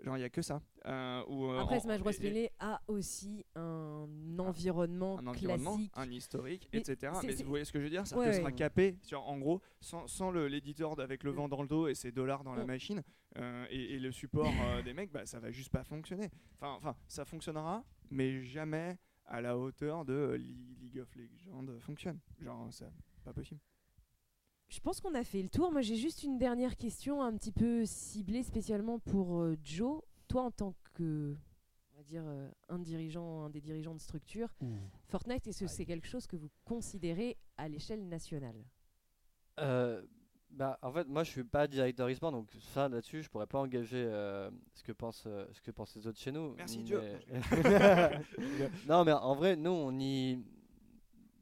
Genre, 0.00 0.16
il 0.16 0.20
n'y 0.20 0.24
a 0.24 0.30
que 0.30 0.42
ça. 0.42 0.62
Euh, 0.86 1.22
euh, 1.28 1.58
Après, 1.58 1.76
en- 1.76 1.80
Smash 1.80 2.00
Bros 2.00 2.10
et- 2.12 2.22
Melee 2.22 2.50
a 2.60 2.80
aussi 2.86 3.44
un 3.56 4.06
environnement, 4.38 5.18
un 5.18 5.26
environnement, 5.26 5.74
classique. 5.74 5.92
un 5.96 6.10
historique, 6.10 6.68
Mais 6.72 6.78
etc. 6.80 7.12
Mais 7.24 7.34
vous 7.34 7.48
voyez 7.48 7.64
ce 7.64 7.72
que 7.72 7.78
je 7.80 7.84
veux 7.84 7.90
dire? 7.90 8.06
C'est 8.06 8.14
Ouais, 8.16 8.32
sera 8.32 8.52
capé 8.52 8.96
sur, 9.02 9.20
en 9.26 9.38
gros, 9.38 9.60
sans, 9.80 10.06
sans 10.06 10.30
l'éditeur 10.30 10.98
avec 11.00 11.24
le 11.24 11.30
vent 11.32 11.48
dans 11.48 11.62
le 11.62 11.68
dos 11.68 11.88
et 11.88 11.94
ses 11.94 12.12
dollars 12.12 12.44
dans 12.44 12.54
la 12.54 12.62
On- 12.62 12.66
machine 12.66 13.02
euh, 13.38 13.66
et, 13.70 13.94
et 13.94 13.98
le 13.98 14.12
support 14.12 14.52
des 14.84 14.94
mecs, 14.94 15.10
bah, 15.10 15.26
ça 15.26 15.40
va 15.40 15.50
juste 15.50 15.70
pas 15.70 15.82
fonctionner. 15.84 16.30
Enfin, 16.54 16.74
enfin, 16.76 16.96
ça 17.08 17.24
fonctionnera, 17.24 17.84
mais 18.10 18.42
jamais 18.44 18.98
à 19.26 19.40
la 19.40 19.58
hauteur 19.58 20.04
de 20.04 20.34
League 20.80 21.00
of 21.00 21.12
Legends 21.16 21.66
fonctionne. 21.80 22.18
Genre, 22.40 22.68
c'est 22.70 22.86
pas 23.24 23.32
possible. 23.32 23.60
Je 24.68 24.80
pense 24.80 25.00
qu'on 25.00 25.14
a 25.14 25.24
fait 25.24 25.42
le 25.42 25.48
tour. 25.48 25.72
Moi, 25.72 25.80
j'ai 25.80 25.96
juste 25.96 26.22
une 26.22 26.38
dernière 26.38 26.76
question 26.76 27.22
un 27.22 27.34
petit 27.36 27.52
peu 27.52 27.84
ciblée 27.86 28.42
spécialement 28.42 28.98
pour 28.98 29.40
euh, 29.40 29.56
Joe. 29.62 30.02
Toi, 30.28 30.42
en 30.42 30.50
tant 30.50 30.74
que, 30.94 31.34
on 31.94 31.96
va 31.96 32.02
dire, 32.02 32.22
euh, 32.26 32.50
un 32.68 32.78
dirigeant, 32.78 33.44
un 33.44 33.50
des 33.50 33.62
dirigeants 33.62 33.94
de 33.94 34.00
structure, 34.00 34.48
Fortnite, 35.06 35.46
est-ce 35.46 35.60
que 35.60 35.66
c'est 35.66 35.86
quelque 35.86 36.06
chose 36.06 36.26
que 36.26 36.36
vous 36.36 36.50
considérez 36.66 37.38
à 37.56 37.66
l'échelle 37.68 38.06
nationale? 38.08 38.62
Euh, 39.58 40.02
bah, 40.50 40.78
en 40.82 40.92
fait, 40.92 41.08
moi 41.08 41.24
je 41.24 41.30
suis 41.30 41.44
pas 41.44 41.66
directeur 41.66 42.08
e-sport, 42.08 42.32
donc 42.32 42.48
ça 42.74 42.88
là-dessus 42.88 43.22
je 43.22 43.28
pourrais 43.28 43.46
pas 43.46 43.58
engager 43.58 44.04
euh, 44.06 44.50
ce, 44.74 44.82
que 44.82 44.92
pensent, 44.92 45.24
euh, 45.26 45.46
ce 45.52 45.60
que 45.60 45.70
pensent 45.70 45.94
les 45.96 46.06
autres 46.06 46.18
chez 46.18 46.32
nous. 46.32 46.54
Merci 46.56 46.78
mais- 46.78 46.84
Dieu. 46.84 47.00
non, 48.88 49.04
mais 49.04 49.12
en 49.12 49.34
vrai, 49.34 49.56
nous 49.56 49.70
on 49.70 49.98
y. 49.98 50.38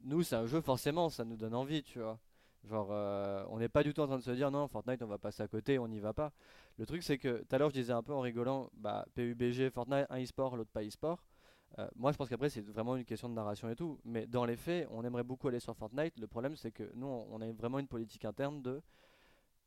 Nous, 0.03 0.23
c'est 0.23 0.35
un 0.35 0.45
jeu, 0.45 0.61
forcément, 0.61 1.09
ça 1.09 1.25
nous 1.25 1.35
donne 1.35 1.53
envie, 1.53 1.83
tu 1.83 1.99
vois. 1.99 2.17
Genre, 2.63 2.89
euh, 2.91 3.45
on 3.49 3.59
n'est 3.59 3.69
pas 3.69 3.83
du 3.83 3.93
tout 3.93 4.01
en 4.01 4.07
train 4.07 4.17
de 4.17 4.23
se 4.23 4.31
dire 4.31 4.51
non, 4.51 4.67
Fortnite, 4.67 5.01
on 5.01 5.07
va 5.07 5.17
passer 5.17 5.43
à 5.43 5.47
côté, 5.47 5.79
on 5.79 5.87
n'y 5.87 5.99
va 5.99 6.13
pas. 6.13 6.31
Le 6.77 6.85
truc, 6.85 7.03
c'est 7.03 7.17
que 7.17 7.43
tout 7.43 7.55
à 7.55 7.57
l'heure, 7.57 7.69
je 7.69 7.75
disais 7.75 7.93
un 7.93 8.03
peu 8.03 8.13
en 8.13 8.19
rigolant, 8.21 8.69
bah, 8.73 9.05
PUBG, 9.15 9.69
Fortnite, 9.69 10.05
un 10.09 10.21
e-sport, 10.21 10.57
l'autre 10.57 10.71
pas 10.71 10.83
e-sport. 10.83 11.23
Euh, 11.79 11.87
moi, 11.95 12.11
je 12.11 12.17
pense 12.17 12.29
qu'après, 12.29 12.49
c'est 12.49 12.61
vraiment 12.61 12.95
une 12.95 13.05
question 13.05 13.29
de 13.29 13.33
narration 13.33 13.69
et 13.69 13.75
tout. 13.75 13.99
Mais 14.03 14.25
dans 14.25 14.45
les 14.45 14.55
faits, 14.55 14.87
on 14.91 15.03
aimerait 15.03 15.23
beaucoup 15.23 15.47
aller 15.47 15.59
sur 15.59 15.75
Fortnite. 15.75 16.17
Le 16.19 16.27
problème, 16.27 16.55
c'est 16.55 16.71
que 16.71 16.89
nous, 16.95 17.07
on 17.07 17.41
a 17.41 17.51
vraiment 17.51 17.79
une 17.79 17.87
politique 17.87 18.25
interne 18.25 18.61
de. 18.61 18.81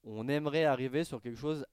On 0.04 0.28
aimerait 0.28 0.64
arriver 0.64 1.04
sur 1.04 1.20
quelque 1.20 1.36
chose 1.38 1.66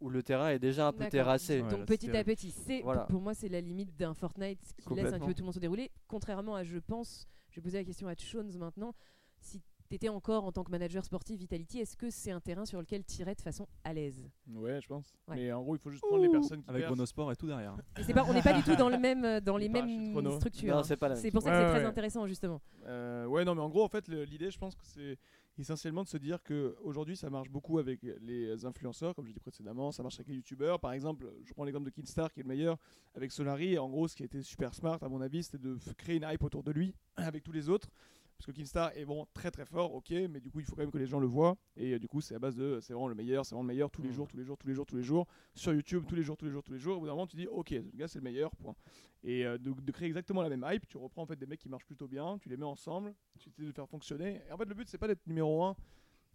où 0.00 0.10
le 0.10 0.22
terrain 0.22 0.50
est 0.50 0.58
déjà 0.58 0.86
un 0.86 0.92
peu 0.92 1.08
terrassé. 1.08 1.62
Ouais, 1.62 1.68
Donc 1.68 1.86
petit 1.86 2.14
à 2.16 2.22
petit, 2.22 2.50
c'est 2.50 2.82
Voilà. 2.82 3.04
pour 3.06 3.20
moi 3.20 3.34
c'est 3.34 3.48
la 3.48 3.60
limite 3.60 3.96
d'un 3.96 4.14
Fortnite 4.14 4.60
qui 4.86 4.94
laisse 4.94 5.12
un 5.12 5.18
peu 5.18 5.34
tout 5.34 5.40
le 5.40 5.46
monde 5.46 5.54
se 5.54 5.58
dérouler. 5.58 5.90
Contrairement 6.06 6.54
à, 6.54 6.62
je 6.62 6.78
pense, 6.78 7.26
je 7.50 7.56
vais 7.56 7.62
poser 7.62 7.78
la 7.78 7.84
question 7.84 8.06
à 8.06 8.14
Shones 8.14 8.56
maintenant, 8.58 8.94
si 9.40 9.60
tu 9.88 9.94
étais 9.94 10.08
encore 10.08 10.44
en 10.44 10.52
tant 10.52 10.64
que 10.64 10.70
manager 10.70 11.04
sportif 11.04 11.38
Vitality, 11.38 11.80
est-ce 11.80 11.96
que 11.96 12.10
c'est 12.10 12.30
un 12.30 12.40
terrain 12.40 12.64
sur 12.64 12.78
lequel 12.80 13.02
irais 13.18 13.34
de 13.34 13.40
façon 13.40 13.66
à 13.84 13.92
l'aise? 13.92 14.28
Ouais, 14.48 14.80
je 14.80 14.86
pense. 14.86 15.14
Ouais. 15.26 15.36
Mais 15.36 15.52
en 15.52 15.62
gros, 15.62 15.76
il 15.76 15.78
faut 15.78 15.90
juste 15.90 16.04
prendre 16.06 16.22
les 16.22 16.28
personnes 16.28 16.62
qui 16.62 16.70
Avec. 16.70 16.84
Chronosport 16.84 17.32
et 17.32 17.36
tout 17.36 17.46
derrière. 17.46 17.76
Et 17.98 18.02
c'est 18.02 18.14
pas, 18.14 18.24
on 18.24 18.32
n'est 18.32 18.42
pas 18.42 18.52
du 18.52 18.62
tout 18.62 18.76
dans 18.76 18.88
le 18.88 18.98
même, 18.98 19.24
euh, 19.24 19.40
dans 19.40 19.56
les 19.56 19.68
mêmes 19.68 20.14
structures. 20.36 20.74
Non, 20.74 20.80
hein. 20.80 20.84
c'est 20.84 20.96
pas 20.96 21.08
la 21.08 21.14
même 21.14 21.22
C'est 21.22 21.30
pour 21.30 21.42
ça 21.42 21.50
que 21.50 21.56
c'est 21.56 21.62
Ouais, 21.64 21.70
très 21.78 21.84
intéressant 21.84 22.26
justement. 22.26 22.60
Euh, 22.86 23.26
ouais, 23.26 23.44
non, 23.44 23.54
mais 23.54 23.62
en 23.62 23.68
gros, 23.68 23.82
en 23.82 23.88
fait, 23.88 24.08
le- 24.08 24.24
l'idée, 24.24 24.50
je 24.50 24.58
pense 24.58 24.74
que 24.74 24.84
c'est 24.84 25.18
essentiellement 25.58 26.04
de 26.04 26.08
se 26.08 26.16
dire 26.18 26.42
que 26.42 26.76
aujourd'hui, 26.82 27.16
ça 27.16 27.30
marche 27.30 27.50
beaucoup 27.50 27.78
avec 27.78 28.00
les 28.20 28.64
influenceurs, 28.64 29.14
comme 29.14 29.26
je 29.26 29.32
dit 29.32 29.40
précédemment, 29.40 29.90
ça 29.90 30.02
marche 30.04 30.14
avec 30.16 30.28
les 30.28 30.36
youtubeurs. 30.36 30.78
Par 30.78 30.92
exemple, 30.92 31.26
je 31.44 31.52
prends 31.52 31.64
l'exemple 31.64 31.86
de 31.86 31.90
Kinstar 31.90 32.32
qui 32.32 32.40
est 32.40 32.42
le 32.44 32.48
meilleur 32.48 32.76
avec 33.16 33.32
Solari. 33.32 33.72
Et 33.74 33.78
en 33.78 33.88
gros, 33.88 34.06
ce 34.06 34.14
qui 34.14 34.22
a 34.22 34.26
été 34.26 34.42
super 34.42 34.72
smart, 34.74 34.98
à 35.02 35.08
mon 35.08 35.20
avis, 35.20 35.42
c'était 35.42 35.58
de 35.58 35.76
créer 35.96 36.16
une 36.16 36.26
hype 36.30 36.44
autour 36.44 36.62
de 36.62 36.70
lui 36.70 36.94
avec 37.16 37.42
tous 37.42 37.52
les 37.52 37.68
autres. 37.68 37.88
Parce 38.38 38.46
que 38.46 38.52
Kinstar 38.52 38.92
est 38.96 39.04
bon, 39.04 39.26
très 39.34 39.50
très 39.50 39.64
fort, 39.66 39.92
ok, 39.94 40.10
mais 40.30 40.38
du 40.40 40.48
coup, 40.48 40.60
il 40.60 40.64
faut 40.64 40.76
quand 40.76 40.82
même 40.82 40.92
que 40.92 40.98
les 40.98 41.08
gens 41.08 41.18
le 41.18 41.26
voient. 41.26 41.56
Et 41.76 41.94
euh, 41.94 41.98
du 41.98 42.06
coup, 42.06 42.20
c'est 42.20 42.36
à 42.36 42.38
base 42.38 42.54
de 42.54 42.78
c'est 42.80 42.92
vraiment 42.92 43.08
le 43.08 43.16
meilleur, 43.16 43.44
c'est 43.44 43.56
vraiment 43.56 43.66
le 43.66 43.74
meilleur 43.74 43.90
tous 43.90 44.00
les 44.00 44.10
Mm. 44.10 44.12
jours, 44.12 44.28
tous 44.28 44.36
les 44.36 44.44
jours, 44.44 44.56
tous 44.56 44.68
les 44.68 44.74
jours, 44.74 44.86
tous 44.86 44.96
les 44.96 45.02
jours, 45.02 45.26
sur 45.54 45.72
YouTube, 45.74 46.04
tous 46.06 46.14
les 46.14 46.22
jours, 46.22 46.36
tous 46.36 46.44
les 46.44 46.52
jours, 46.52 46.62
tous 46.62 46.72
les 46.72 46.78
jours. 46.78 46.96
Au 46.98 47.00
bout 47.00 47.06
d'un 47.06 47.12
moment, 47.12 47.26
tu 47.26 47.36
dis, 47.36 47.48
ok, 47.48 47.70
ce 47.70 47.96
gars, 47.96 48.06
c'est 48.06 48.20
le 48.20 48.24
meilleur, 48.24 48.54
point. 48.54 48.76
Et 49.24 49.44
euh, 49.44 49.58
de, 49.58 49.72
de 49.72 49.92
créer 49.92 50.06
exactement 50.06 50.40
la 50.42 50.48
même 50.50 50.64
hype, 50.70 50.86
tu 50.86 50.96
reprends 50.98 51.22
en 51.22 51.26
fait 51.26 51.34
des 51.36 51.46
mecs 51.46 51.58
qui 51.58 51.68
marchent 51.68 51.84
plutôt 51.86 52.06
bien, 52.06 52.38
tu 52.38 52.48
les 52.48 52.56
mets 52.56 52.64
ensemble, 52.64 53.12
tu 53.40 53.48
essaies 53.48 53.64
de 53.64 53.72
faire 53.72 53.88
fonctionner. 53.88 54.40
Et 54.48 54.52
en 54.52 54.56
fait, 54.56 54.66
le 54.68 54.74
but, 54.76 54.88
c'est 54.88 54.98
pas 54.98 55.08
d'être 55.08 55.26
numéro 55.26 55.64
1 55.64 55.74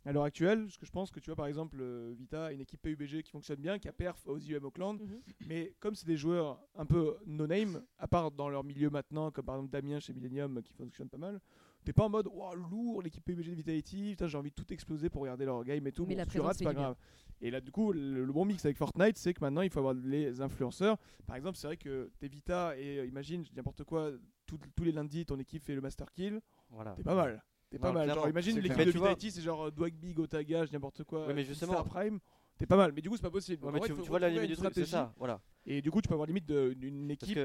à 0.06 0.12
l'heure 0.12 0.24
actuelle, 0.26 0.64
parce 0.66 0.76
que 0.78 0.86
je 0.86 0.92
pense 0.92 1.10
que 1.12 1.22
tu 1.22 1.28
vois, 1.30 1.38
par 1.38 1.48
exemple, 1.48 1.78
euh, 1.80 2.14
Vita 2.18 2.48
a 2.48 2.52
une 2.52 2.60
équipe 2.60 2.82
PUBG 2.82 3.24
qui 3.24 3.32
fonctionne 3.32 3.62
bien, 3.62 3.80
qui 3.80 3.88
a 3.88 3.94
perf 3.94 4.28
aux 4.28 4.38
IEM 4.38 4.66
Auckland, 4.66 5.00
Mhm. 5.02 5.22
mais 5.48 5.74
comme 5.80 5.96
c'est 5.96 6.06
des 6.06 6.18
joueurs 6.18 6.60
un 6.76 6.86
peu 6.86 7.16
no-name, 7.26 7.82
à 7.98 8.06
part 8.10 8.30
dans 8.30 8.50
leur 8.50 8.66
milieu 8.66 8.90
maintenant, 8.90 9.32
comme 9.32 9.46
par 9.46 9.56
exemple 9.56 9.72
Damien 9.72 10.02
chez 10.02 10.12
Millennium 10.12 10.62
qui 10.62 10.74
fonctionne 10.74 11.08
pas 11.08 11.18
mal, 11.18 11.40
t'es 11.84 11.94
pas 11.94 12.04
en 12.06 12.10
mode 12.10 12.28
wow, 12.28 12.54
lourd 12.56 13.02
l'équipe 13.02 13.24
PUBG 13.24 13.50
de 13.52 13.56
Vitality, 13.56 14.12
putain, 14.12 14.28
j'ai 14.28 14.38
envie 14.38 14.50
de 14.52 14.56
tout 14.56 14.72
exploser 14.74 15.10
pour 15.10 15.22
regarder 15.22 15.46
leur 15.46 15.64
game 15.64 15.86
et 15.88 15.92
tout. 15.92 16.06
Mais 16.06 16.16
Bon, 16.16 16.18
la 16.20 16.24
si 16.26 16.30
tu 16.30 16.38
présence 16.38 16.48
rates, 16.48 16.58
c'est 16.58 16.64
pas 16.66 16.74
bien. 16.74 16.82
grave. 16.82 16.96
Et 17.42 17.52
là, 17.52 17.60
du 17.62 17.72
coup, 17.72 17.92
le, 17.92 18.24
le 18.26 18.32
bon 18.34 18.46
mix 18.46 18.64
avec 18.66 18.78
Fortnite, 18.78 19.18
c'est 19.18 19.34
que 19.34 19.42
maintenant 19.44 19.62
il 19.62 19.70
faut 19.70 19.80
avoir 19.80 19.94
les 19.94 20.40
influenceurs. 20.42 20.98
Par 21.26 21.36
exemple, 21.36 21.58
c'est 21.58 21.68
vrai 21.68 21.78
que 21.78 22.10
t'es 22.20 22.28
Vita 22.28 22.78
et 22.78 23.00
euh, 23.00 23.06
imagine, 23.06 23.44
n'importe 23.56 23.84
quoi, 23.84 24.12
tout- 24.46 24.60
tous 24.76 24.84
les 24.84 24.92
lundis, 24.94 25.26
ton 25.26 25.38
équipe 25.40 25.62
fait 25.64 25.76
le 25.76 25.82
Master 25.82 26.12
Kill, 26.14 26.40
Voilà. 26.70 26.92
t'es 26.94 27.04
pas 27.04 27.16
mal. 27.16 27.44
T'es 27.70 27.80
pas 27.80 27.92
mal. 27.92 28.08
Genre, 28.08 28.30
imagine 28.30 28.60
l'équipe 28.60 28.78
de 28.86 28.92
Vitality, 28.92 29.32
c'est 29.32 29.42
genre 29.42 29.68
euh, 29.68 29.72
Dwagby, 29.72 30.14
Gotaga, 30.14 30.64
je 30.64 30.70
dis 30.70 30.76
n'importe 30.76 31.04
quoi. 31.04 31.26
Ouais, 31.28 31.34
mais 31.34 31.44
justement- 31.44 31.74
Star 31.74 31.86
Prime, 31.86 32.20
t'es 32.58 32.66
pas 32.68 32.78
mal. 32.78 32.92
Mais 32.94 33.02
du 33.02 33.10
coup, 33.10 33.16
c'est 33.18 33.24
pas 33.24 33.32
possible. 33.32 33.66
Ouais, 33.66 33.72
mais 33.74 33.80
vrai, 33.80 33.88
tu, 33.90 33.94
vois 33.96 34.20
la 34.20 34.30
limite 34.30 34.50
du 34.50 34.56
truc, 34.56 34.66
c'est 34.74 34.86
stratégie. 34.86 34.92
ça. 34.92 35.14
Voilà. 35.18 35.42
Et 35.66 35.82
du 35.82 35.90
coup, 35.92 36.02
tu 36.02 36.08
peux 36.08 36.14
avoir 36.14 36.28
limite 36.28 36.46
de- 36.46 36.78
une 36.82 37.08
Parce 37.18 37.24
équipe 37.30 37.40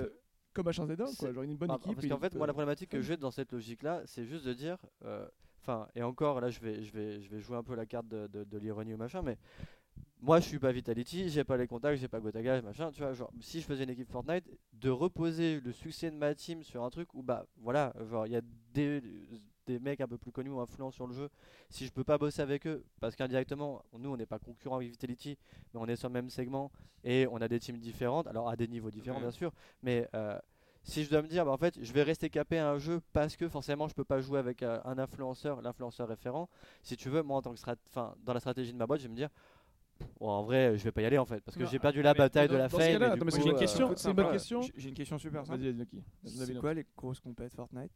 comme 0.63 0.71
H1Z1, 0.71 1.17
quoi. 1.17 1.33
Genre 1.33 1.43
une 1.45 1.57
bonne 1.57 1.71
équipe. 1.73 1.95
Parce 1.95 2.07
qu'en 2.09 2.19
fait, 2.19 2.35
moi, 2.35 2.47
la 2.47 2.53
peux- 2.53 2.57
problématique 2.57 2.91
que 2.91 3.01
j'ai 3.01 3.17
dans 3.17 3.31
cette 3.31 3.53
logique-là, 3.53 4.03
c'est 4.07 4.25
juste 4.25 4.45
de 4.45 4.53
dire, 4.53 4.77
euh, 5.05 5.27
enfin, 5.63 5.89
et 5.95 6.03
encore, 6.03 6.41
là, 6.41 6.51
je 6.51 6.61
vais, 6.61 6.83
je 6.83 6.93
vais, 6.93 7.21
je 7.21 7.29
vais 7.31 7.41
jouer 7.41 7.57
un 7.57 7.63
peu 7.63 7.75
la 7.75 7.87
carte 7.87 8.09
de, 8.09 8.27
de, 8.27 8.45
de 8.45 8.59
l'ironie 8.59 8.95
ou 8.95 8.97
machin, 8.97 9.23
mais 9.23 9.37
moi, 10.21 10.41
je 10.41 10.47
suis 10.47 10.59
pas 10.59 10.73
Vitality, 10.73 11.29
j'ai 11.29 11.45
pas 11.45 11.57
les 11.57 11.67
contacts, 11.69 12.01
j'ai 12.01 12.09
pas 12.09 12.19
Gotaga, 12.21 12.61
machin, 12.63 12.91
tu 12.91 13.01
vois, 13.03 13.13
genre, 13.13 13.31
si 13.41 13.61
je 13.61 13.67
faisais 13.67 13.85
une 13.85 13.91
équipe 13.91 14.11
Fortnite, 14.11 14.45
de 14.73 14.91
reposer 14.91 15.61
le 15.61 15.73
succès 15.73 16.11
de 16.11 16.17
ma 16.17 16.35
team 16.35 16.63
sur 16.65 16.83
un 16.83 16.91
truc 16.91 17.15
où, 17.15 17.23
bah, 17.23 17.47
voilà, 17.57 17.93
genre, 18.11 18.27
il 18.27 18.33
y 18.33 18.37
a 18.37 18.41
des, 18.75 19.01
des 19.69 19.79
mecs 19.79 20.01
un 20.01 20.09
peu 20.09 20.19
plus 20.19 20.33
connus 20.33 20.51
ou 20.51 20.61
influents 20.61 20.91
sur 20.91 21.07
le 21.07 21.15
jeu, 21.15 21.29
si 21.69 21.87
je 21.87 21.93
peux 21.93 22.05
pas 22.05 22.19
bosser 22.19 22.43
avec 22.43 22.67
eux, 22.67 22.83
parce 23.01 23.15
qu'indirectement, 23.15 23.83
nous, 23.99 24.11
on 24.11 24.17
n'est 24.17 24.27
pas 24.27 24.39
concurrents 24.39 24.77
avec 24.77 24.91
Vitality, 24.91 25.37
mais 25.73 25.81
on 25.81 25.87
est 25.87 25.97
sur 25.97 26.09
le 26.09 26.15
même 26.15 26.31
segment, 26.31 26.71
et 27.05 27.27
on 27.31 27.37
a 27.37 27.49
des 27.49 27.61
teams 27.61 27.79
différentes, 27.79 28.27
alors 28.27 28.49
à 28.49 28.57
des 28.57 28.67
niveaux 28.67 28.91
différents, 28.91 29.19
Ouais. 29.19 29.25
bien 29.25 29.31
sûr, 29.31 29.53
mais 29.83 30.09
euh, 30.15 30.39
si 30.83 31.05
je 31.05 31.11
dois 31.11 31.21
me 31.23 31.29
dire, 31.29 31.45
bah, 31.45 31.53
en 31.53 31.59
fait, 31.59 31.79
je 31.83 31.93
vais 31.93 32.03
rester 32.03 32.31
capé 32.31 32.59
à 32.59 32.71
un 32.71 32.79
jeu 32.79 33.01
parce 33.13 33.37
que 33.37 33.49
forcément, 33.49 33.89
je 33.89 33.95
peux 33.95 34.05
pas 34.05 34.21
jouer 34.21 34.39
avec 34.39 34.63
euh, 34.63 34.81
un 34.85 34.99
influenceur, 34.99 35.61
l'influenceur 35.61 36.09
référent. 36.09 36.49
Si 36.83 36.97
tu 36.97 37.11
veux, 37.11 37.23
moi, 37.23 37.37
en 37.37 37.43
tant 37.43 37.55
que 37.55 37.61
dans 38.25 38.33
la 38.33 38.41
stratégie 38.41 38.73
de 38.73 38.79
ma 38.79 38.87
boîte, 38.87 39.01
je 39.01 39.05
vais 39.05 39.11
me 39.11 39.17
dire, 39.17 39.29
bon, 40.19 40.29
en 40.29 40.45
vrai, 40.45 40.79
je 40.79 40.85
vais 40.85 40.93
pas 40.93 41.03
y 41.03 41.05
aller 41.05 41.19
en 41.19 41.27
fait, 41.27 41.41
parce 41.45 41.57
que 41.57 41.67
j'ai 41.67 41.79
perdu 41.79 42.01
la 42.01 42.15
mais 42.15 42.19
bataille 42.19 42.49
de 42.49 42.57
la 42.57 42.69
fame. 42.71 42.81
c'est 42.81 42.95
une 42.95 43.03
euh, 43.03 43.59
question, 43.59 43.95
c'est 43.97 44.11
une 44.11 44.31
question. 44.31 44.61
J'ai- 44.77 44.89
une 44.89 44.95
question 44.95 45.19
super 45.19 45.45
simple. 45.45 45.59
Vas-y, 45.59 45.73
vas-y, 45.73 45.79
Noki. 45.79 46.03
C'est 46.25 46.55
quoi 46.59 46.73
les 46.75 46.87
grosses 46.97 47.21
compètes 47.21 47.55
Fortnite? 47.55 47.93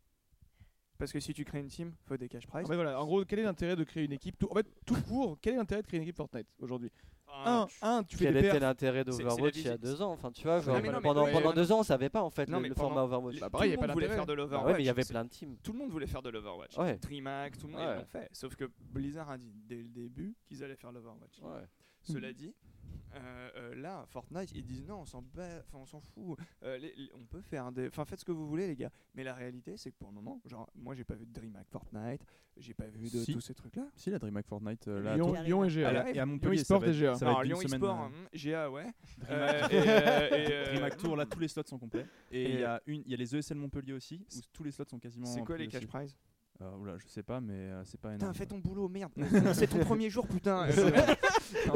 Parce 0.99 1.13
que 1.13 1.19
si 1.21 1.33
tu 1.35 1.45
crées 1.45 1.59
une 1.61 1.69
team, 1.69 1.93
faut 2.07 2.17
des 2.17 2.29
cash 2.29 2.47
prizes. 2.47 2.67
Voilà, 2.67 3.01
en 3.01 3.05
gros, 3.07 3.25
quel 3.25 3.41
est 3.41 3.43
l'intérêt 3.45 3.75
de 3.77 3.83
créer 3.85 4.05
une 4.05 4.13
équipe 4.13 4.39
tout, 4.39 4.49
En 4.51 4.55
fait, 4.55 4.67
tout 4.87 5.01
court, 5.03 5.37
quel 5.41 5.55
est 5.55 5.57
l'intérêt 5.57 5.83
de 5.83 5.87
créer 5.87 5.99
une 5.99 6.05
équipe 6.05 6.17
Fortnite 6.17 6.47
aujourd'hui? 6.61 6.91
Un, 7.35 7.67
tu- 7.67 7.79
un, 7.81 8.05
tu 8.05 8.17
fais 8.19 8.27
Quel 8.27 8.35
des 8.35 8.47
était 8.49 8.61
l'intérêt 8.61 9.05
d'Overwatch 9.05 9.57
il 9.57 9.65
y 9.65 9.69
a 9.69 9.79
deux 9.79 10.03
ans? 10.03 10.13
Enfin, 10.13 10.31
tu 10.31 10.43
vois, 10.43 10.61
genre, 10.61 10.77
non, 10.83 11.01
pendant, 11.01 11.25
ouais, 11.25 11.33
pendant 11.33 11.49
ouais, 11.49 11.55
deux 11.55 11.73
ans, 11.73 11.81
on 11.81 11.83
savait 11.83 12.11
pas 12.11 12.23
en 12.23 12.29
fait 12.29 12.47
Non, 12.47 12.61
le, 12.61 12.69
le 12.69 12.75
pendant- 12.75 12.89
format 12.91 13.03
Overwatch. 13.05 13.41
Bah, 13.41 13.47
tout 13.47 13.53
pareil, 13.53 13.71
le 13.71 13.77
a 13.79 13.81
pas 13.81 13.87
monde 13.87 13.95
voulait 13.95 14.09
faire 14.09 14.27
de 14.27 14.33
Bah 14.33 14.37
l'Overwatch. 14.37 14.67
ouais, 14.67 14.73
mais 14.77 14.83
il 14.83 14.87
y 14.87 14.91
avait 14.91 15.05
plein 15.05 15.25
de 15.25 15.31
teams. 15.31 15.57
Tout 15.63 15.73
le 15.73 15.79
monde 15.79 15.91
voulait 15.91 16.07
faire 16.07 16.21
de 16.21 16.29
l'Overwatch. 16.29 16.77
Ouais. 16.77 16.99
Trimac, 16.99 17.57
tout 17.57 17.69
le 17.69 17.73
monde 17.73 17.83
Ouais. 17.89 17.97
l'ont 17.97 18.05
fait. 18.05 18.29
Sauf 18.33 18.55
que 18.55 18.71
Blizzard 18.93 19.31
a 19.31 19.39
dit 19.39 19.51
dès 19.67 19.77
le 19.83 19.89
début 19.89 20.37
qu'ils 20.45 20.63
allaient 20.63 20.77
faire 20.77 20.93
l'Overwatch. 20.93 21.41
Ouais. 21.41 21.67
Cela 22.03 22.35
dit, 22.35 22.55
euh, 23.15 23.51
euh, 23.57 23.75
là, 23.75 24.05
Fortnite, 24.09 24.53
ils 24.55 24.65
disent 24.65 24.85
non, 24.85 25.01
on 25.01 25.05
s'en 25.07 25.23
bat- 25.23 25.63
enfin, 25.67 25.79
on 25.79 25.87
s'en 25.87 26.01
fout. 26.01 26.39
Euh, 26.63 26.79
les- 26.79 26.95
les- 26.97 27.11
on 27.15 27.25
peut 27.25 27.41
faire 27.43 27.71
des, 27.73 27.89
enfin, 27.89 28.05
faites 28.05 28.21
ce 28.21 28.25
que 28.25 28.33
vous 28.33 28.47
voulez, 28.47 28.67
les 28.67 28.77
gars. 28.77 28.91
Mais 29.15 29.25
la 29.25 29.35
réalité, 29.35 29.77
c'est 29.77 29.91
que 29.91 29.97
pour 29.97 30.09
le 30.09 30.15
moment, 30.15 30.41
genre, 30.47 30.69
moi, 30.75 30.95
j'ai 30.95 31.05
pas 31.05 31.15
vu 31.15 31.27
de 31.27 31.33
DreamHack 31.33 31.69
Fortnite, 31.71 32.23
j'ai 32.57 32.75
pas 32.75 32.87
vu 32.87 33.05
de 33.11 33.19
Si. 33.19 33.33
tous 33.33 33.41
ces 33.41 33.55
trucs-là. 33.55 33.87
Si 33.97 34.11
la 34.11 34.19
DreamHack 34.19 34.47
Fortnite 34.47 34.89
euh, 34.89 35.03
là, 35.03 35.15
Lyon, 35.17 35.29
toi- 35.29 35.43
Lyon 35.43 35.65
et 35.65 35.67
à 35.67 35.71
GA. 35.71 35.93
la- 35.93 36.11
et 36.11 36.19
à 36.19 36.27
Montpellier, 36.27 36.63
Lyon 36.63 36.79
va 36.79 36.87
et 36.87 36.93
GA. 36.93 37.15
ça 37.15 37.25
va 37.27 37.33
être 37.33 37.43
Lyon 37.45 37.61
eSport, 37.63 38.01
euh, 38.03 38.07
hum, 38.07 38.13
GA, 38.35 38.71
ouais. 38.71 38.87
Dreamhack- 39.21 39.31
Euh, 39.31 39.69
et, 39.69 39.75
euh, 39.75 40.37
et, 40.37 40.53
euh, 40.53 40.65
Dreamhack 40.73 40.97
Tour, 40.99 41.17
là 41.17 41.27
tous 41.27 41.39
les 41.39 41.49
slots 41.49 41.63
sont 41.67 41.79
complets. 41.79 42.07
Et 42.31 42.53
il 42.55 42.61
y 42.61 42.65
a 42.65 42.81
une, 42.87 43.03
il 43.07 43.11
y 43.11 43.15
a 43.15 43.17
les 43.17 43.35
ESL 43.37 43.57
Montpellier 43.57 43.93
aussi, 43.95 44.25
où 44.37 44.41
tous 44.53 44.65
les 44.65 44.71
slots 44.71 44.85
sont 44.89 44.99
quasiment. 44.99 45.27
C'est 45.27 45.43
quoi 45.45 45.57
les 45.57 45.69
cash 45.69 45.87
prizes 45.87 46.17
Euh, 46.61 46.77
oula, 46.77 46.97
je 46.99 47.09
sais 47.09 47.23
pas, 47.23 47.41
mais 47.41 47.55
euh, 47.55 47.83
c'est 47.85 48.01
pas 48.01 48.11
Putain, 48.11 48.27
énorme. 48.27 48.35
fais 48.35 48.47
ton 48.47 48.59
boulot, 48.59 48.89
merde. 48.89 49.11
c'est 49.55 49.67
ton 49.67 49.79
premier 49.81 50.11
jour, 50.11 50.27
putain. 50.29 50.69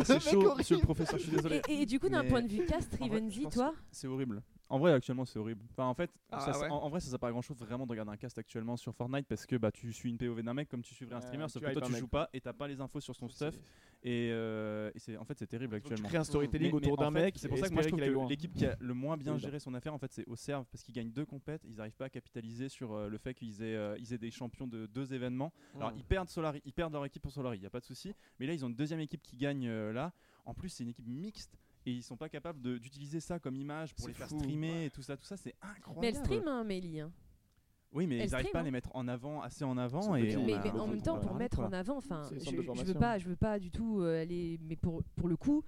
C'est 0.04 0.20
chaud, 0.30 0.54
monsieur 0.56 0.76
le 0.76 0.82
professeur, 0.82 1.18
je 1.18 1.24
suis 1.24 1.32
désolé. 1.32 1.60
Et, 1.68 1.82
et 1.82 1.86
du 1.86 1.98
coup, 1.98 2.08
d'un 2.08 2.22
Mais- 2.22 2.28
point 2.28 2.42
de 2.42 2.48
vue 2.48 2.64
cast, 2.66 2.96
pense 2.96 3.54
toi 3.54 3.74
C'est 3.90 4.06
horrible. 4.06 4.42
En 4.68 4.78
vrai, 4.80 4.92
actuellement, 4.92 5.24
c'est 5.24 5.38
horrible. 5.38 5.62
Enfin, 5.70 5.84
en 5.86 5.94
fait, 5.94 6.10
Ah, 6.32 6.40
ça, 6.40 6.58
ouais. 6.58 6.68
en, 6.68 6.76
en 6.78 6.88
vrai, 6.88 6.98
ça 6.98 7.08
sert 7.08 7.20
pas 7.20 7.28
à 7.28 7.30
grand 7.30 7.40
chose 7.42 7.56
vraiment 7.56 7.86
de 7.86 7.90
regarder 7.92 8.10
un 8.10 8.16
cast 8.16 8.36
actuellement 8.36 8.76
sur 8.76 8.92
Fortnite 8.94 9.26
parce 9.28 9.46
que 9.46 9.54
bah, 9.54 9.70
tu 9.70 9.92
suis 9.92 10.08
une 10.10 10.18
POV 10.18 10.42
d'un 10.42 10.54
mec 10.54 10.68
comme 10.68 10.82
tu 10.82 10.92
suivrais 10.92 11.14
un 11.14 11.18
Ouais, 11.18 11.24
streamer, 11.26 11.48
sauf 11.48 11.62
que 11.62 11.72
toi 11.72 11.82
tu 11.82 11.92
mec, 11.92 12.00
joues 12.00 12.08
pas 12.08 12.28
et 12.32 12.40
t'as 12.40 12.52
pas 12.52 12.66
les 12.66 12.80
infos 12.80 12.98
sur 13.00 13.14
son 13.14 13.28
stuff. 13.28 13.54
Et, 14.02 14.30
euh, 14.32 14.90
et 14.94 14.98
c'est 14.98 15.16
en 15.16 15.24
fait, 15.24 15.38
c'est 15.38 15.46
terrible 15.46 15.76
que 15.80 15.86
Tu 15.86 15.92
actuellement. 15.92 16.08
crées 16.08 16.18
un 16.18 16.24
storytelling 16.24 16.70
Mais- 16.70 16.74
autour 16.76 16.96
d'un 16.96 17.12
mec. 17.12 17.34
C'est 17.38 17.48
pour 17.48 17.58
ça 17.58 17.68
que 17.68 17.74
moi 17.74 17.82
je 17.82 17.88
trouve 17.88 18.02
aille 18.02 18.12
que 18.12 18.28
l'équipe 18.28 18.52
qui 18.52 18.66
a 18.66 18.76
le 18.80 18.92
moins 18.94 19.16
bien 19.16 19.38
géré 19.38 19.60
son 19.60 19.72
affaire, 19.74 19.94
en 19.94 19.98
fait, 19.98 20.12
c'est 20.12 20.26
Auxerre 20.26 20.64
parce 20.66 20.82
qu'ils 20.82 20.94
gagnent 20.94 21.12
deux 21.12 21.26
compètes. 21.26 21.62
Ils 21.64 21.76
n'arrivent 21.76 21.96
pas 21.96 22.06
à 22.06 22.10
capitaliser 22.10 22.68
sur 22.68 22.92
euh, 22.92 23.08
le 23.08 23.18
fait 23.18 23.34
qu'ils 23.34 23.62
aient, 23.62 23.76
euh, 23.76 23.96
ils 24.00 24.12
aient 24.14 24.18
des 24.18 24.32
champions 24.32 24.66
de 24.66 24.86
deux 24.86 25.14
événements. 25.14 25.52
Alors 25.76 25.92
Mm. 25.92 25.98
ils 25.98 26.04
perdent 26.04 26.28
Solari, 26.28 26.60
ils 26.64 26.72
perdent 26.72 26.92
leur 26.92 27.04
équipe 27.04 27.22
pour 27.22 27.30
Solari, 27.32 27.58
il 27.58 27.62
y 27.62 27.66
a 27.66 27.70
pas 27.70 27.80
de 27.80 27.84
souci. 27.84 28.14
Mais 28.40 28.46
là 28.46 28.52
ils 28.52 28.64
ont 28.64 28.68
une 28.68 28.74
deuxième 28.74 29.00
équipe 29.00 29.22
qui 29.22 29.36
gagne 29.36 29.68
euh, 29.68 29.92
là. 29.92 30.12
En 30.44 30.54
plus 30.54 30.68
c'est 30.70 30.82
une 30.84 30.90
équipe 30.90 31.06
mixte 31.06 31.56
et 31.86 31.92
ils 31.92 32.02
sont 32.02 32.16
pas 32.16 32.28
capables 32.28 32.60
d'utiliser 32.80 33.20
ça 33.20 33.38
comme 33.38 33.56
image 33.56 33.94
pour 33.94 34.08
les 34.08 34.14
faire 34.14 34.28
streamer 34.28 34.86
et 34.86 34.90
tout 34.90 35.02
ça, 35.02 35.16
tout 35.16 35.24
ça 35.24 35.36
c'est 35.36 35.54
incroyable. 35.62 36.00
Mais 36.00 36.08
elle 36.08 36.16
stream, 36.16 36.48
hein, 36.48 36.64
Mélie. 36.64 37.00
hein. 37.00 37.12
Oui, 37.92 38.06
mais 38.06 38.16
elle 38.18 38.26
ils 38.26 38.32
n'arrivent 38.32 38.50
pas 38.50 38.58
à 38.58 38.60
hein. 38.60 38.64
les 38.64 38.70
mettre 38.72 38.90
en 38.94 39.06
avant 39.08 39.40
assez 39.40 39.64
en 39.64 39.78
avant 39.78 40.16
et 40.16 40.22
mais, 40.36 40.54
a- 40.54 40.62
mais 40.64 40.70
on 40.72 40.80
en 40.80 40.86
même 40.88 41.00
temps, 41.00 41.18
pour 41.20 41.34
mettre 41.34 41.56
quoi. 41.56 41.66
en 41.68 41.72
avant, 41.72 41.96
enfin, 41.96 42.28
je, 42.32 42.38
je 42.40 42.84
veux 42.84 42.94
pas, 42.94 43.18
je 43.18 43.28
veux 43.28 43.36
pas 43.36 43.58
du 43.58 43.70
tout 43.70 44.00
euh, 44.00 44.20
aller, 44.22 44.58
mais 44.62 44.76
pour 44.76 45.02
pour 45.14 45.28
le 45.28 45.36
coup, 45.36 45.64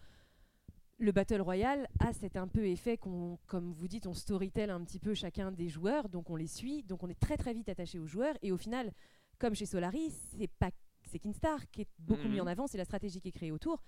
le 0.98 1.12
battle 1.12 1.40
royale 1.40 1.86
a 2.00 2.12
cet 2.12 2.36
un 2.36 2.48
peu 2.48 2.66
effet 2.66 2.98
qu'on, 2.98 3.38
comme 3.46 3.72
vous 3.72 3.86
dites, 3.86 4.06
on 4.08 4.14
storytell 4.14 4.70
un 4.70 4.82
petit 4.82 4.98
peu 4.98 5.14
chacun 5.14 5.52
des 5.52 5.68
joueurs, 5.68 6.08
donc 6.08 6.28
on 6.28 6.36
les 6.36 6.48
suit, 6.48 6.82
donc 6.82 7.04
on 7.04 7.08
est 7.08 7.18
très 7.18 7.36
très 7.36 7.54
vite 7.54 7.68
attaché 7.68 8.00
aux 8.00 8.06
joueurs, 8.06 8.34
et 8.42 8.50
au 8.50 8.56
final, 8.56 8.92
comme 9.38 9.54
chez 9.54 9.64
Solaris, 9.66 10.10
c'est 10.36 10.48
pas 10.48 10.70
c'est 11.04 11.20
Kinstar 11.20 11.70
qui 11.70 11.82
est 11.82 11.88
beaucoup 12.00 12.24
Mhm. 12.24 12.32
mis 12.32 12.40
en 12.40 12.46
avant, 12.48 12.66
c'est 12.66 12.76
la 12.76 12.84
stratégie 12.84 13.20
qui 13.20 13.28
est 13.28 13.32
créée 13.32 13.52
autour. 13.52 13.80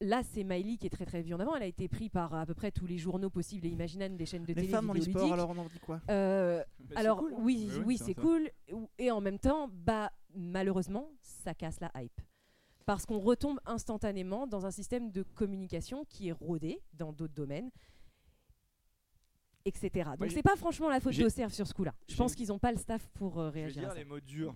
Là, 0.00 0.22
c'est 0.22 0.44
Miley 0.44 0.76
qui 0.76 0.86
est 0.86 0.90
très 0.90 1.06
très 1.06 1.22
vue 1.22 1.34
en 1.34 1.40
avant. 1.40 1.54
Elle 1.54 1.62
a 1.62 1.66
été 1.66 1.88
prise 1.88 2.08
par 2.10 2.34
à 2.34 2.44
peu 2.44 2.54
près 2.54 2.70
tous 2.72 2.86
les 2.86 2.98
journaux 2.98 3.30
possibles 3.30 3.66
et 3.66 3.70
imaginables 3.70 4.16
des 4.16 4.26
chaînes 4.26 4.42
de 4.42 4.48
Les 4.48 4.54
télé 4.54 4.68
femmes 4.68 4.86
dans 4.88 4.92
les 4.92 5.00
sports, 5.00 5.22
vidéoludiques. 5.22 5.32
alors 5.32 5.50
on 5.50 5.58
en 5.58 5.68
dit 5.68 5.78
quoi? 5.80 6.00
Euh, 6.10 6.62
Bah, 6.80 6.94
alors 6.98 7.18
cool, 7.18 7.32
hein. 7.32 7.36
oui, 7.40 7.66
Oui, 7.70 7.74
oui, 7.78 7.82
oui, 7.86 7.98
c'est 7.98 8.14
cool. 8.14 8.50
Et 8.98 9.10
en 9.10 9.20
même 9.20 9.38
temps, 9.38 9.68
bah 9.72 10.12
malheureusement, 10.34 11.10
ça 11.22 11.54
casse 11.54 11.78
la 11.80 11.90
hype. 11.96 12.20
Parce 12.86 13.06
qu'on 13.06 13.18
retombe 13.20 13.58
instantanément 13.64 14.46
dans 14.46 14.66
un 14.66 14.70
système 14.70 15.10
de 15.10 15.22
communication 15.22 16.04
qui 16.06 16.28
est 16.28 16.32
rodé 16.32 16.82
dans 16.92 17.12
d'autres 17.12 17.32
domaines, 17.32 17.70
etc. 19.64 20.10
Donc 20.18 20.30
c'est 20.32 20.42
pas 20.42 20.56
franchement 20.56 20.90
la 20.90 21.00
faute 21.00 21.16
d'Auxerre 21.16 21.50
sur 21.52 21.66
ce 21.66 21.72
coup-là. 21.72 21.94
Je 22.08 22.16
pense 22.16 22.34
qu'ils 22.34 22.48
n'ont 22.48 22.58
pas 22.58 22.72
le 22.72 22.78
staff 22.78 23.08
pour 23.14 23.38
euh, 23.40 23.48
Je 23.48 23.54
vais 23.54 23.60
réagir 23.60 23.80
dire 23.82 23.90
à 23.90 23.92
ça. 23.94 23.98
les 23.98 24.04
mots 24.04 24.20
durs. 24.20 24.54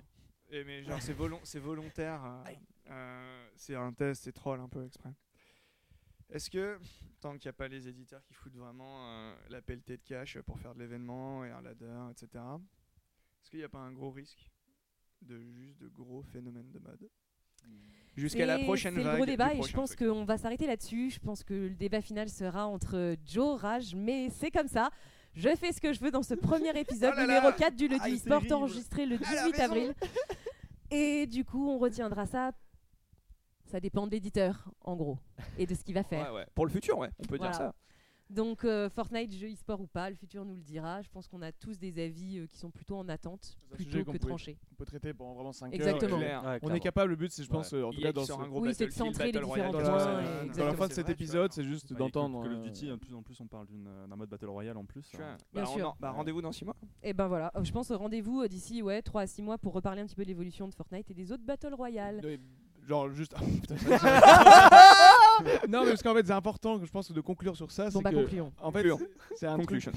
Et 0.51 0.65
mais 0.65 0.83
genre 0.83 1.01
c'est 1.01 1.13
volon- 1.15 1.41
c'est 1.45 1.59
volontaire. 1.61 2.23
euh, 2.25 2.53
euh, 2.91 3.49
c'est 3.57 3.75
un 3.77 3.93
test, 3.93 4.25
c'est 4.25 4.33
troll 4.33 4.61
un 4.61 4.69
peu 4.69 4.85
exprès. 4.85 5.11
Est-ce 6.31 6.51
que 6.51 6.79
tant 7.21 7.33
qu'il 7.39 7.47
n'y 7.49 7.51
a 7.51 7.53
pas 7.55 7.69
les 7.69 7.89
éditeurs 7.89 8.23
qui 8.25 8.35
foutent 8.35 8.57
vraiment 8.57 9.09
euh, 9.09 9.35
la 9.51 9.63
pelletée 9.63 9.97
de 9.97 10.03
cash 10.03 10.39
pour 10.41 10.59
faire 10.61 10.75
de 10.75 10.81
l'événement 10.81 11.45
et 11.45 11.51
un 11.51 11.63
ladder, 11.63 11.99
etc. 12.11 12.29
Est-ce 13.43 13.51
qu'il 13.51 13.59
n'y 13.61 13.65
a 13.65 13.69
pas 13.69 13.79
un 13.79 13.93
gros 13.93 14.11
risque 14.11 14.51
de 15.23 15.41
juste 15.41 15.79
de 15.79 15.89
gros 15.89 16.23
phénomènes 16.23 16.71
de 16.71 16.79
mode? 16.79 17.09
Jusqu'à 18.17 18.47
la 18.47 18.59
C'est- 18.59 18.65
prochaine 18.65 18.95
C'est 18.95 19.03
vague 19.03 19.13
le 19.13 19.17
gros 19.19 19.27
débat 19.27 19.55
et 19.55 19.63
je 19.63 19.73
pense 19.73 19.95
qu'on 19.97 20.25
va 20.25 20.39
s'arrêter 20.39 20.67
là-dessus. 20.67 21.11
Je 21.11 21.19
pense 21.21 21.45
que 21.45 21.55
le 21.55 21.75
débat 21.75 22.01
final 22.03 22.29
sera 22.29 22.67
entre 22.67 23.17
Joe, 23.25 23.61
Rage, 23.61 23.95
mais 23.95 24.29
c'est 24.31 24.51
comme 24.51 24.69
ça. 24.69 24.91
Je 25.35 25.55
fais 25.57 25.73
ce 25.73 25.81
que 25.81 25.93
je 25.93 26.01
veux 26.01 26.11
dans 26.11 26.23
ce 26.23 26.35
premier 26.35 26.79
épisode 26.79 27.13
Oh 27.15 27.17
là 27.17 27.23
numéro 27.27 27.49
là 27.49 27.53
4 27.53 27.75
du 27.77 27.89
Le 27.89 27.97
Ah, 28.01 28.09
du 28.09 28.17
c'est 28.17 28.25
Sport 28.25 28.43
enregistré 28.53 29.07
le 29.07 29.17
Elle 29.17 29.39
a 29.39 29.45
18 29.47 29.51
raison. 29.53 29.63
avril. 29.65 29.95
Et 30.91 31.27
du 31.27 31.45
coup, 31.45 31.69
on 31.69 31.79
retiendra 31.79 32.27
ça. 32.27 32.53
Ça 33.71 33.81
dépend 33.81 34.07
de 34.07 34.13
l'éditeur, 34.13 34.71
en 34.81 34.97
gros, 34.97 35.19
et 35.59 35.67
de 35.67 35.75
ce 35.75 35.85
qu'il 35.85 35.95
va 35.95 36.03
faire. 36.05 36.33
Ouais, 36.33 36.41
ouais. 36.41 36.47
Pour 36.55 36.65
le 36.67 36.73
futur, 36.73 36.99
ouais, 36.99 37.11
on 37.19 37.23
peut 37.25 37.37
Voilà. 37.37 37.53
dire 37.53 37.59
ça. 37.59 37.75
Donc, 38.31 38.63
euh, 38.67 38.91
Fortnite, 38.91 39.33
jeu 39.33 39.51
e-sport 39.51 39.81
ou 39.81 39.87
pas, 39.87 40.11
le 40.11 40.15
futur 40.17 40.45
nous 40.45 40.55
le 40.55 40.61
dira. 40.61 41.01
Je 41.01 41.09
pense 41.09 41.27
qu'on 41.29 41.41
a 41.41 41.51
tous 41.51 41.79
des 41.79 41.99
avis 42.05 42.37
euh, 42.41 42.47
qui 42.47 42.59
sont 42.59 42.71
plutôt 42.71 42.97
en 42.97 43.09
attente, 43.09 43.57
plutôt 43.71 44.05
que 44.05 44.19
tranchés. 44.19 44.59
On 44.71 44.75
peut 44.75 44.85
traiter 44.85 45.15
pendant 45.15 45.33
vraiment 45.33 45.53
5 45.53 45.73
Exactement. 45.73 46.21
heures. 46.21 46.45
Ouais, 46.45 46.59
On 46.61 46.75
est 46.75 46.79
capable, 46.81 47.09
le 47.13 47.17
but 47.17 47.33
c'est 47.33 47.43
je 47.43 47.49
pense 47.49 47.73
euh, 47.73 47.85
en 47.85 47.91
tout 47.91 48.03
cas 48.03 48.13
dans, 48.13 48.27
ce- 48.27 48.33
un 48.35 48.47
gros 48.47 48.61
Oui, 48.61 48.75
c'est 48.75 48.85
de 48.85 48.91
centrer 48.91 49.33
les 49.33 49.41
différents 49.41 49.73
dans 49.73 49.79
points, 49.79 49.89
la- 49.89 49.95
dans 49.95 49.97
la 50.03 50.05
dans 50.05 50.21
la 50.37 50.43
exactement. 50.45 50.73
fin 50.75 50.89
de 50.89 50.93
cet 50.93 51.05
vrai, 51.07 51.13
épisode, 51.15 51.53
c'est 51.55 51.65
juste 51.65 51.91
Bah, 51.95 52.01
d'entendre. 52.01 52.43
Call 52.43 52.53
of 52.53 52.59
euh, 52.59 52.65
Duty, 52.65 52.93
en 52.93 52.99
plus, 52.99 53.15
en 53.15 53.23
plus 53.23 53.41
on 53.41 53.47
parle 53.47 53.67
d'une, 53.67 53.85
d'un 53.85 54.17
mode 54.17 54.29
Battle 54.29 54.45
Royale 54.51 54.77
en 54.77 54.85
plus. 54.85 55.11
Euh, 55.15 55.35
Bien 55.55 55.63
Bah, 55.63 55.71
sûr. 55.71 55.97
bah, 55.99 56.11
rendez-vous 56.11 56.43
dans 56.43 56.53
6 56.53 56.67
mois. 56.67 56.77
Et 57.03 57.15
ben 57.15 57.29
voilà, 57.29 57.51
je 57.63 57.73
pense 57.73 57.91
rendez-vous 57.93 58.47
d'ici 58.47 58.83
ouais, 58.83 59.01
3 59.01 59.23
à 59.23 59.27
6 59.27 59.41
mois 59.41 59.57
pour 59.57 59.73
reparler 59.73 60.03
un 60.03 60.07
petit 60.07 60.17
peu 60.17 60.25
de 60.25 60.29
l'évolution 60.29 60.69
de 60.69 60.75
Fortnite 60.75 61.11
et 61.11 61.15
des 61.15 61.33
autres 61.33 61.45
Battle 61.47 61.73
Royale. 61.73 62.21
Genre 62.89 63.11
juste. 63.11 63.35
Putain, 63.35 63.75
non, 65.69 65.83
mais 65.85 65.91
parce 65.91 66.03
qu'en 66.03 66.15
fait, 66.15 66.27
c'est 66.27 66.33
important, 66.33 66.81
je 66.83 66.91
pense, 66.91 67.13
de 67.13 67.21
conclure 67.21 67.55
sur 67.55 67.71
ça. 67.71 67.85
Bon 67.91 67.99
c'est 67.99 68.03
bah 68.03 68.11
que, 68.11 68.17
concluons. 68.17 68.53
En 68.63 68.73
fait, 68.73 68.89
Concluons. 68.89 69.07
c'est 69.37 69.47
un 69.47 69.55
truc. 69.57 69.67
Conclusion. 69.69 69.93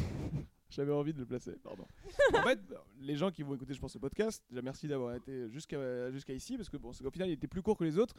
J'avais 0.72 0.91
envie 0.93 1.13
de 1.13 1.19
le 1.19 1.26
placer, 1.26 1.51
pardon. 1.63 1.86
en 2.34 2.41
fait, 2.41 2.59
les 3.01 3.15
gens 3.15 3.30
qui 3.30 3.43
vont 3.43 3.53
écouter, 3.55 3.74
je 3.74 3.80
pense, 3.80 3.93
ce 3.93 3.97
podcast, 3.99 4.41
déjà 4.49 4.61
merci 4.61 4.88
d'avoir 4.88 5.15
été 5.15 5.49
jusqu'à 5.49 6.09
jusqu'à 6.11 6.34
ici, 6.34 6.55
parce 6.57 6.69
que 6.69 6.78
bon, 6.78 6.91
qu'au 6.91 7.11
final, 7.11 7.30
il 7.30 7.34
était 7.34 7.47
plus 7.47 7.61
court 7.61 7.78
que 7.78 7.84
les 7.84 7.97
autres, 7.97 8.15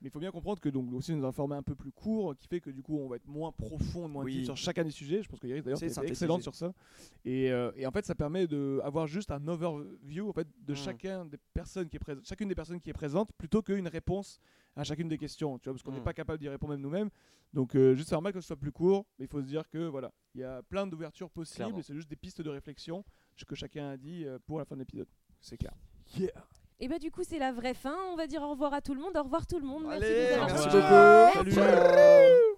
mais 0.00 0.08
il 0.08 0.10
faut 0.12 0.20
bien 0.20 0.30
comprendre 0.30 0.60
que 0.60 0.68
donc 0.68 0.92
aussi 0.94 1.12
nous 1.12 1.18
avons 1.18 1.28
un 1.28 1.32
format 1.32 1.56
un 1.56 1.62
peu 1.62 1.74
plus 1.74 1.92
court, 1.92 2.34
qui 2.36 2.46
fait 2.46 2.60
que 2.60 2.70
du 2.70 2.82
coup, 2.82 2.98
on 2.98 3.08
va 3.08 3.16
être 3.16 3.26
moins 3.26 3.52
profond, 3.52 4.08
moins 4.08 4.24
Oui. 4.24 4.44
sur 4.44 4.56
chacun 4.56 4.84
des 4.84 4.90
sujets. 4.90 5.22
Je 5.22 5.28
pense 5.28 5.40
que 5.40 5.46
Iris 5.46 5.62
d'ailleurs, 5.64 5.78
synthétisé. 5.78 6.08
excellente 6.08 6.42
sur 6.42 6.54
ça. 6.54 6.72
Et, 7.24 7.50
euh, 7.50 7.72
et 7.76 7.86
en 7.86 7.90
fait, 7.90 8.04
ça 8.06 8.14
permet 8.14 8.46
d'avoir 8.46 9.06
juste 9.06 9.30
un 9.30 9.46
overview 9.48 10.28
en 10.28 10.32
fait 10.32 10.46
de 10.64 10.72
Mm. 10.72 10.76
chacun 10.76 11.24
des 11.24 11.38
personnes 11.54 11.88
qui 11.88 11.96
est 11.96 12.00
présente, 12.00 12.24
chacune 12.26 12.48
des 12.48 12.54
personnes 12.54 12.80
qui 12.80 12.90
est 12.90 12.94
présente, 12.94 13.32
plutôt 13.36 13.62
qu'une 13.62 13.88
réponse 13.88 14.38
à 14.76 14.84
chacune 14.84 15.08
des 15.08 15.18
questions, 15.18 15.58
tu 15.58 15.64
vois, 15.64 15.74
parce 15.74 15.82
qu'on 15.82 15.90
n'est 15.92 16.00
Mm. 16.00 16.04
pas 16.04 16.12
capable 16.14 16.38
d'y 16.38 16.48
répondre 16.48 16.72
même 16.74 16.82
nous-mêmes. 16.82 17.10
Donc 17.52 17.74
euh, 17.74 17.94
juste 17.94 18.08
c'est 18.10 18.14
normal 18.14 18.32
que 18.32 18.40
ce 18.40 18.46
soit 18.46 18.56
plus 18.56 18.72
court, 18.72 19.06
mais 19.18 19.24
il 19.24 19.28
faut 19.28 19.40
se 19.40 19.46
dire 19.46 19.68
que 19.68 19.86
voilà, 19.88 20.12
il 20.34 20.40
y 20.40 20.44
a 20.44 20.62
plein 20.64 20.86
d'ouvertures 20.86 21.30
possibles 21.30 21.82
c'est 21.82 21.94
juste 21.94 22.10
des 22.10 22.16
pistes 22.16 22.42
de 22.42 22.50
réflexion 22.50 23.04
ce 23.36 23.44
que 23.44 23.54
chacun 23.54 23.88
a 23.90 23.96
dit 23.96 24.24
euh, 24.26 24.38
pour 24.46 24.58
la 24.58 24.64
fin 24.64 24.74
de 24.74 24.80
l'épisode. 24.80 25.08
C'est 25.40 25.56
clair. 25.56 25.72
Et 26.78 26.88
bah 26.88 26.98
du 26.98 27.10
coup, 27.10 27.22
c'est 27.24 27.38
la 27.38 27.52
vraie 27.52 27.72
fin. 27.74 27.96
On 28.12 28.16
va 28.16 28.26
dire 28.26 28.42
au 28.42 28.50
revoir 28.50 28.74
à 28.74 28.82
tout 28.82 28.94
le 28.94 29.00
monde. 29.00 29.16
Au 29.16 29.22
revoir 29.22 29.46
tout 29.46 29.58
le 29.58 29.66
monde. 29.66 29.84
Merci 29.88 30.04
Allez, 30.04 30.14
de 30.14 30.26
nous 30.26 30.32
avoir 30.34 30.48
merci 30.48 30.66
beaucoup. 30.66 31.48
Merci. 31.48 31.52
Salut. 31.52 32.56